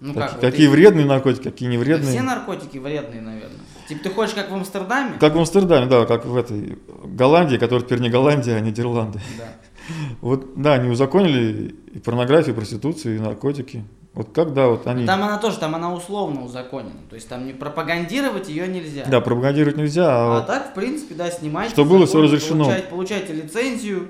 Ну 0.00 0.12
Так- 0.14 0.22
как, 0.24 0.32
вот 0.32 0.40
какие 0.40 0.66
эти- 0.66 0.72
вредные 0.72 1.06
наркотики, 1.06 1.44
какие 1.44 1.68
не 1.68 1.76
Да 1.78 1.84
вредные. 1.84 2.10
Все 2.10 2.22
наркотики 2.22 2.78
вредные, 2.78 3.20
наверное. 3.22 3.60
Типа 3.88 4.02
ты 4.02 4.10
хочешь 4.10 4.34
как 4.34 4.50
в 4.50 4.54
Амстердаме? 4.54 5.12
Как 5.20 5.34
в 5.34 5.38
Амстердаме, 5.38 5.86
да, 5.86 6.04
как 6.06 6.26
в 6.26 6.36
этой 6.36 6.76
Голландии, 7.04 7.56
которая 7.56 7.84
теперь 7.86 8.00
не 8.00 8.10
Голландия, 8.10 8.56
а 8.56 8.60
Нидерланды. 8.60 9.20
Да. 9.38 9.44
Вот, 10.20 10.60
да, 10.60 10.74
они 10.74 10.88
узаконили 10.90 11.74
и 11.92 11.98
порнографию, 11.98 12.54
и 12.54 12.56
проституцию, 12.56 13.16
и 13.16 13.18
наркотики. 13.18 13.84
Вот 14.14 14.30
как, 14.32 14.54
да, 14.54 14.68
вот 14.68 14.86
они... 14.86 15.04
Там 15.04 15.22
она 15.22 15.36
тоже, 15.36 15.58
там 15.58 15.74
она 15.74 15.92
условно 15.92 16.42
узаконена. 16.44 17.00
То 17.10 17.16
есть 17.16 17.28
там 17.28 17.46
не 17.46 17.52
пропагандировать 17.52 18.48
ее 18.48 18.66
нельзя. 18.66 19.04
Да, 19.06 19.20
пропагандировать 19.20 19.76
нельзя, 19.76 20.06
а, 20.08 20.38
А 20.38 20.40
так, 20.40 20.70
в 20.70 20.74
принципе, 20.74 21.14
да, 21.14 21.30
снимайте. 21.30 21.72
Что 21.74 21.84
было, 21.84 22.06
законы, 22.06 22.24
разрешено. 22.24 22.64
получайте- 22.64 22.88
Получайте 22.88 23.32
лицензию. 23.34 24.08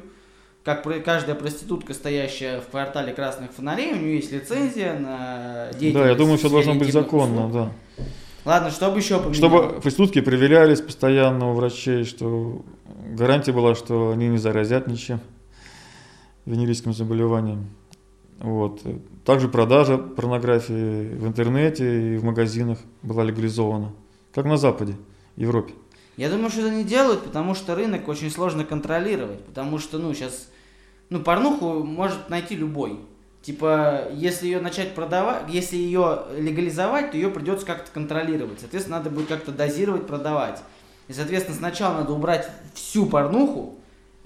Как 0.63 0.85
каждая 1.05 1.37
проститутка, 1.37 1.95
стоящая 1.95 2.61
в 2.61 2.67
квартале 2.67 3.13
красных 3.13 3.53
фонарей, 3.53 3.93
у 3.93 3.97
нее 3.97 4.17
есть 4.17 4.33
лицензия 4.33 4.99
на 4.99 5.69
деятельность. 5.73 5.95
да, 5.95 6.09
я 6.09 6.15
думаю, 6.17 6.39
все 6.39 6.51
должно 6.51 6.75
быть 6.75 6.89
интимных 6.89 7.05
законно, 7.05 7.47
услуг. 7.47 7.53
да. 7.99 8.05
Ладно, 8.45 8.71
чтобы 8.71 8.99
еще 8.99 9.17
поменялось? 9.19 9.37
Чтобы 9.37 9.81
проститутки 9.81 10.21
проверялись 10.21 10.81
постоянно 10.81 11.51
у 11.51 11.55
врачей, 11.55 12.05
что 12.05 12.63
гарантия 13.11 13.53
была, 13.53 13.75
что 13.77 14.11
они 14.13 14.29
не 14.29 14.39
заразят 14.39 14.87
ничем 14.89 15.21
венерическим 16.47 16.95
заболеванием. 16.95 17.67
Вот. 18.39 18.83
Также 19.25 19.49
продажа 19.49 19.99
порнографии 19.99 21.15
в 21.15 21.27
интернете 21.27 22.15
и 22.15 22.17
в 22.17 22.25
магазинах 22.25 22.79
была 23.03 23.25
легализована, 23.25 23.93
как 24.35 24.47
на 24.47 24.57
Западе, 24.57 24.97
Европе. 25.37 25.75
Я 26.17 26.31
думаю, 26.31 26.51
что 26.51 26.61
это 26.61 26.71
не 26.71 26.85
делают, 26.85 27.25
потому 27.25 27.55
что 27.55 27.75
рынок 27.75 28.09
очень 28.09 28.31
сложно 28.31 28.65
контролировать. 28.65 29.45
Потому 29.45 29.79
что, 29.79 29.99
ну, 29.99 30.15
сейчас, 30.15 30.49
ну, 31.11 31.21
порнуху 31.21 31.85
может 31.85 32.31
найти 32.31 32.57
любой. 32.57 33.01
Типа, 33.43 34.09
если 34.13 34.47
ее 34.47 34.61
начать 34.61 34.95
продавать, 34.95 35.45
если 35.49 35.77
ее 35.77 36.23
легализовать, 36.37 37.11
то 37.11 37.17
ее 37.17 37.31
придется 37.31 37.67
как-то 37.67 37.91
контролировать. 37.93 38.61
Соответственно, 38.61 38.99
надо 38.99 39.11
будет 39.11 39.29
как-то 39.29 39.53
дозировать, 39.53 40.07
продавать. 40.07 40.63
И, 41.09 41.13
соответственно, 41.13 41.57
сначала 41.57 41.99
надо 41.99 42.13
убрать 42.13 42.51
всю 42.75 43.07
порнуху, 43.07 43.77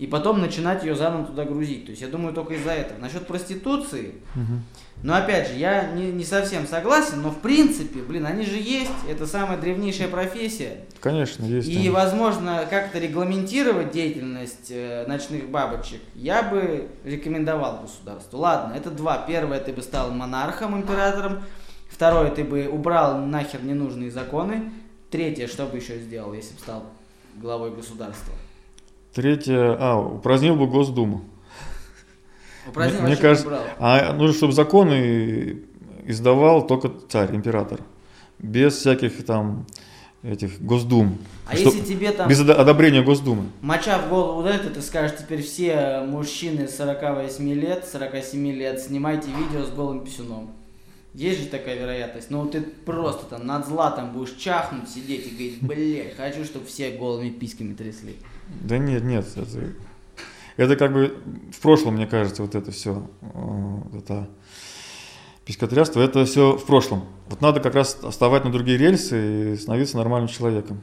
и 0.00 0.06
потом 0.06 0.40
начинать 0.40 0.82
ее 0.82 0.94
заново 0.94 1.26
туда 1.26 1.44
грузить. 1.44 1.84
То 1.84 1.90
есть 1.90 2.00
я 2.00 2.08
думаю 2.08 2.32
только 2.32 2.54
из-за 2.54 2.70
этого. 2.70 2.98
Насчет 2.98 3.26
проституции, 3.26 4.14
Мгм. 4.34 4.62
но 5.02 5.14
опять 5.14 5.48
же, 5.48 5.58
я 5.58 5.90
не, 5.90 6.10
не 6.10 6.24
совсем 6.24 6.66
согласен, 6.66 7.20
но 7.20 7.30
в 7.30 7.40
принципе, 7.40 8.00
блин, 8.00 8.24
они 8.24 8.46
же 8.46 8.56
есть, 8.56 8.90
это 9.10 9.26
самая 9.26 9.58
древнейшая 9.58 10.08
профессия. 10.08 10.86
Конечно, 11.00 11.44
есть. 11.44 11.68
И, 11.68 11.84
там. 11.84 11.92
возможно, 11.92 12.66
как-то 12.70 12.98
регламентировать 12.98 13.90
деятельность 13.90 14.70
э, 14.70 15.04
ночных 15.06 15.50
бабочек 15.50 16.00
я 16.14 16.42
бы 16.44 16.88
рекомендовал 17.04 17.82
государству. 17.82 18.38
Ладно, 18.38 18.72
это 18.72 18.90
два. 18.90 19.18
Первое, 19.28 19.60
ты 19.60 19.74
бы 19.74 19.82
стал 19.82 20.10
монархом, 20.12 20.78
императором. 20.80 21.42
Второе, 21.90 22.30
ты 22.30 22.42
бы 22.42 22.68
убрал 22.72 23.18
нахер 23.18 23.62
ненужные 23.62 24.10
законы. 24.10 24.72
Третье, 25.10 25.46
что 25.46 25.66
бы 25.66 25.76
еще 25.76 25.98
сделал, 25.98 26.32
если 26.32 26.54
бы 26.54 26.60
стал 26.60 26.84
главой 27.36 27.70
государства? 27.70 28.32
Третье, 29.14 29.76
а, 29.78 29.98
упразднил 29.98 30.56
бы 30.56 30.66
Госдуму. 30.66 31.22
Упразднил, 32.68 33.00
Мне 33.00 33.08
вообще 33.10 33.22
кажется, 33.22 33.46
убрал. 33.48 33.62
А 33.78 34.12
нужно, 34.12 34.36
чтобы 34.36 34.52
законы 34.52 35.62
издавал 36.06 36.66
только 36.66 36.92
царь, 37.08 37.34
император. 37.34 37.80
Без 38.38 38.74
всяких 38.76 39.24
там 39.24 39.66
этих 40.22 40.60
Госдум. 40.62 41.18
А 41.46 41.56
Чтоб- 41.56 41.74
если 41.74 41.94
тебе 41.94 42.12
там 42.12 42.28
Без 42.28 42.40
одо- 42.40 42.54
одобрения 42.54 43.02
Госдумы. 43.02 43.46
моча 43.62 43.98
в 43.98 44.08
голову 44.10 44.42
дает, 44.42 44.64
и 44.66 44.68
ты 44.68 44.82
скажешь, 44.82 45.18
теперь 45.18 45.42
все 45.42 46.02
мужчины 46.06 46.68
48 46.68 47.52
лет, 47.54 47.86
47 47.90 48.52
лет, 48.52 48.80
снимайте 48.80 49.28
видео 49.30 49.64
с 49.64 49.70
голым 49.70 50.04
писюном. 50.04 50.52
Есть 51.14 51.40
же 51.40 51.46
такая 51.48 51.76
вероятность. 51.76 52.30
Ну 52.30 52.46
ты 52.46 52.60
просто 52.60 53.24
там 53.26 53.44
над 53.46 53.66
златом 53.66 54.12
будешь 54.12 54.34
чахнуть, 54.34 54.88
сидеть 54.88 55.26
и 55.26 55.30
говорить, 55.30 55.58
блядь, 55.62 56.16
хочу, 56.16 56.44
чтобы 56.44 56.66
все 56.66 56.90
голыми 56.92 57.30
письками 57.30 57.74
трясли. 57.74 58.14
Да 58.62 58.78
нет, 58.78 59.04
нет. 59.04 59.26
Это, 59.36 59.72
это 60.56 60.76
как 60.76 60.92
бы 60.92 61.16
в 61.52 61.60
прошлом, 61.60 61.94
мне 61.94 62.06
кажется, 62.06 62.42
вот 62.42 62.54
это 62.54 62.70
все. 62.70 63.06
Это 63.96 64.28
писькотряство, 65.44 66.00
это 66.00 66.24
все 66.24 66.56
в 66.56 66.64
прошлом. 66.66 67.04
Вот 67.28 67.40
надо 67.40 67.60
как 67.60 67.74
раз 67.74 67.98
вставать 68.08 68.44
на 68.44 68.52
другие 68.52 68.78
рельсы 68.78 69.54
и 69.54 69.56
становиться 69.56 69.96
нормальным 69.96 70.28
человеком. 70.28 70.80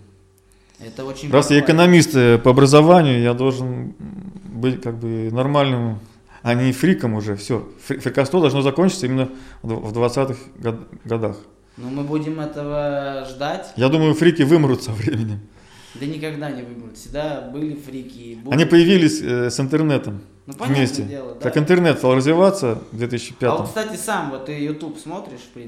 Это 0.79 1.05
очень 1.05 1.31
Раз 1.31 1.49
я 1.49 1.59
экономист 1.59 2.15
э, 2.15 2.37
по 2.37 2.51
образованию, 2.51 3.21
я 3.21 3.33
должен 3.33 3.95
быть 4.45 4.81
как 4.81 4.97
бы 4.99 5.29
нормальным, 5.31 5.99
а 6.43 6.53
не 6.53 6.71
фриком 6.71 7.15
уже. 7.15 7.35
Все. 7.35 7.67
Фрикоство 7.87 8.41
должно 8.41 8.61
закончиться 8.61 9.07
именно 9.07 9.29
в 9.63 9.97
20-х 9.97 10.35
год- 10.59 10.87
годах. 11.03 11.37
Ну 11.77 11.89
мы 11.89 12.03
будем 12.03 12.39
этого 12.39 13.25
ждать. 13.29 13.73
Я 13.75 13.89
думаю, 13.89 14.13
фрики 14.13 14.43
вымрут 14.43 14.83
со 14.83 14.91
временем. 14.91 15.39
Да 15.99 16.05
никогда 16.05 16.51
не 16.51 16.61
вымрут. 16.63 16.97
Всегда 16.97 17.41
были 17.41 17.75
фрики. 17.75 18.35
будут. 18.35 18.53
Они 18.53 18.65
появились 18.65 19.21
э, 19.21 19.49
с 19.49 19.59
интернетом 19.59 20.21
ну, 20.45 20.53
понятное 20.53 20.77
вместе. 20.77 21.03
дело, 21.03 21.33
да. 21.35 21.39
Как 21.41 21.57
интернет 21.57 21.97
стал 21.97 22.15
развиваться 22.15 22.79
в 22.91 22.97
2005 22.97 23.49
А 23.49 23.55
вот, 23.55 23.67
кстати, 23.67 23.95
сам, 23.95 24.31
вот 24.31 24.45
ты 24.45 24.53
YouTube 24.53 24.97
смотришь, 24.97 25.41
в 25.41 25.49
принципе. 25.49 25.67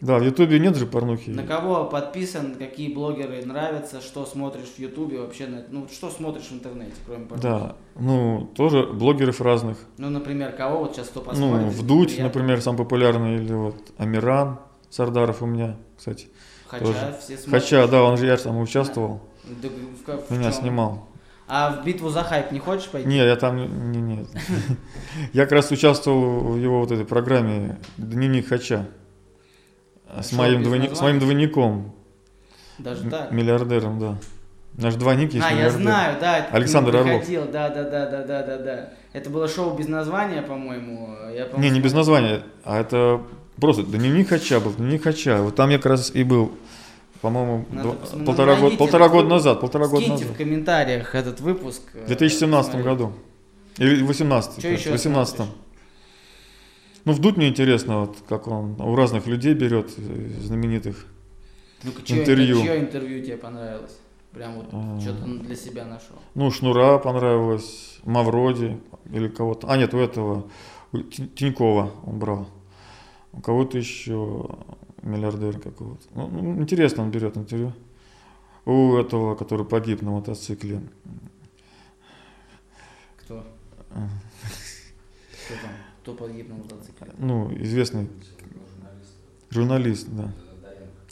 Да, 0.00 0.18
в 0.18 0.22
Ютубе 0.22 0.58
нет 0.58 0.76
же 0.76 0.86
порнухи. 0.86 1.30
На 1.30 1.46
кого 1.46 1.84
подписан, 1.84 2.54
какие 2.54 2.92
блогеры 2.92 3.44
нравятся, 3.44 4.00
что 4.00 4.24
смотришь 4.24 4.68
в 4.74 4.78
Ютубе 4.78 5.20
вообще, 5.20 5.46
ну 5.68 5.88
что 5.92 6.08
смотришь 6.08 6.44
в 6.44 6.54
интернете, 6.54 6.92
кроме 7.04 7.26
порнухи? 7.26 7.46
Да, 7.46 7.76
ну, 7.96 8.50
тоже 8.56 8.86
блогеров 8.86 9.42
разных. 9.42 9.76
Ну, 9.98 10.08
например, 10.08 10.52
кого 10.52 10.78
вот 10.80 10.94
сейчас 10.94 11.08
кто 11.08 11.20
посмотрит? 11.20 11.60
Ну, 11.60 11.66
если 11.66 11.82
Вдудь, 11.82 12.08
приятно. 12.08 12.24
например, 12.24 12.62
самый 12.62 12.78
популярный, 12.78 13.36
или 13.36 13.52
вот 13.52 13.76
Амиран 13.98 14.60
Сардаров 14.88 15.42
у 15.42 15.46
меня, 15.46 15.76
кстати. 15.98 16.28
Хотя 16.70 16.84
тоже. 16.84 17.16
все 17.20 17.36
смотрят. 17.36 17.62
Хотя, 17.64 17.86
да, 17.88 18.02
он 18.04 18.16
же, 18.16 18.26
я 18.26 18.36
же 18.36 18.44
там 18.44 18.58
участвовал, 18.58 19.20
Да 19.44 19.68
в 19.68 20.04
ка- 20.04 20.18
в 20.18 20.30
меня 20.30 20.52
чём? 20.52 20.60
снимал. 20.62 21.08
А 21.48 21.72
в 21.72 21.84
битву 21.84 22.10
за 22.10 22.22
хайп 22.22 22.52
не 22.52 22.60
хочешь 22.60 22.88
пойти? 22.88 23.08
Не, 23.08 23.16
я 23.16 23.34
там, 23.34 23.56
не, 23.90 24.00
нет. 24.00 24.26
Я 25.32 25.42
как 25.44 25.52
раз 25.52 25.70
участвовал 25.72 26.52
в 26.52 26.56
его 26.58 26.78
вот 26.80 26.92
этой 26.92 27.04
программе 27.04 27.78
«Дневник 27.96 28.46
Хача». 28.48 28.86
С 30.20 30.30
Шоу 30.30 30.38
моим, 30.38 30.60
без 30.60 30.68
двойни- 30.68 30.94
с 30.94 31.00
моим 31.00 31.18
двойником, 31.18 31.92
Даже 32.78 33.08
так? 33.10 33.32
миллиардером, 33.32 33.98
да. 33.98 34.16
Наш 34.74 34.94
двойник 34.94 35.34
есть 35.34 35.44
А, 35.44 35.52
я 35.52 35.70
знаю, 35.70 36.16
да. 36.20 36.38
это 36.38 36.54
Александр 36.54 36.96
Орлов. 36.96 37.18
приходил, 37.20 37.50
Да, 37.50 37.68
да, 37.68 37.82
да, 37.84 38.06
да, 38.06 38.22
да, 38.24 38.42
да, 38.44 38.58
да. 38.58 38.88
Это 39.12 39.28
было 39.30 39.48
шоу 39.48 39.76
без 39.76 39.88
названия, 39.88 40.42
по-моему. 40.42 41.08
Я, 41.34 41.46
по-моему, 41.46 41.58
Не, 41.58 41.70
не 41.70 41.80
без 41.80 41.92
названия, 41.92 42.42
а 42.64 42.80
это 42.80 43.22
просто 43.60 43.82
дневник 43.82 44.28
Хача 44.28 44.60
был, 44.60 44.72
дневник 44.72 45.02
Хача. 45.02 45.42
Вот 45.42 45.54
там 45.56 45.70
я 45.70 45.76
как 45.78 45.86
раз 45.86 46.10
и 46.14 46.24
был, 46.24 46.52
по-моему, 47.20 47.66
Надо 47.70 47.92
посмотреть. 47.92 48.26
полтора, 48.26 48.52
года, 48.54 48.60
найдите 48.62 48.78
полтора 48.78 49.08
года 49.08 49.28
назад, 49.28 49.60
полтора 49.60 49.88
года 49.88 50.08
назад. 50.08 50.28
в 50.28 50.36
комментариях 50.36 51.14
этот 51.14 51.40
выпуск. 51.40 51.82
В 51.94 52.06
2017 52.06 52.72
посмотрите. 52.72 52.88
году. 52.88 53.12
Или 53.78 54.02
в 54.02 54.06
18 54.06 54.62
Чё 54.62 54.72
еще 54.72 54.88
в 54.90 54.92
18 54.92 55.34
смотришь? 55.36 55.54
Ну, 57.04 57.12
вдуть 57.12 57.36
мне 57.36 57.48
интересно, 57.48 58.00
вот 58.00 58.16
как 58.28 58.46
он 58.46 58.76
у 58.80 58.94
разных 58.94 59.26
людей 59.26 59.54
берет, 59.54 59.90
э, 59.96 60.30
знаменитых. 60.42 61.06
Ну-ка, 61.82 62.02
чье 62.02 62.20
интервью. 62.20 62.60
Чье 62.60 62.78
интервью 62.78 63.24
тебе 63.24 63.36
понравилось? 63.38 63.96
Прям 64.32 64.54
вот 64.56 64.66
А. 64.72 65.00
что-то 65.00 65.24
для 65.26 65.56
себя 65.56 65.86
нашел. 65.86 66.16
Ну, 66.34 66.50
Шнура 66.50 66.98
понравилось, 66.98 67.98
Мавроди 68.04 68.78
или 69.12 69.28
кого-то. 69.28 69.66
А, 69.68 69.76
нет, 69.78 69.94
у 69.94 69.98
этого, 69.98 70.44
у 70.92 70.98
Тин- 70.98 71.28
Тинькова 71.34 71.90
он 72.04 72.18
брал. 72.18 72.48
У 73.32 73.40
кого-то 73.40 73.78
еще 73.78 74.48
миллиардер 75.02 75.58
какого-то. 75.58 76.02
Ну, 76.14 76.28
ну, 76.28 76.62
интересно 76.62 77.02
он 77.02 77.10
берет 77.10 77.36
интервью. 77.36 77.72
У 78.64 78.96
этого, 78.96 79.34
который 79.34 79.64
погиб 79.64 80.02
на 80.02 80.10
мотоцикле. 80.10 80.80
Кто? 83.18 83.44
Кто 83.88 85.54
там? 85.62 85.70
Кто 86.02 86.14
погиб 86.14 86.48
на 86.48 86.56
мотоцикле? 86.56 87.08
Ну, 87.18 87.52
известный 87.62 88.08
журналист, 89.50 90.08
да. 90.10 90.32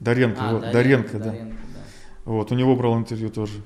Доренко, 0.01 0.41
А, 0.41 0.53
вот, 0.55 0.73
Доренко, 0.73 1.19
да. 1.19 1.25
Доренко, 1.25 1.57
да. 1.75 1.81
Вот, 2.25 2.53
у 2.53 2.55
него 2.55 2.77
брал 2.77 2.97
интервью 2.99 3.31
тоже. 3.31 3.63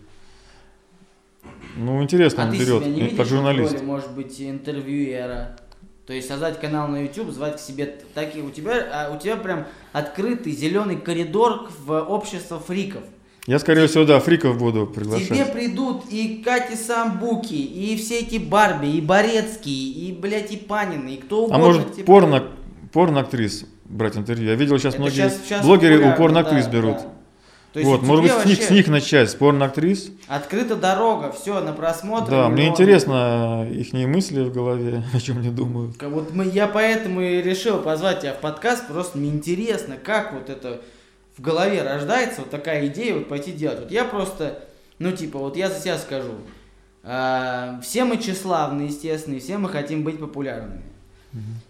Ну, 1.77 2.03
интересно 2.03 2.45
А 2.45 2.47
он 2.47 2.53
берет, 2.53 2.83
себя 2.83 2.87
не 2.87 2.99
и 2.99 3.03
видишь 3.03 3.17
как 3.17 3.27
в 3.27 3.31
журналист. 3.31 3.73
роли, 3.75 3.85
может 3.85 4.15
быть, 4.15 4.41
интервьюера? 4.41 5.57
То 6.13 6.17
есть 6.17 6.29
создать 6.29 6.61
канал 6.61 6.89
на 6.89 7.05
YouTube, 7.05 7.31
звать 7.31 7.57
к 7.57 7.59
себе 7.59 7.87
такие. 8.13 8.45
У 8.45 8.51
тебя, 8.51 8.87
а 8.93 9.17
у 9.17 9.19
тебя 9.19 9.35
прям 9.35 9.65
открытый 9.95 10.53
зеленый 10.53 10.97
коридор 10.97 11.71
в 11.87 11.99
общество 12.03 12.61
фриков. 12.61 13.01
Я, 13.47 13.59
скорее 13.59 13.87
всего, 13.87 14.05
да, 14.05 14.21
фриков 14.21 14.59
буду 14.59 14.85
Тебе 14.85 14.95
приглашать. 14.95 15.53
придут 15.55 16.03
и 16.11 16.43
Кати 16.45 16.77
Самбуки, 16.77 17.55
и 17.55 17.97
все 17.97 18.19
эти 18.19 18.37
Барби, 18.37 18.89
и 18.89 19.01
Борецкий, 19.01 19.91
и, 19.91 20.13
блядь, 20.13 20.53
и 20.53 20.59
Панины, 20.59 21.15
и 21.15 21.17
кто 21.17 21.37
А 21.37 21.41
угодно. 21.45 21.65
может, 21.65 21.95
типа- 21.95 22.05
порно, 22.07 22.45
порно-актрис 22.93 23.65
брать 23.87 24.15
интервью? 24.19 24.51
Я 24.51 24.55
видел 24.55 24.79
сейчас 24.79 24.93
Это 24.93 25.01
многие 25.05 25.17
щас- 25.17 25.41
щас 25.49 25.65
блогеры 25.65 26.13
у 26.13 26.15
порно-актрис 26.15 26.67
да, 26.67 26.71
берут. 26.73 26.97
да. 26.99 27.07
То 27.73 27.79
есть 27.79 27.91
Вот, 27.91 28.03
может 28.03 28.25
быть, 28.25 28.33
с 28.33 28.45
них, 28.45 28.63
с 28.63 28.71
них 28.71 28.89
начать, 28.89 29.31
с 29.31 29.35
порно-актрис. 29.35 30.11
Открыта 30.29 30.77
дорога, 30.77 31.33
все, 31.33 31.59
на 31.61 31.73
просмотр. 31.73 32.31
Да, 32.31 32.49
мне 32.51 32.69
интересно 32.69 33.67
их 33.71 33.93
мысли 33.93 34.43
в 34.43 34.53
голове, 34.53 35.03
о 35.15 35.21
чем 35.21 35.39
они 35.39 35.49
думают. 35.51 36.01
Вот 36.03 36.35
мы, 36.35 36.45
я 36.45 36.67
поэтому 36.69 37.23
и 37.23 37.41
решил 37.41 37.79
позвать 37.79 38.21
тебя 38.21 38.35
в 38.35 38.41
подкаст, 38.41 38.89
просто 38.89 39.17
мне 39.17 39.31
интересно, 39.31 39.97
как 39.97 40.35
вот 40.35 40.51
это 40.51 40.83
в 41.37 41.41
голове 41.41 41.83
рождается, 41.83 42.43
вот 42.43 42.51
такая 42.51 42.87
идея 42.89 43.15
вот 43.15 43.29
пойти 43.29 43.53
делать. 43.53 43.81
Вот 43.81 43.91
я 43.91 44.05
просто, 44.05 44.65
ну 44.99 45.13
типа, 45.13 45.39
вот 45.39 45.57
я 45.57 45.71
за 45.71 45.81
себя 45.81 45.97
скажу, 45.97 46.33
а, 47.03 47.81
все 47.83 48.05
мы 48.05 48.19
тщеславны, 48.19 48.83
естественно, 48.83 49.37
и 49.37 49.41
все 49.41 49.57
мы 49.57 49.71
хотим 49.71 50.05
быть 50.05 50.19
популярными. 50.19 50.83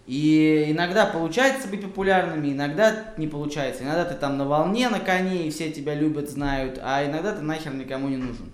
И 0.07 0.67
иногда 0.69 1.05
получается 1.05 1.67
быть 1.67 1.81
популярными, 1.81 2.51
иногда 2.51 3.13
не 3.17 3.27
получается. 3.27 3.83
Иногда 3.83 4.05
ты 4.05 4.15
там 4.15 4.37
на 4.37 4.45
волне, 4.45 4.89
на 4.89 4.99
коне, 4.99 5.47
и 5.47 5.51
все 5.51 5.71
тебя 5.71 5.95
любят, 5.95 6.29
знают, 6.29 6.79
а 6.83 7.05
иногда 7.05 7.33
ты 7.33 7.41
нахер 7.41 7.73
никому 7.73 8.09
не 8.09 8.17
нужен. 8.17 8.51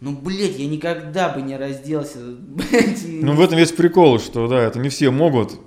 Ну, 0.00 0.16
блядь, 0.16 0.58
я 0.58 0.66
никогда 0.66 1.28
бы 1.28 1.42
не 1.42 1.56
разделся. 1.56 2.18
блядь, 2.18 3.02
Ну, 3.06 3.34
в 3.34 3.40
этом 3.40 3.56
весь 3.56 3.70
прикол, 3.70 4.18
что, 4.18 4.48
да, 4.48 4.60
это 4.60 4.80
не 4.80 4.88
все 4.88 5.10
могут, 5.10 5.60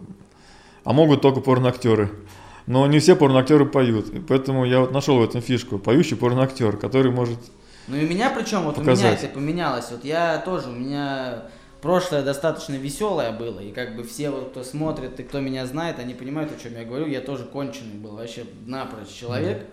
а 0.83 0.91
могут 0.91 1.21
только 1.21 1.39
порноактеры. 1.39 2.11
Но 2.67 2.85
не 2.87 2.99
все 2.99 3.15
порноактеры 3.15 3.65
поют. 3.65 4.13
И 4.13 4.19
поэтому 4.19 4.65
я 4.65 4.81
вот 4.81 4.91
нашел 4.91 5.19
в 5.19 5.23
этом 5.23 5.41
фишку. 5.41 5.77
Поющий 5.77 6.17
порноактер, 6.17 6.75
который 6.75 7.11
может... 7.11 7.39
Ну 7.87 7.95
и 7.95 8.07
меня 8.07 8.31
причем, 8.31 8.63
вот 8.63 8.77
у 8.77 8.81
меня 8.81 8.91
показать. 8.91 9.23
это 9.23 9.33
поменялось. 9.33 9.91
Вот 9.91 10.03
я 10.03 10.39
тоже, 10.39 10.69
у 10.69 10.73
меня 10.73 11.43
прошлое 11.85 12.23
достаточно 12.23 12.73
веселое 12.73 13.31
было. 13.31 13.59
И 13.59 13.71
как 13.71 13.95
бы 13.95 14.01
все, 14.03 14.31
вот, 14.31 14.49
кто 14.49 14.63
смотрит 14.63 15.19
и 15.19 15.23
кто 15.23 15.39
меня 15.39 15.67
знает, 15.67 15.99
они 15.99 16.15
понимают, 16.15 16.51
о 16.51 16.59
чем 16.59 16.73
я 16.73 16.83
говорю. 16.83 17.05
Я 17.05 17.21
тоже 17.21 17.43
конченый 17.43 17.93
был, 17.93 18.15
вообще 18.15 18.43
напрочь 18.65 19.09
человек. 19.09 19.67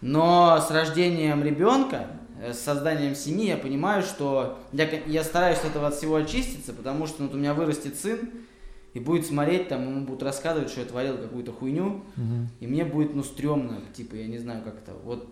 Но 0.00 0.58
с 0.60 0.72
рождением 0.72 1.44
ребенка, 1.44 2.08
э, 2.42 2.52
с 2.52 2.58
созданием 2.58 3.14
семьи, 3.14 3.46
я 3.46 3.56
понимаю, 3.56 4.02
что 4.02 4.58
я, 4.72 4.88
я 5.06 5.22
стараюсь 5.22 5.58
от 5.58 5.66
этого 5.66 5.86
от 5.86 5.94
всего 5.94 6.16
очиститься, 6.16 6.72
потому 6.72 7.06
что 7.06 7.22
вот 7.22 7.34
у 7.34 7.38
меня 7.38 7.54
вырастет 7.54 7.96
сын, 7.96 8.18
и 8.94 8.98
будет 8.98 9.24
смотреть, 9.24 9.68
там, 9.68 9.82
ему 9.88 10.04
будут 10.04 10.24
рассказывать, 10.24 10.68
что 10.68 10.80
я 10.80 10.86
творил 10.86 11.16
какую-то 11.16 11.52
хуйню, 11.52 12.02
Мгм. 12.16 12.48
и 12.58 12.66
мне 12.66 12.84
будет, 12.84 13.14
ну, 13.14 13.22
стрёмно, 13.22 13.80
типа, 13.96 14.16
я 14.16 14.26
не 14.26 14.38
знаю, 14.38 14.62
как 14.64 14.74
это. 14.78 14.92
Вот 15.04 15.31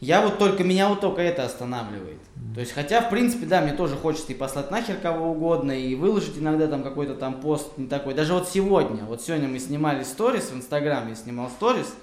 я 0.00 0.20
вот 0.20 0.38
только, 0.38 0.62
меня 0.64 0.88
вот 0.88 1.00
только 1.00 1.22
это 1.22 1.44
останавливает. 1.44 2.18
То 2.54 2.60
есть, 2.60 2.72
хотя, 2.72 3.00
в 3.00 3.10
принципе, 3.10 3.46
да, 3.46 3.60
мне 3.60 3.72
тоже 3.72 3.96
хочется 3.96 4.32
и 4.32 4.34
послать 4.34 4.70
нахер 4.70 4.96
кого 4.96 5.32
угодно, 5.32 5.72
и 5.72 5.94
выложить 5.94 6.38
иногда 6.38 6.66
там 6.66 6.82
какой-то 6.82 7.14
там 7.14 7.40
пост 7.40 7.76
не 7.78 7.86
такой. 7.86 8.14
Даже 8.14 8.32
вот 8.34 8.48
сегодня, 8.48 9.04
вот 9.04 9.22
сегодня 9.22 9.48
мы 9.48 9.58
снимали 9.58 10.04
сторис 10.04 10.50
в 10.50 10.56
Инстаграме, 10.56 11.10
я 11.10 11.16
снимал 11.16 11.48
сторис, 11.50 11.94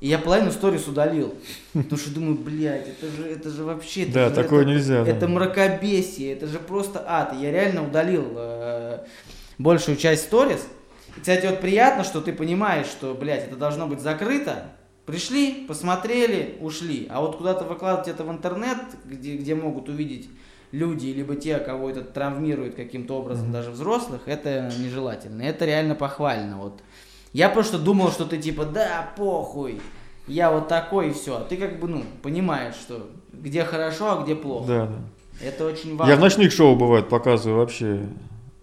и 0.00 0.08
я 0.08 0.18
половину 0.18 0.52
сторис 0.52 0.86
удалил. 0.86 1.34
Потому 1.72 1.96
что 1.98 2.10
думаю, 2.14 2.34
блядь, 2.36 2.88
это 2.88 3.06
же, 3.10 3.26
это 3.28 3.50
же 3.50 3.64
вообще... 3.64 4.02
это 4.04 4.12
Да, 4.12 4.28
же- 4.28 4.34
такое 4.34 4.60
это- 4.62 4.70
нельзя. 4.70 5.04
да. 5.04 5.10
Это 5.10 5.28
мракобесие, 5.28 6.32
это 6.34 6.46
же 6.46 6.58
просто 6.58 7.02
ад. 7.06 7.34
Я 7.40 7.50
реально 7.50 7.84
удалил 7.86 8.24
э, 8.36 8.98
большую 9.58 9.96
часть 9.96 10.24
сторис. 10.24 10.66
И, 11.16 11.20
Кстати, 11.20 11.46
вот 11.46 11.60
приятно, 11.60 12.04
что 12.04 12.20
ты 12.20 12.32
понимаешь, 12.32 12.86
что, 12.86 13.14
блядь, 13.14 13.44
это 13.48 13.56
должно 13.56 13.86
быть 13.86 14.00
закрыто. 14.00 14.72
Пришли, 15.08 15.64
посмотрели, 15.66 16.58
ушли. 16.60 17.06
А 17.08 17.22
вот 17.22 17.36
куда-то 17.38 17.64
выкладывать 17.64 18.08
это 18.08 18.24
в 18.24 18.30
интернет, 18.30 18.76
где, 19.06 19.38
где 19.38 19.54
могут 19.54 19.88
увидеть 19.88 20.28
люди, 20.70 21.06
либо 21.06 21.34
те, 21.34 21.58
кого 21.60 21.88
это 21.88 22.02
травмирует 22.02 22.74
каким-то 22.74 23.16
образом, 23.16 23.50
даже 23.50 23.70
взрослых, 23.70 24.20
это 24.26 24.70
нежелательно. 24.78 25.40
Это 25.40 25.64
реально 25.64 25.94
похвально. 25.94 26.58
Вот. 26.58 26.82
Я 27.32 27.48
просто 27.48 27.78
думал, 27.78 28.10
что 28.10 28.26
ты 28.26 28.36
типа, 28.36 28.66
да, 28.66 29.10
похуй, 29.16 29.80
я 30.26 30.50
вот 30.50 30.68
такой 30.68 31.08
и 31.08 31.12
все. 31.14 31.38
А 31.38 31.40
ты 31.40 31.56
как 31.56 31.80
бы, 31.80 31.88
ну, 31.88 32.04
понимаешь, 32.22 32.74
что 32.74 33.08
где 33.32 33.64
хорошо, 33.64 34.10
а 34.12 34.22
где 34.22 34.36
плохо. 34.36 34.66
Да, 34.66 34.86
да. 34.88 34.98
Это 35.42 35.64
очень 35.64 35.96
важно. 35.96 36.12
Я 36.12 36.18
в 36.18 36.20
ночных 36.20 36.52
шоу, 36.52 36.76
бывает, 36.76 37.08
показываю 37.08 37.60
вообще 37.60 38.06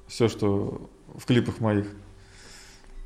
все, 0.08 0.28
что 0.28 0.92
в 1.16 1.26
клипах 1.26 1.60
моих. 1.60 1.88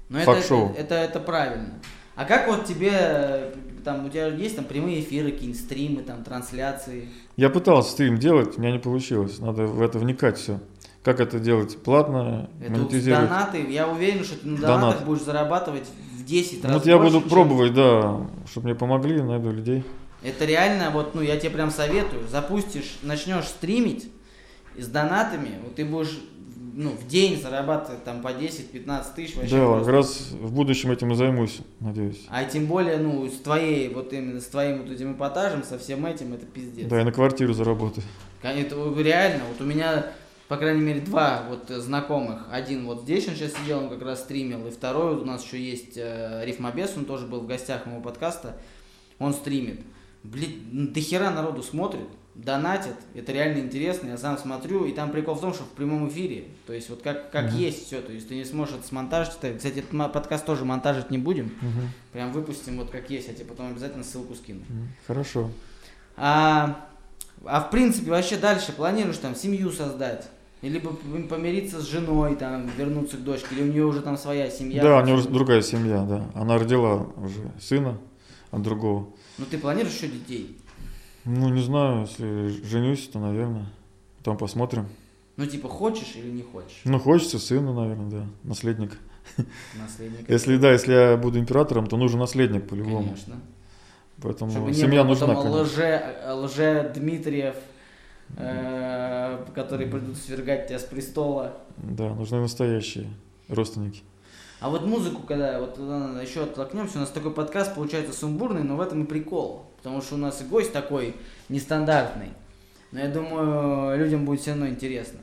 Но 0.10 0.20
это, 0.20 0.34
фак-шоу. 0.34 0.76
это, 0.78 0.96
это 0.96 1.22
правильно. 1.22 1.80
А 2.20 2.26
как 2.26 2.50
вот 2.50 2.66
тебе, 2.66 2.92
э, 2.92 3.54
там, 3.86 4.06
у 4.06 4.10
тебя 4.10 4.28
есть 4.28 4.58
там 4.58 4.66
прямые 4.66 5.00
эфиры, 5.00 5.32
какие-нибудь 5.32 5.62
стримы, 5.62 6.02
там, 6.04 6.22
трансляции? 6.26 7.08
Я 7.38 7.50
пытался 7.50 7.92
стрим 7.92 8.18
делать, 8.18 8.58
у 8.58 8.62
меня 8.62 8.74
не 8.74 8.80
получилось. 8.80 9.40
Надо 9.40 9.64
в 9.68 9.82
это 9.82 10.00
вникать 10.00 10.38
все. 10.38 10.60
Как 11.02 11.22
это 11.22 11.40
делать 11.40 11.78
платно, 11.82 12.50
Это 12.62 12.72
монетизировать. 12.74 13.30
донаты, 13.30 13.66
я 13.72 13.88
уверен, 13.88 14.26
что 14.26 14.38
ты 14.38 14.50
на 14.50 14.58
Донат. 14.58 14.82
донатах 14.82 15.06
будешь 15.06 15.22
зарабатывать 15.22 15.86
в 16.18 16.26
10 16.26 16.62
раз 16.66 16.74
Вот 16.74 16.86
я 16.86 16.98
больше, 16.98 17.14
буду 17.14 17.22
чем- 17.22 17.30
пробовать, 17.30 17.74
да, 17.74 18.28
чтобы 18.52 18.66
мне 18.68 18.76
помогли, 18.76 19.22
найду 19.22 19.52
людей. 19.52 19.86
Это 20.22 20.44
реально, 20.44 20.90
вот, 20.92 21.16
ну, 21.16 21.22
я 21.22 21.38
тебе 21.38 21.52
прям 21.52 21.72
советую, 21.72 22.28
запустишь, 22.28 22.98
начнешь 23.02 23.46
стримить 23.46 24.12
с 24.78 24.88
донатами, 24.88 25.52
вот 25.64 25.76
ты 25.76 25.86
будешь, 25.86 26.20
ну, 26.76 26.92
в 26.92 27.08
день 27.08 27.42
зарабатывать 27.42 28.04
там 28.04 28.22
по 28.22 28.30
10-15 28.30 29.04
тысяч 29.16 29.36
вообще 29.36 29.56
Да, 29.56 29.66
просто. 29.66 29.86
как 29.86 29.94
раз 29.94 30.32
в 30.32 30.54
будущем 30.54 30.92
этим 30.92 31.12
и 31.12 31.16
займусь, 31.16 31.60
надеюсь. 31.80 32.26
А 32.30 32.44
тем 32.46 32.66
более, 32.66 32.98
ну, 32.98 33.28
с 33.28 33.38
твоей, 33.40 33.94
вот 33.94 34.14
именно 34.14 34.40
с 34.42 34.46
твоим 34.46 34.84
вот 34.84 34.92
этим 34.92 35.14
эпатажем, 35.14 35.64
со 35.64 35.78
всем 35.78 36.06
этим, 36.06 36.34
это 36.34 36.46
пиздец. 36.46 36.88
Да, 36.88 37.02
и 37.02 37.04
на 37.04 37.12
квартиру 37.12 37.54
заработаю. 37.54 38.04
Это 38.42 38.76
реально, 39.02 39.44
вот 39.50 39.62
у 39.62 39.66
меня, 39.70 40.08
по 40.48 40.58
крайней 40.58 40.82
мере, 40.82 41.02
два 41.02 41.44
вот 41.50 41.70
знакомых. 41.70 42.48
Один 42.52 42.86
вот 42.86 43.02
здесь 43.02 43.28
он 43.28 43.36
сейчас 43.36 43.54
сидел, 43.54 43.80
он 43.80 43.90
как 43.90 44.02
раз 44.02 44.22
стримил, 44.22 44.66
и 44.68 44.72
второй 44.72 45.16
вот 45.16 45.24
у 45.24 45.26
нас 45.26 45.44
еще 45.44 45.62
есть 45.62 45.98
э, 45.98 46.44
Рифмобес, 46.46 46.94
он 46.96 47.06
тоже 47.06 47.26
был 47.26 47.42
в 47.42 47.48
гостях 47.48 47.86
моего 47.86 48.02
подкаста, 48.02 48.58
он 49.20 49.34
стримит. 49.34 49.82
Блин, 50.24 50.92
до 50.94 51.00
хера 51.00 51.32
народу 51.32 51.64
смотрит, 51.64 52.08
донатит, 52.44 52.96
это 53.16 53.32
реально 53.32 53.60
интересно, 53.60 54.10
я 54.10 54.18
сам 54.18 54.38
смотрю, 54.38 54.86
и 54.86 54.92
там 54.94 55.12
прикол 55.12 55.36
в 55.36 55.42
том, 55.42 55.54
что 55.54 55.64
в 55.64 55.70
прямом 55.70 56.08
эфире, 56.10 56.46
то 56.66 56.74
есть 56.74 56.90
вот 56.90 57.02
как, 57.02 57.32
как 57.32 57.48
Мгм. 57.52 57.58
есть 57.58 57.86
все, 57.86 58.02
то 58.02 58.12
есть 58.12 58.28
ты 58.30 58.36
не 58.36 58.46
сможешь 58.46 58.76
это 58.76 58.88
смонтажить, 58.88 59.34
это- 59.42 59.58
кстати, 59.58 59.80
этот 59.80 60.14
подкаст 60.14 60.46
тоже 60.46 60.66
монтажить 60.66 61.12
не 61.12 61.18
будем, 61.18 61.46
Мгм. 61.62 61.90
прям 62.14 62.32
выпустим 62.32 62.78
вот 62.78 62.90
как 62.92 63.10
есть, 63.10 63.28
я 63.28 63.34
тебе 63.34 63.46
потом 63.46 63.68
обязательно 63.72 64.04
ссылку 64.04 64.36
скину. 64.36 64.62
М, 64.70 64.88
Хорошо. 65.08 65.50
А, 66.18 66.88
а 67.46 67.62
в 67.62 67.70
принципе, 67.72 68.12
вообще 68.12 68.38
дальше 68.38 68.72
планируешь 68.72 69.18
там 69.18 69.36
семью 69.36 69.72
создать? 69.72 70.28
Или 70.62 70.80
помириться 70.80 71.80
с 71.80 71.86
женой, 71.88 72.36
там, 72.36 72.70
вернуться 72.78 73.16
к 73.16 73.24
дочке, 73.24 73.48
или 73.56 73.64
у 73.64 73.72
нее 73.72 73.86
уже 73.86 74.02
там 74.02 74.18
своя 74.18 74.50
семья? 74.50 74.82
Да, 74.84 74.98
у 75.02 75.06
нее 75.06 75.16
уже 75.16 75.30
другая 75.30 75.62
семья, 75.62 76.04
да. 76.04 76.30
Она 76.36 76.58
родила 76.58 76.96
уже 77.16 77.50
сына 77.62 77.98
от 78.52 78.62
другого. 78.62 79.08
Ну 79.38 79.46
ты 79.50 79.58
планируешь 79.58 79.94
еще 79.96 80.08
детей? 80.10 80.58
Ну, 81.26 81.50
не 81.50 81.62
знаю, 81.62 82.02
если 82.02 82.48
женюсь, 82.66 83.08
то, 83.08 83.20
наверное. 83.20 83.68
Потом 84.20 84.38
посмотрим. 84.38 84.88
Ну 85.38 85.46
типа 85.46 85.70
хочешь 85.70 86.16
или 86.16 86.30
не 86.30 86.42
хочешь? 86.42 86.82
Ну, 86.84 87.00
хочется 87.00 87.40
сына, 87.40 87.74
наверное, 87.74 88.10
да, 88.10 88.26
наследник. 88.44 89.00
Наследника. 89.82 90.32
Если, 90.32 90.58
да, 90.58 90.74
если 90.74 90.92
я 90.92 91.18
буду 91.18 91.40
императором, 91.40 91.88
то 91.88 91.96
нужен 91.96 92.20
наследник 92.20 92.68
по-любому. 92.68 93.06
Конечно. 93.06 93.36
Поэтому 94.22 94.52
Чтобы 94.52 94.74
семья 94.74 95.04
было 95.04 95.12
нужна, 95.12 95.28
потом 95.28 95.52
лже, 95.52 96.16
лже 96.28 96.92
Дмитриев, 96.94 97.56
э, 98.36 99.46
которые 99.56 99.90
придут 99.90 100.18
свергать 100.18 100.68
тебя 100.68 100.80
с 100.80 100.84
престола. 100.84 101.58
Да, 101.78 102.14
нужны 102.14 102.42
настоящие 102.42 103.08
родственники. 103.48 104.02
А 104.60 104.70
вот 104.70 104.86
музыку, 104.86 105.22
когда 105.24 105.60
вот 105.60 105.78
еще 106.22 106.44
оттолкнемся, 106.44 106.98
у 106.98 107.02
нас 107.02 107.10
такой 107.10 107.34
подкаст 107.34 107.76
получается 107.76 108.14
сумбурный, 108.14 108.64
но 108.64 108.76
в 108.76 108.82
этом 108.82 109.04
и 109.04 109.08
прикол. 109.08 109.66
Потому 109.78 110.02
что 110.02 110.16
у 110.16 110.18
нас 110.18 110.42
и 110.42 110.44
гость 110.44 110.74
такой 110.74 111.16
нестандартный. 111.48 112.34
Но 112.92 113.00
я 113.00 113.08
думаю, 113.08 113.98
людям 113.98 114.26
будет 114.26 114.42
все 114.42 114.52
равно 114.52 114.68
интересно. 114.68 115.20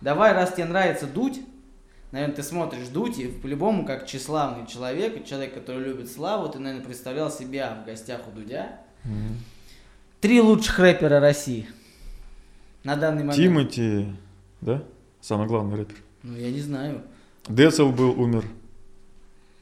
Давай, 0.00 0.32
раз 0.32 0.54
тебе 0.54 0.64
нравится 0.64 1.06
дуть, 1.06 1.40
наверное, 2.10 2.34
ты 2.34 2.42
смотришь 2.42 2.88
дуть, 2.88 3.18
и 3.18 3.28
по-любому, 3.28 3.84
как 3.84 4.06
тщеславный 4.06 4.66
человек, 4.66 5.24
человек, 5.26 5.54
который 5.54 5.84
любит 5.84 6.10
славу, 6.10 6.48
ты, 6.48 6.58
наверное, 6.58 6.84
представлял 6.84 7.30
себя 7.30 7.78
в 7.82 7.86
гостях 7.86 8.22
у 8.26 8.30
Дудя. 8.32 8.80
Мгм. 9.04 9.38
Три 10.20 10.40
лучших 10.40 10.78
рэпера 10.78 11.20
России. 11.20 11.68
На 12.84 12.96
данный 12.96 13.24
момент. 13.24 13.36
Тимати, 13.36 14.06
да? 14.60 14.82
Самый 15.20 15.46
главный 15.46 15.76
рэпер. 15.76 15.96
Ну, 16.22 16.36
я 16.36 16.50
не 16.50 16.60
знаю. 16.60 17.02
Децл 17.48 17.88
был, 17.90 18.10
умер. 18.20 18.44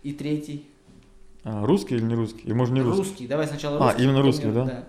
И 0.03 0.13
третий. 0.13 0.67
А, 1.45 1.65
русский 1.65 1.95
или 1.97 2.03
не 2.03 2.15
русский? 2.15 2.43
Или 2.43 2.53
может 2.53 2.75
не 2.75 2.81
русский? 2.83 3.03
Русский. 3.03 3.27
Давай 3.27 3.47
сначала 3.47 3.79
А, 3.79 3.85
русский. 3.89 4.03
именно 4.03 4.17
потом 4.19 4.27
русский, 4.27 4.47
я- 4.49 4.53
да? 4.53 4.85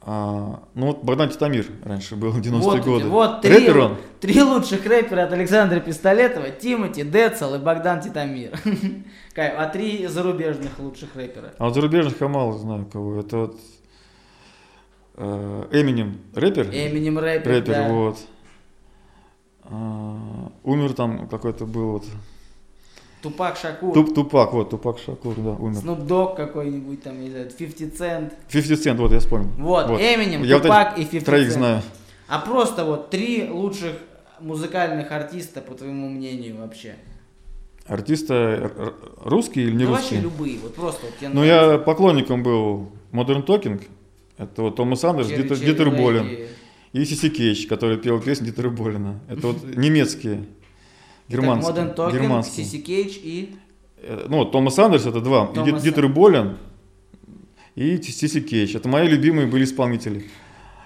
А, 0.00 0.62
ну 0.74 0.86
вот 0.86 1.02
Богдан 1.02 1.28
Титамир 1.28 1.66
раньше 1.84 2.14
был 2.16 2.30
в 2.30 2.40
90-е 2.40 2.60
Вот, 2.60 2.84
годы. 2.84 3.08
вот 3.08 3.42
три, 3.42 3.52
Рэпер 3.54 3.78
он? 3.78 3.96
три 4.20 4.42
лучших 4.42 4.86
рэпера 4.86 5.24
от 5.24 5.32
Александра 5.32 5.80
Пистолетова, 5.80 6.50
Тимати, 6.50 7.02
Децл 7.02 7.54
и 7.54 7.58
Богдан 7.58 8.00
Титамир. 8.00 8.52
Кайф. 9.34 9.54
А 9.58 9.66
три 9.66 10.06
зарубежных 10.06 10.78
лучших 10.78 11.14
рэпера. 11.16 11.52
А 11.58 11.64
вот 11.66 11.74
зарубежных 11.74 12.20
я 12.20 12.28
мало 12.28 12.56
знаю 12.58 12.86
кого. 12.90 13.20
Это 13.20 13.36
вот 13.38 13.60
э, 15.16 15.66
Эминем, 15.72 16.18
рэпер? 16.34 16.70
Эминем 16.70 17.18
рэпер, 17.18 17.50
рэпер, 17.50 17.72
да. 17.74 17.88
вот. 17.88 18.18
А, 19.70 20.50
умер 20.64 20.94
там 20.94 21.28
какой-то 21.28 21.66
был 21.66 21.92
вот. 21.92 22.04
Тупак 23.22 23.56
Шакур. 23.56 23.92
Туп, 23.94 24.14
Тупак, 24.14 24.52
вот, 24.52 24.70
Тупак 24.70 24.98
Шакур, 24.98 25.34
да, 25.36 25.50
умер. 25.50 25.78
Снуп 25.80 26.00
Дог 26.06 26.36
какой-нибудь 26.36 27.02
там, 27.02 27.20
не 27.20 27.30
знаю, 27.30 27.50
50 27.50 27.92
Cent. 27.94 28.32
50 28.50 28.78
Cent, 28.86 28.96
вот 28.96 29.12
я 29.12 29.18
вспомнил. 29.18 29.50
Вот, 29.58 29.88
Эминем, 29.90 30.44
Я 30.44 30.54
вот 30.56 30.62
Тупак 30.62 30.98
этих 30.98 31.08
и 31.08 31.10
50 31.20 31.26
Троих 31.26 31.48
Cent. 31.48 31.52
знаю. 31.52 31.82
А 32.28 32.38
просто 32.38 32.84
вот 32.84 33.10
три 33.10 33.48
лучших 33.50 33.94
музыкальных 34.40 35.10
артиста, 35.10 35.60
по 35.60 35.74
твоему 35.74 36.08
мнению, 36.08 36.58
вообще. 36.58 36.94
Артиста 37.86 38.34
р- 38.34 38.72
р- 38.76 38.94
русский 39.24 39.62
или 39.62 39.74
не 39.74 39.84
ну, 39.84 39.90
русский? 39.96 40.16
вообще 40.16 40.20
любые, 40.20 40.58
вот 40.58 40.74
просто 40.74 41.06
вот 41.06 41.14
Ну, 41.20 41.40
нравится. 41.40 41.72
я 41.72 41.78
поклонником 41.78 42.42
был 42.42 42.90
Modern 43.12 43.44
Talking. 43.44 43.80
Это 44.36 44.62
вот 44.62 44.76
Томас 44.76 45.02
Андерс, 45.04 45.28
Дитер, 45.28 45.56
Дитер 45.56 45.90
Болин. 45.90 46.22
Лэйди. 46.26 46.46
И 46.92 47.04
Сиси 47.04 47.28
Кейдж, 47.28 47.66
который 47.68 47.98
пел 47.98 48.20
песни 48.20 48.46
Дитера 48.46 48.70
Болина. 48.70 49.20
Это 49.28 49.48
вот 49.48 49.62
немецкие, 49.76 50.44
германские. 51.28 51.86
Talking, 51.94 52.12
германские. 52.12 52.64
Сиси 52.66 52.78
Кейдж 52.80 53.18
и... 53.22 53.56
Э, 53.98 54.26
Ну, 54.28 54.44
Томас 54.44 54.78
Андерс 54.78 55.06
это 55.06 55.20
два. 55.20 55.48
И 55.52 55.54
Томас 55.54 55.82
Дит- 55.82 55.82
Дитер 55.94 56.08
Болин 56.08 56.56
и 57.74 58.00
Сиси 58.02 58.40
Кейдж. 58.40 58.74
Это 58.76 58.88
мои 58.88 59.06
любимые 59.06 59.46
были 59.46 59.64
исполнители. 59.64 60.24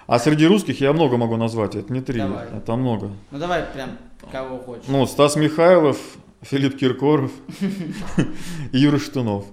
А 0.05 0.19
среди 0.19 0.45
русских 0.45 0.81
я 0.81 0.91
много 0.91 1.15
могу 1.17 1.37
назвать. 1.37 1.75
Это 1.75 1.91
не 1.93 2.01
три, 2.01 2.19
Давай. 2.19 2.47
это 2.57 2.75
много. 2.75 3.11
Ну 3.31 3.39
давай 3.39 3.63
прям 3.73 3.91
кого 4.31 4.57
хочешь. 4.59 4.83
Ну, 4.89 5.05
Стас 5.05 5.37
Михайлов, 5.37 5.97
Филипп 6.41 6.77
Киркоров 6.77 7.31
и 8.73 8.77
Юра 8.77 8.99
Штунов. 8.99 9.45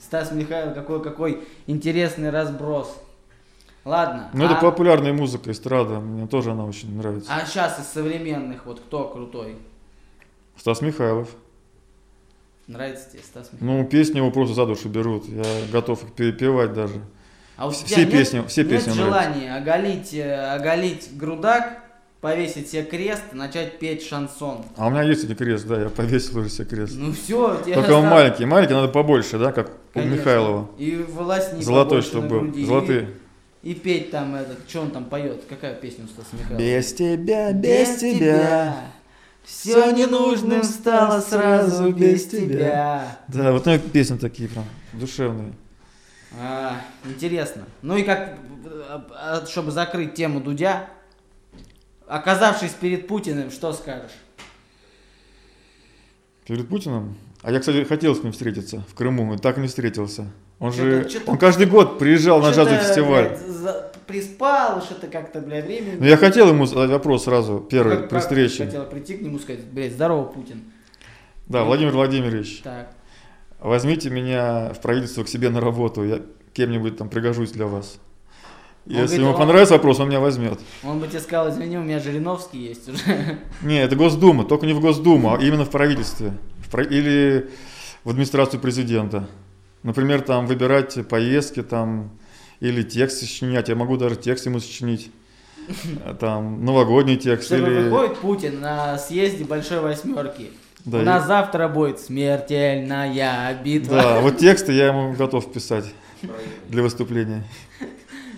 Стас 0.00 0.32
Михайлов, 0.32 0.74
какой, 0.74 1.02
какой 1.02 1.40
интересный 1.68 2.30
разброс. 2.30 2.96
Ладно. 3.86 4.30
Ну, 4.34 4.44
это 4.44 4.58
а, 4.58 4.60
популярная 4.60 5.12
музыка, 5.12 5.52
эстрада. 5.52 6.00
Мне 6.00 6.26
тоже 6.26 6.50
она 6.50 6.64
очень 6.64 6.96
нравится. 6.96 7.30
а 7.32 7.46
сейчас 7.46 7.78
из 7.78 7.86
современных, 7.86 8.66
вот 8.66 8.80
кто 8.80 9.04
крутой? 9.04 9.56
Стас 10.56 10.80
Михайлов. 10.80 11.28
Нравится 12.66 13.12
тебе 13.12 13.22
Стас 13.22 13.52
Михайлов? 13.52 13.84
Ну, 13.84 13.88
песни 13.88 14.16
его 14.16 14.32
просто 14.32 14.56
за 14.56 14.66
душу 14.66 14.88
берут. 14.88 15.26
Я 15.28 15.44
готов 15.70 16.02
их 16.02 16.12
перепевать 16.14 16.72
даже. 16.72 17.00
А 17.56 17.68
у 17.68 17.70
все 17.70 17.86
тебя 17.86 17.98
нет- 18.02 18.10
песни- 18.10 18.44
все 18.48 18.62
нет 18.64 18.70
песни 18.70 18.90
желания 18.90 19.54
оголить, 19.56 20.12
э, 20.12 20.34
оголить 20.52 21.16
грудак, 21.16 21.78
повесить 22.20 22.68
себе 22.68 22.82
крест 22.82 23.22
начать 23.34 23.78
петь 23.78 24.02
шансон? 24.02 24.64
А 24.76 24.88
у 24.88 24.90
меня 24.90 25.04
есть 25.04 25.22
один 25.22 25.36
крест, 25.36 25.64
да, 25.64 25.80
я 25.80 25.88
повесил 25.90 26.38
уже 26.40 26.50
себе 26.50 26.64
крест. 26.64 26.94
Ну 26.96 27.12
все, 27.12 27.56
тебе 27.64 27.74
Только 27.76 27.92
он 27.92 28.06
маленький. 28.06 28.44
Маленький 28.46 28.74
надо 28.74 28.88
побольше, 28.88 29.38
да, 29.38 29.52
как 29.52 29.68
у 29.68 29.72
Конечно. 30.00 30.16
Михайлова. 30.16 30.68
И 30.76 30.96
волосни 31.08 31.62
Золотой, 31.62 32.02
побольше 32.02 32.08
чтобы 32.08 32.28
был. 32.28 32.40
груди, 32.40 32.66
Золотые. 32.66 33.08
И 33.66 33.74
петь 33.74 34.12
там 34.12 34.36
этот, 34.36 34.58
что 34.68 34.82
он 34.82 34.92
там 34.92 35.06
поет, 35.06 35.42
какая 35.48 35.74
песня 35.74 36.04
у 36.04 36.06
Стаса 36.06 36.36
Михайлова? 36.36 36.60
Без 36.60 36.94
тебя, 36.94 37.52
без 37.52 37.96
тебя. 37.96 38.92
Все 39.42 39.90
ненужным 39.90 40.62
стало 40.62 41.20
сразу 41.20 41.90
без 41.90 42.28
тебя. 42.28 43.18
Да, 43.26 43.50
вот 43.50 43.66
у 43.66 43.70
него 43.70 43.82
песни 43.92 44.18
такие 44.18 44.48
прям 44.48 44.66
душевные. 44.92 45.52
А, 46.40 46.80
интересно. 47.04 47.64
Ну 47.82 47.96
и 47.96 48.04
как, 48.04 48.38
а, 49.10 49.44
чтобы 49.46 49.72
закрыть 49.72 50.14
тему 50.14 50.40
Дудя, 50.40 50.88
оказавшись 52.06 52.70
перед 52.70 53.08
Путиным, 53.08 53.50
что 53.50 53.72
скажешь? 53.72 54.14
Перед 56.46 56.68
Путиным? 56.68 57.16
А 57.42 57.50
я, 57.50 57.58
кстати, 57.58 57.82
хотел 57.82 58.14
с 58.14 58.22
ним 58.22 58.30
встретиться 58.30 58.84
в 58.88 58.94
Крыму, 58.94 59.34
и 59.34 59.38
так 59.38 59.56
не 59.56 59.66
встретился. 59.66 60.30
Он 60.58 60.72
же, 60.72 61.06
он 61.26 61.36
каждый 61.38 61.66
год 61.66 61.98
приезжал 61.98 62.40
на 62.40 62.50
джазовый 62.50 62.78
фестиваль. 62.78 63.28
блядь, 63.28 63.40
за- 63.46 63.92
приспал, 64.06 64.80
что-то 64.82 65.06
как-то, 65.08 65.40
бля, 65.40 65.60
времени. 65.62 65.96
Ну, 65.98 66.06
я 66.06 66.16
хотел 66.16 66.48
ему 66.48 66.64
задать 66.66 66.90
вопрос 66.90 67.24
сразу, 67.24 67.58
первый, 67.58 67.98
Как- 67.98 68.08
при 68.08 68.18
встрече. 68.20 68.64
Хотела 68.64 68.84
прийти 68.84 69.14
к 69.16 69.22
нему 69.22 69.38
сказать, 69.38 69.64
блядь, 69.64 69.92
здорово, 69.92 70.24
Путин. 70.24 70.62
Да, 71.48 71.64
Владимир 71.64 71.92
Владимирович, 71.92 72.60
Так. 72.62 72.90
возьмите 73.60 74.08
меня 74.10 74.72
в 74.72 74.80
правительство 74.80 75.24
к 75.24 75.28
себе 75.28 75.50
на 75.50 75.60
работу, 75.60 76.04
я 76.04 76.20
кем-нибудь 76.54 76.96
там 76.96 77.08
пригожусь 77.08 77.50
для 77.52 77.66
вас. 77.66 77.98
Он 78.86 78.92
Если 78.92 79.02
говорит, 79.02 79.18
ему 79.20 79.30
он- 79.32 79.36
понравится 79.36 79.74
вопрос, 79.74 79.98
он 80.00 80.08
меня 80.08 80.20
возьмет. 80.20 80.58
Он 80.84 81.00
бы 81.00 81.08
тебе 81.08 81.20
сказал, 81.20 81.50
извини, 81.50 81.76
у 81.76 81.82
меня 81.82 81.98
Жириновский 81.98 82.58
есть 82.58 82.88
уже. 82.88 83.38
Не, 83.62 83.82
это 83.82 83.94
Госдума, 83.96 84.44
только 84.44 84.64
не 84.66 84.72
в 84.72 84.80
Госдуму, 84.80 85.34
а 85.34 85.38
именно 85.42 85.64
в 85.64 85.70
правительстве. 85.70 86.32
В 86.64 86.70
про- 86.70 86.84
Или 86.84 87.50
в 88.04 88.10
администрацию 88.10 88.60
президента. 88.60 89.28
Например, 89.82 90.20
там 90.20 90.46
выбирать 90.46 91.06
поездки 91.08 91.62
там, 91.62 92.10
или 92.60 92.82
текст 92.82 93.20
сочинять. 93.20 93.68
Я 93.68 93.76
могу 93.76 93.96
даже 93.96 94.16
текст 94.16 94.46
ему 94.46 94.60
сочинить. 94.60 95.10
Там 96.20 96.64
новогодний 96.64 97.16
текст 97.16 97.46
Чтобы 97.46 97.68
или... 97.70 97.88
выходит 97.88 98.18
Путин 98.18 98.60
на 98.60 98.98
съезде 98.98 99.44
Большой 99.44 99.80
Восьмерки. 99.80 100.50
Да, 100.84 100.98
У 100.98 101.00
и- 101.02 101.04
нас 101.04 101.26
завтра 101.26 101.66
будет 101.68 101.98
смертельная 101.98 103.54
битва. 103.62 103.96
Да, 103.96 104.20
вот 104.20 104.38
тексты 104.38 104.72
я 104.72 104.88
ему 104.88 105.12
готов 105.14 105.52
писать 105.52 105.92
для 106.68 106.82
выступления. 106.82 107.44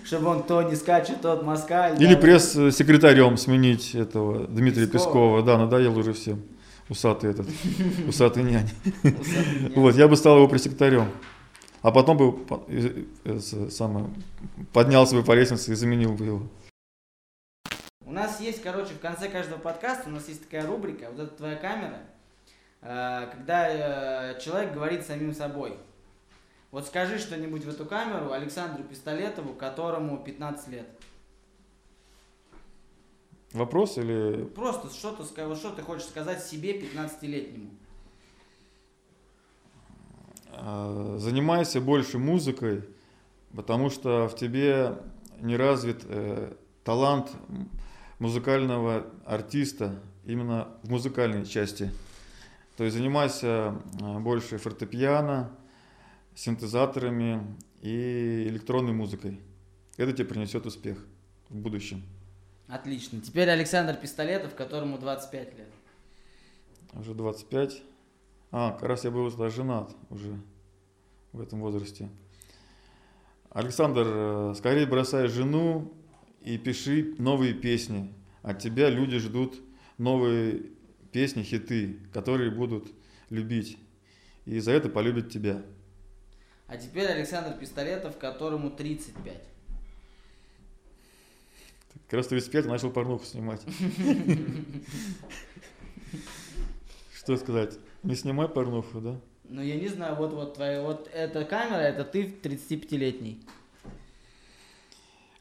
Чтобы 0.03 0.29
он 0.29 0.41
то 0.41 0.63
не 0.63 0.75
скачет, 0.75 1.21
тот 1.21 1.43
москаль. 1.43 2.01
Или 2.01 2.15
да. 2.15 2.19
пресс-секретарем 2.21 3.37
сменить 3.37 3.93
этого 3.93 4.47
Дмитрия 4.47 4.87
Пескова. 4.87 5.37
Пескова. 5.37 5.43
Да, 5.43 5.57
надоел 5.59 5.95
уже 5.97 6.13
всем. 6.13 6.41
Усатый 6.89 7.29
этот, 7.29 7.47
усатый 8.07 8.43
нянь. 8.43 8.69
Вот, 9.75 9.95
я 9.95 10.07
бы 10.07 10.15
стал 10.15 10.37
его 10.37 10.47
пресс-секретарем. 10.47 11.11
А 11.81 11.91
потом 11.91 12.17
бы 12.17 13.07
самое, 13.69 14.09
поднялся 14.73 15.15
бы 15.15 15.23
по 15.23 15.33
лестнице 15.33 15.71
и 15.71 15.75
заменил 15.75 16.13
бы 16.13 16.25
его. 16.25 16.43
У 18.05 18.11
нас 18.11 18.41
есть, 18.41 18.61
короче, 18.63 18.93
в 18.95 18.99
конце 18.99 19.29
каждого 19.29 19.59
подкаста 19.59 20.09
у 20.09 20.11
нас 20.11 20.27
есть 20.27 20.43
такая 20.43 20.65
рубрика, 20.65 21.09
вот 21.11 21.19
это 21.19 21.35
твоя 21.35 21.55
камера, 21.55 21.99
э, 22.81 23.29
когда 23.31 24.33
э, 24.33 24.39
человек 24.41 24.73
говорит 24.73 25.05
самим 25.05 25.33
собой. 25.33 25.77
Вот 26.71 26.87
скажи 26.87 27.17
что-нибудь 27.17 27.63
в 27.63 27.69
эту 27.69 27.85
камеру 27.85 28.31
Александру 28.31 28.83
Пистолетову, 28.83 29.53
которому 29.53 30.17
15 30.17 30.67
лет. 30.69 30.87
Вопрос 33.53 33.97
или... 33.97 34.43
Просто 34.43 34.89
что-то, 34.89 35.25
что 35.55 35.71
ты 35.71 35.81
хочешь 35.81 36.07
сказать 36.07 36.43
себе 36.43 36.79
15-летнему. 36.79 37.71
э, 40.51 41.15
Занимайся 41.19 41.81
больше 41.81 42.19
музыкой, 42.19 42.83
потому 43.55 43.89
что 43.89 44.27
в 44.27 44.35
тебе 44.35 44.97
не 45.39 45.57
развит 45.57 46.03
э, 46.05 46.53
талант 46.83 47.31
музыкального 48.19 49.07
артиста 49.25 49.99
именно 50.25 50.67
в 50.83 50.91
музыкальной 50.91 51.45
части. 51.45 51.91
То 52.77 52.83
есть 52.83 52.95
занимайся 52.95 53.81
э, 53.99 54.19
больше 54.19 54.57
фортепиано, 54.59 55.51
синтезаторами 56.35 57.57
и 57.81 58.45
электронной 58.47 58.93
музыкой. 58.93 59.39
Это 59.97 60.13
тебе 60.13 60.25
принесет 60.25 60.65
успех 60.67 61.03
в 61.49 61.55
будущем. 61.55 62.03
Отлично. 62.69 63.19
Теперь 63.19 63.49
Александр 63.49 63.95
Пистолетов, 63.95 64.53
которому 64.53 64.99
25 64.99 65.57
лет. 65.57 65.67
Уже 66.93 67.15
25. 67.15 67.81
А, 68.51 68.71
как 68.73 68.83
раз 68.83 69.03
я 69.03 69.11
был 69.11 69.29
тогда 69.31 69.49
женат 69.49 69.91
уже 70.11 70.39
в 71.31 71.41
этом 71.41 71.61
возрасте. 71.61 72.09
Александр, 73.49 74.03
э, 74.05 74.53
скорее 74.55 74.85
бросай 74.85 75.27
жену 75.27 75.91
и 76.41 76.59
пиши 76.59 77.15
новые 77.17 77.55
песни. 77.55 78.13
От 78.43 78.59
тебя 78.59 78.89
люди 78.89 79.17
ждут 79.17 79.59
новые 79.97 80.61
песни, 81.11 81.41
хиты, 81.41 81.97
которые 82.13 82.51
будут 82.51 82.91
любить. 83.31 83.79
И 84.45 84.59
за 84.59 84.73
это 84.73 84.89
полюбят 84.89 85.31
тебя. 85.31 85.63
А 86.67 86.77
теперь 86.77 87.07
Александр 87.07 87.57
Пистолетов, 87.57 88.19
которому 88.19 88.69
35. 88.69 89.41
Как 92.09 92.17
раз 92.17 92.27
35 92.27 92.65
начал 92.65 92.89
порнуху 92.89 93.23
снимать. 93.23 93.61
Что 97.15 97.37
сказать? 97.37 97.77
Не 98.01 98.15
снимай 98.15 98.47
порнуху, 98.47 98.99
да? 98.99 99.21
Ну, 99.43 99.61
я 99.61 99.75
не 99.75 99.87
знаю, 99.89 100.15
вот, 100.15 100.33
вот 100.33 100.55
твоя, 100.55 100.81
вот 100.81 101.07
эта 101.13 101.45
камера, 101.45 101.81
это 101.81 102.03
ты 102.03 102.23
35-летний. 102.23 103.45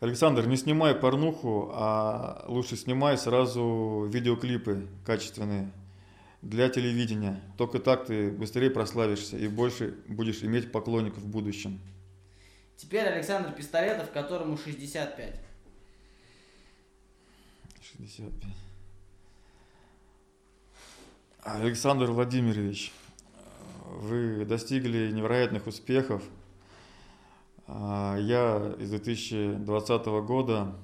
Александр, 0.01 0.47
не 0.47 0.59
снимай 0.59 0.95
порнуху, 0.95 1.71
а 1.73 2.45
лучше 2.49 2.77
снимай 2.77 3.17
сразу 3.17 4.07
видеоклипы 4.13 4.87
качественные 5.07 5.73
для 6.43 6.69
телевидения. 6.69 7.41
Только 7.57 7.79
так 7.79 8.05
ты 8.05 8.31
быстрее 8.31 8.69
прославишься 8.69 9.39
и 9.39 9.49
больше 9.49 9.95
будешь 10.07 10.43
иметь 10.43 10.71
поклонников 10.71 11.23
в 11.23 11.29
будущем. 11.29 11.81
Теперь 12.77 13.07
Александр 13.07 13.53
Пистолетов, 13.53 14.11
которому 14.11 14.59
65. 14.59 15.48
65. 17.97 18.33
Александр 21.43 22.11
Владимирович, 22.11 22.93
вы 23.87 24.45
достигли 24.45 25.11
невероятных 25.11 25.67
успехов. 25.67 26.23
А, 27.67 28.17
Я 28.19 28.75
из 28.79 28.91
2020 28.91 30.07
года 30.27 30.75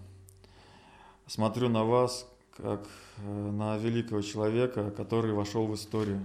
смотрю 1.26 1.68
на 1.68 1.84
вас 1.84 2.26
как 2.56 2.86
э, 3.18 3.50
на 3.50 3.76
великого 3.78 4.22
человека, 4.22 4.90
который 4.92 5.32
вошел 5.32 5.66
в 5.66 5.74
историю. 5.74 6.24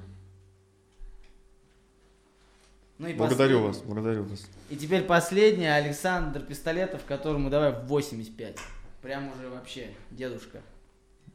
Ну 3.00 3.08
и 3.08 3.14
Благодарю 3.14 3.62
последний. 3.62 3.68
вас, 3.68 3.82
благодарю 3.82 4.24
вас. 4.26 4.46
И 4.70 4.76
теперь 4.76 5.04
последний 5.04 5.66
Александр 5.66 6.42
Пистолетов, 6.42 7.04
которому 7.06 7.50
давай 7.50 7.72
85. 7.72 8.58
Прям 9.02 9.30
уже 9.32 9.50
вообще 9.50 9.94
дедушка. 10.12 10.62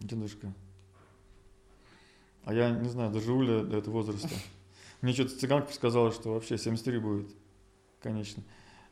Дедушка. 0.00 0.52
А 2.44 2.52
я 2.52 2.70
не 2.70 2.88
знаю, 2.88 3.10
доживу 3.10 3.42
ли 3.42 3.64
до 3.64 3.78
этого 3.78 3.94
возраста. 3.94 4.28
Мне 5.00 5.12
что-то 5.12 5.38
цыганка 5.38 5.72
сказала, 5.72 6.12
что 6.12 6.32
вообще 6.34 6.58
73 6.58 6.98
будет. 6.98 7.30
Конечно. 8.02 8.42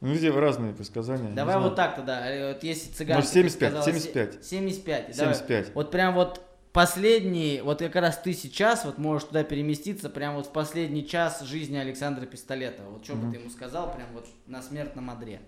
Ну, 0.00 0.08
везде 0.12 0.30
разные 0.30 0.72
предсказания. 0.72 1.32
Давай 1.34 1.58
вот 1.60 1.76
так 1.76 1.96
тогда. 1.96 2.28
э, 2.28 2.54
Вот 2.54 2.64
если 2.64 2.90
цыганка 2.92 3.18
Может, 3.20 3.30
75, 3.32 3.70
сказала 3.72 3.84
75. 3.84 4.44
75. 4.44 5.16
давай. 5.16 5.34
75. 5.34 5.74
Вот 5.74 5.90
прям 5.90 6.14
вот 6.14 6.42
последний, 6.72 7.60
вот 7.62 7.78
как 7.80 7.94
раз 7.96 8.18
ты 8.18 8.32
сейчас 8.32 8.84
вот 8.86 8.96
можешь 8.98 9.28
туда 9.28 9.44
переместиться, 9.44 10.08
прям 10.08 10.34
вот 10.34 10.46
в 10.46 10.52
последний 10.52 11.06
час 11.06 11.42
жизни 11.42 11.76
Александра 11.76 12.24
Пистолетова. 12.26 12.88
Вот 12.90 13.04
что 13.04 13.14
бы 13.14 13.24
Мгм. 13.24 13.32
ты 13.32 13.38
ему 13.40 13.50
сказал, 13.50 13.94
прям 13.94 14.08
вот 14.14 14.26
на 14.46 14.62
смертном 14.62 15.10
одре. 15.10 15.40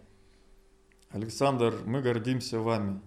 Александр, 1.10 1.74
мы 1.86 2.02
гордимся 2.02 2.58
вами. 2.60 3.00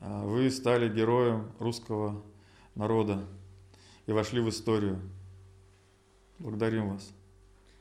А, 0.00 0.24
Вы 0.24 0.50
стали 0.50 0.88
героем 0.88 1.50
русского 1.58 2.22
народа 2.74 3.24
и 4.06 4.12
вошли 4.12 4.40
в 4.40 4.48
историю. 4.48 5.00
Благодарим 6.38 6.90
вас. 6.90 7.10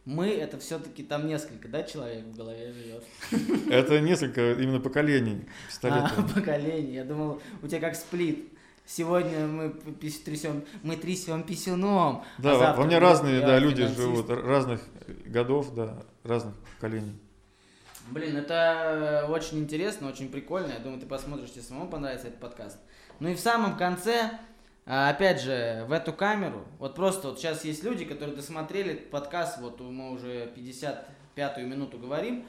Мы, 0.05 0.29
это 0.29 0.57
все-таки 0.57 1.03
там 1.03 1.27
несколько, 1.27 1.67
да, 1.67 1.83
человек 1.83 2.25
в 2.25 2.35
голове 2.37 2.71
живет? 2.71 3.03
Это 3.69 3.99
несколько 3.99 4.53
именно 4.53 4.79
поколений 4.79 5.43
А, 5.45 5.67
пистолетов. 5.67 6.33
поколение. 6.33 6.93
Я 6.95 7.03
думал, 7.03 7.41
у 7.61 7.67
тебя 7.67 7.81
как 7.81 7.95
сплит. 7.95 8.47
Сегодня 8.85 9.45
мы 9.47 9.69
трясем, 10.23 10.63
мы 10.81 10.95
трясем 10.95 11.43
писюном. 11.43 12.23
Да, 12.37 12.71
а 12.71 12.75
во- 12.77 12.85
мне 12.85 12.99
разные, 12.99 13.41
да, 13.41 13.59
люди 13.59 13.85
живут, 13.85 14.29
разных 14.29 14.81
годов, 15.25 15.73
да, 15.75 16.05
разных 16.23 16.55
поколений. 16.75 17.13
Блин, 18.09 18.37
это 18.37 19.27
очень 19.29 19.59
интересно, 19.59 20.07
очень 20.07 20.29
прикольно. 20.29 20.71
Я 20.71 20.79
думаю, 20.79 20.99
ты 21.01 21.05
посмотришь, 21.05 21.51
тебе 21.51 21.61
самому 21.61 21.89
понравится 21.89 22.27
этот 22.27 22.39
подкаст. 22.39 22.79
Ну 23.19 23.27
и 23.27 23.35
в 23.35 23.39
самом 23.39 23.77
конце, 23.77 24.39
а, 24.85 25.09
опять 25.09 25.41
же, 25.41 25.85
в 25.89 25.91
эту 25.91 26.13
камеру, 26.13 26.65
вот 26.79 26.95
просто 26.95 27.29
вот 27.29 27.39
сейчас 27.39 27.65
есть 27.65 27.83
люди, 27.83 28.05
которые 28.05 28.35
досмотрели 28.35 28.95
подкаст, 28.95 29.59
вот 29.59 29.81
мы 29.81 30.11
уже 30.11 30.49
55-ю 30.55 31.67
минуту 31.67 31.97
говорим. 31.97 32.45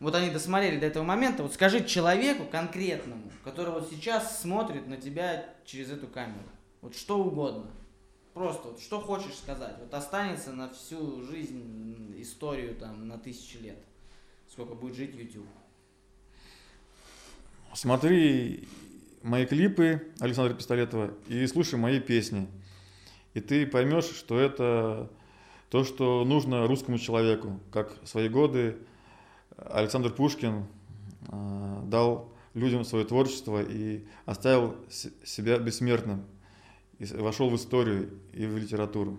вот 0.00 0.14
они 0.14 0.30
досмотрели 0.30 0.78
до 0.78 0.86
этого 0.86 1.04
момента, 1.04 1.42
вот 1.42 1.54
скажи 1.54 1.82
человеку 1.84 2.44
конкретному, 2.44 3.30
который 3.42 3.72
вот 3.72 3.88
сейчас 3.88 4.42
смотрит 4.42 4.86
на 4.86 4.98
тебя 4.98 5.46
через 5.64 5.90
эту 5.90 6.08
камеру, 6.08 6.48
вот 6.82 6.94
что 6.94 7.18
угодно, 7.24 7.70
просто 8.34 8.68
вот 8.68 8.80
что 8.80 9.00
хочешь 9.00 9.34
сказать, 9.34 9.76
вот 9.80 9.94
останется 9.94 10.52
на 10.52 10.68
всю 10.68 11.22
жизнь 11.22 12.14
историю 12.18 12.74
там 12.74 13.08
на 13.08 13.16
тысячи 13.16 13.56
лет, 13.56 13.78
сколько 14.54 14.74
будет 14.76 14.94
жить 14.94 15.16
YouTube. 15.16 15.48
Смотри 17.74 18.68
мои 19.20 19.46
клипы 19.46 20.12
Александра 20.20 20.54
Пистолетова 20.54 21.12
и 21.26 21.44
слушай 21.48 21.74
мои 21.74 21.98
песни. 21.98 22.46
И 23.32 23.40
ты 23.40 23.66
поймешь, 23.66 24.04
что 24.04 24.38
это 24.38 25.10
то, 25.70 25.82
что 25.82 26.24
нужно 26.24 26.68
русскому 26.68 26.98
человеку, 26.98 27.58
как 27.72 28.00
в 28.04 28.06
свои 28.06 28.28
годы 28.28 28.76
Александр 29.56 30.10
Пушкин 30.12 30.66
э, 31.32 31.80
дал 31.86 32.32
людям 32.54 32.84
свое 32.84 33.04
творчество 33.04 33.60
и 33.60 34.04
оставил 34.24 34.76
себя 34.88 35.58
бессмертным, 35.58 36.24
и 37.00 37.06
вошел 37.06 37.50
в 37.50 37.56
историю 37.56 38.08
и 38.32 38.46
в 38.46 38.56
литературу. 38.56 39.18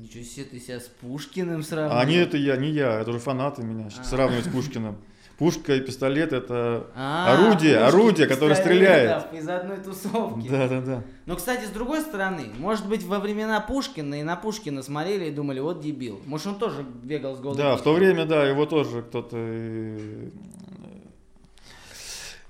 Ничего 0.00 0.22
себе, 0.22 0.44
ты 0.44 0.60
себя 0.60 0.78
с 0.78 0.84
Пушкиным 1.00 1.64
сравниваешь? 1.64 2.06
А 2.06 2.08
не 2.08 2.14
это 2.14 2.36
я, 2.36 2.56
не 2.56 2.70
я, 2.70 3.00
это 3.00 3.10
уже 3.10 3.18
фанаты 3.18 3.64
меня 3.64 3.88
а. 3.88 4.04
сравнивают 4.04 4.46
с 4.46 4.48
Пушкиным. 4.48 4.96
Пушка 5.38 5.74
и 5.74 5.80
пистолет 5.80 6.32
это 6.32 6.86
а, 6.94 7.34
орудие, 7.34 7.78
орудие, 7.78 8.28
которое 8.28 8.54
стреляет. 8.54 9.32
Из 9.32 9.48
одной 9.48 9.78
тусовки. 9.78 10.48
Да, 10.48 10.68
да, 10.68 10.80
да. 10.80 11.02
Но, 11.26 11.34
кстати, 11.34 11.64
с 11.64 11.70
другой 11.70 12.00
стороны, 12.02 12.46
может 12.58 12.88
быть, 12.88 13.02
во 13.02 13.18
времена 13.18 13.60
Пушкина 13.60 14.20
и 14.20 14.22
на 14.22 14.36
Пушкина 14.36 14.82
смотрели 14.82 15.26
и 15.26 15.30
думали, 15.32 15.58
вот 15.58 15.80
дебил. 15.80 16.20
Может, 16.26 16.46
он 16.46 16.58
тоже 16.58 16.84
бегал 17.02 17.36
с 17.36 17.40
голым 17.40 17.56
Да, 17.56 17.76
в 17.76 17.82
то 17.82 17.92
время, 17.92 18.24
да, 18.24 18.46
его 18.46 18.66
тоже 18.66 19.02
кто-то 19.02 19.36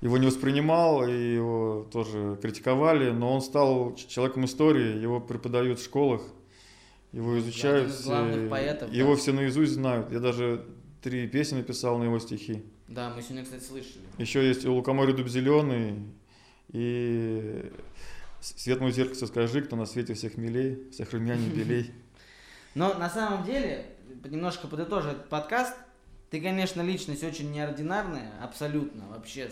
его 0.01 0.19
не 0.19 0.27
воспринимал, 0.27 1.07
и 1.07 1.13
его 1.13 1.87
тоже 1.91 2.39
критиковали, 2.43 3.11
но 3.11 3.35
он 3.35 3.41
стал 3.41 3.95
человеком 3.95 4.45
истории, 4.45 4.99
его 4.99 5.19
преподают 5.19 5.81
в 5.81 5.85
школах, 5.85 6.23
его 7.13 7.39
изучают. 7.39 7.93
главных 8.05 8.51
поэтов, 8.51 8.93
его 8.93 9.15
да. 9.15 9.21
все 9.21 9.33
наизусть 9.33 9.73
знают. 9.73 10.13
Я 10.13 10.21
даже 10.21 10.65
три 11.03 11.27
песни 11.27 11.57
написал 11.57 11.99
на 11.99 12.05
его 12.05 12.19
стихи. 12.19 12.65
Да, 12.89 13.11
мы 13.15 13.23
сегодня, 13.23 13.45
кстати, 13.45 13.63
слышали. 13.63 14.05
Еще 14.19 14.47
есть 14.47 14.65
у 14.67 14.75
лукоморья 14.75 15.15
дуб 15.15 15.29
зеленый 15.29 16.05
и 16.73 17.71
свет 18.41 18.81
мой 18.81 18.93
зеркальце 18.93 19.27
скажи, 19.27 19.63
кто 19.63 19.77
на 19.77 19.87
свете 19.87 20.15
всех 20.15 20.37
милей, 20.37 20.91
всех 20.91 21.13
румяней 21.13 21.51
белей. 21.51 21.91
Но 22.75 22.95
на 22.95 23.11
самом 23.11 23.45
деле, 23.45 23.87
немножко 24.25 24.69
подытожив 24.69 25.13
этот 25.13 25.29
подкаст, 25.29 25.75
ты, 26.31 26.41
конечно, 26.41 26.83
личность 26.83 27.25
очень 27.25 27.51
неординарная, 27.53 28.33
абсолютно, 28.43 29.09
вообще, 29.09 29.51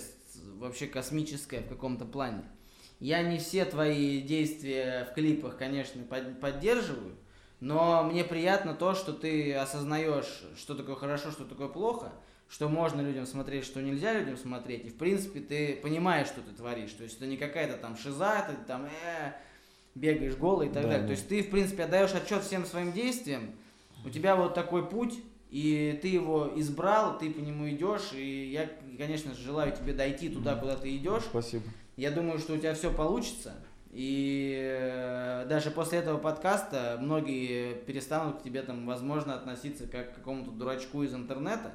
вообще 0.59 0.87
космическая 0.87 1.61
в 1.61 1.69
каком-то 1.69 2.05
плане. 2.05 2.43
Я 3.01 3.23
не 3.23 3.39
все 3.39 3.65
твои 3.65 4.21
действия 4.21 5.07
в 5.11 5.15
клипах, 5.15 5.57
конечно, 5.57 6.03
поддерживаю, 6.41 7.17
но 7.61 8.05
мне 8.05 8.25
приятно 8.25 8.75
то, 8.75 8.95
что 8.95 9.13
ты 9.13 9.55
осознаешь, 9.55 10.43
что 10.57 10.75
такое 10.75 10.95
хорошо, 10.95 11.31
что 11.31 11.45
такое 11.45 11.69
плохо, 11.69 12.13
что 12.49 12.69
можно 12.69 13.01
людям 13.01 13.27
смотреть, 13.27 13.65
что 13.65 13.81
нельзя 13.81 14.13
людям 14.13 14.37
смотреть. 14.37 14.85
И 14.85 14.91
в 14.91 14.97
принципе 14.97 15.41
ты 15.41 15.77
понимаешь, 15.83 16.29
что 16.29 16.43
ты 16.43 16.53
творишь. 16.53 16.93
То 16.93 17.05
есть 17.05 17.17
это 17.17 17.27
не 17.27 17.37
какая-то 17.37 17.77
там 17.79 17.97
шиза, 17.97 18.47
ты 18.49 18.55
там 18.67 18.87
э, 18.87 19.33
бегаешь 19.95 20.37
голый 20.37 20.69
и 20.69 20.71
так 20.71 20.85
да, 20.85 20.91
далее. 20.91 21.03
Да. 21.03 21.07
То 21.07 21.13
есть 21.13 21.29
ты 21.29 21.43
в 21.43 21.51
принципе 21.51 21.85
отдаешь 21.85 22.15
отчет 22.15 22.43
всем 22.43 22.67
своим 22.67 22.93
действиям. 22.93 23.53
У 24.05 24.11
тебя 24.11 24.37
вот 24.37 24.55
такой 24.55 24.89
путь, 24.89 25.15
и 25.51 25.99
ты 26.03 26.09
его 26.09 26.53
избрал, 26.57 27.19
ты 27.19 27.31
по 27.31 27.41
нему 27.41 27.69
идешь. 27.71 28.13
И 28.13 28.51
я, 28.51 28.71
конечно 28.99 29.35
же, 29.35 29.43
желаю 29.43 29.75
тебе 29.75 29.95
дойти 29.95 30.29
туда, 30.29 30.55
куда 30.55 30.77
ты 30.77 30.95
идешь. 30.95 31.25
Спасибо. 31.25 31.65
Я 31.97 32.11
думаю, 32.11 32.39
что 32.39 32.53
у 32.53 32.59
тебя 32.59 32.75
все 32.75 32.93
получится. 32.93 33.55
И 33.97 34.55
э, 34.63 35.47
даже 35.49 35.71
после 35.71 36.01
этого 36.01 36.19
подкаста 36.19 36.99
многие 37.01 37.73
перестанут 37.87 38.41
к 38.41 38.43
тебе 38.43 38.61
там, 38.61 38.85
возможно, 38.85 39.35
относиться 39.35 39.87
как 39.87 40.13
к 40.13 40.17
какому-то 40.17 40.51
дурачку 40.51 41.03
из 41.03 41.15
интернета 41.15 41.73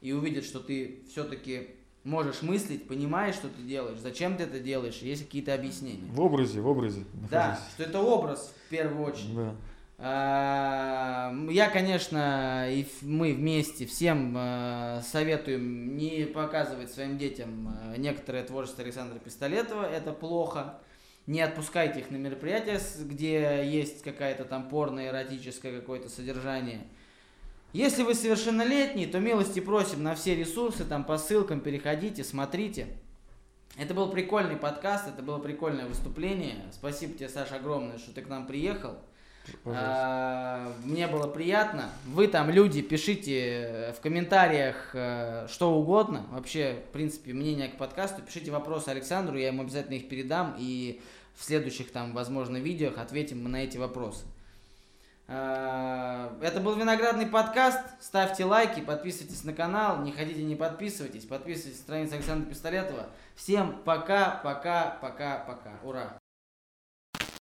и 0.00 0.12
увидят, 0.12 0.44
что 0.44 0.58
ты 0.58 1.04
все-таки 1.08 1.68
можешь 2.02 2.42
мыслить, 2.42 2.88
понимаешь, 2.88 3.36
что 3.36 3.46
ты 3.46 3.62
делаешь, 3.62 3.98
зачем 4.00 4.36
ты 4.36 4.42
это 4.42 4.58
делаешь, 4.58 4.96
есть 4.96 5.26
какие-то 5.26 5.54
объяснения. 5.54 6.10
В 6.10 6.20
образе, 6.20 6.60
в 6.60 6.66
образе. 6.66 7.04
Нахожусь. 7.12 7.30
Да, 7.30 7.58
что 7.74 7.82
это 7.84 8.00
образ 8.00 8.52
в 8.66 8.70
первую 8.70 9.06
очередь. 9.06 9.36
Да. 9.36 9.54
А, 9.98 11.32
я, 11.50 11.70
конечно, 11.70 12.66
и 12.68 12.84
мы 13.02 13.32
вместе 13.32 13.86
всем 13.86 14.34
э, 14.36 15.02
советуем 15.06 15.96
не 15.96 16.24
показывать 16.24 16.90
своим 16.90 17.16
детям 17.16 17.68
э, 17.68 17.98
некоторое 17.98 18.42
творчество 18.42 18.82
Александра 18.82 19.20
Пистолетова, 19.20 19.84
это 19.84 20.12
плохо. 20.12 20.80
Не 21.26 21.40
отпускайте 21.40 22.00
их 22.00 22.10
на 22.10 22.16
мероприятия, 22.16 22.80
где 23.00 23.62
есть 23.64 24.02
какая-то 24.02 24.44
там 24.44 24.68
порно-эротическое 24.68 25.80
какое-то 25.80 26.08
содержание. 26.08 26.82
Если 27.72 28.02
вы 28.02 28.14
совершеннолетний, 28.14 29.06
то 29.06 29.18
милости 29.18 29.58
просим 29.60 30.02
на 30.02 30.14
все 30.14 30.36
ресурсы, 30.36 30.84
там 30.84 31.02
по 31.02 31.18
ссылкам 31.18 31.60
переходите, 31.60 32.22
смотрите. 32.22 32.86
Это 33.76 33.94
был 33.94 34.10
прикольный 34.10 34.56
подкаст, 34.56 35.08
это 35.08 35.22
было 35.22 35.38
прикольное 35.38 35.86
выступление. 35.86 36.56
Спасибо 36.72 37.14
тебе, 37.14 37.28
Саша, 37.28 37.56
огромное, 37.56 37.98
что 37.98 38.12
ты 38.12 38.22
к 38.22 38.28
нам 38.28 38.46
приехал. 38.46 38.98
А, 39.64 40.72
мне 40.84 41.06
было 41.06 41.26
приятно. 41.26 41.90
Вы 42.06 42.28
там, 42.28 42.50
люди, 42.50 42.82
пишите 42.82 43.94
в 43.96 44.00
комментариях 44.00 44.90
э, 44.94 45.46
что 45.50 45.74
угодно. 45.74 46.26
Вообще, 46.30 46.78
в 46.88 46.92
принципе, 46.92 47.32
мнение 47.32 47.68
к 47.68 47.76
подкасту. 47.76 48.22
Пишите 48.22 48.50
вопросы 48.50 48.88
Александру, 48.88 49.36
я 49.36 49.48
ему 49.48 49.62
обязательно 49.62 49.94
их 49.94 50.08
передам. 50.08 50.54
И 50.58 51.02
в 51.36 51.44
следующих, 51.44 51.90
там, 51.92 52.12
возможно, 52.12 52.56
видео 52.56 52.92
ответим 52.96 53.42
мы 53.42 53.48
на 53.48 53.64
эти 53.64 53.76
вопросы. 53.76 54.24
А, 55.26 56.36
это 56.42 56.60
был 56.60 56.74
Виноградный 56.76 57.26
подкаст. 57.26 57.80
Ставьте 58.00 58.44
лайки, 58.44 58.80
подписывайтесь 58.80 59.44
на 59.44 59.52
канал. 59.52 60.02
Не 60.02 60.12
ходите, 60.12 60.42
не 60.42 60.54
подписывайтесь. 60.54 61.24
Подписывайтесь 61.24 61.78
на 61.78 61.82
страницу 61.82 62.14
Александра 62.14 62.48
Пистолетова. 62.48 63.06
Всем 63.34 63.82
пока, 63.84 64.40
пока, 64.44 64.98
пока, 65.00 65.38
пока. 65.38 65.72
Ура! 65.82 66.23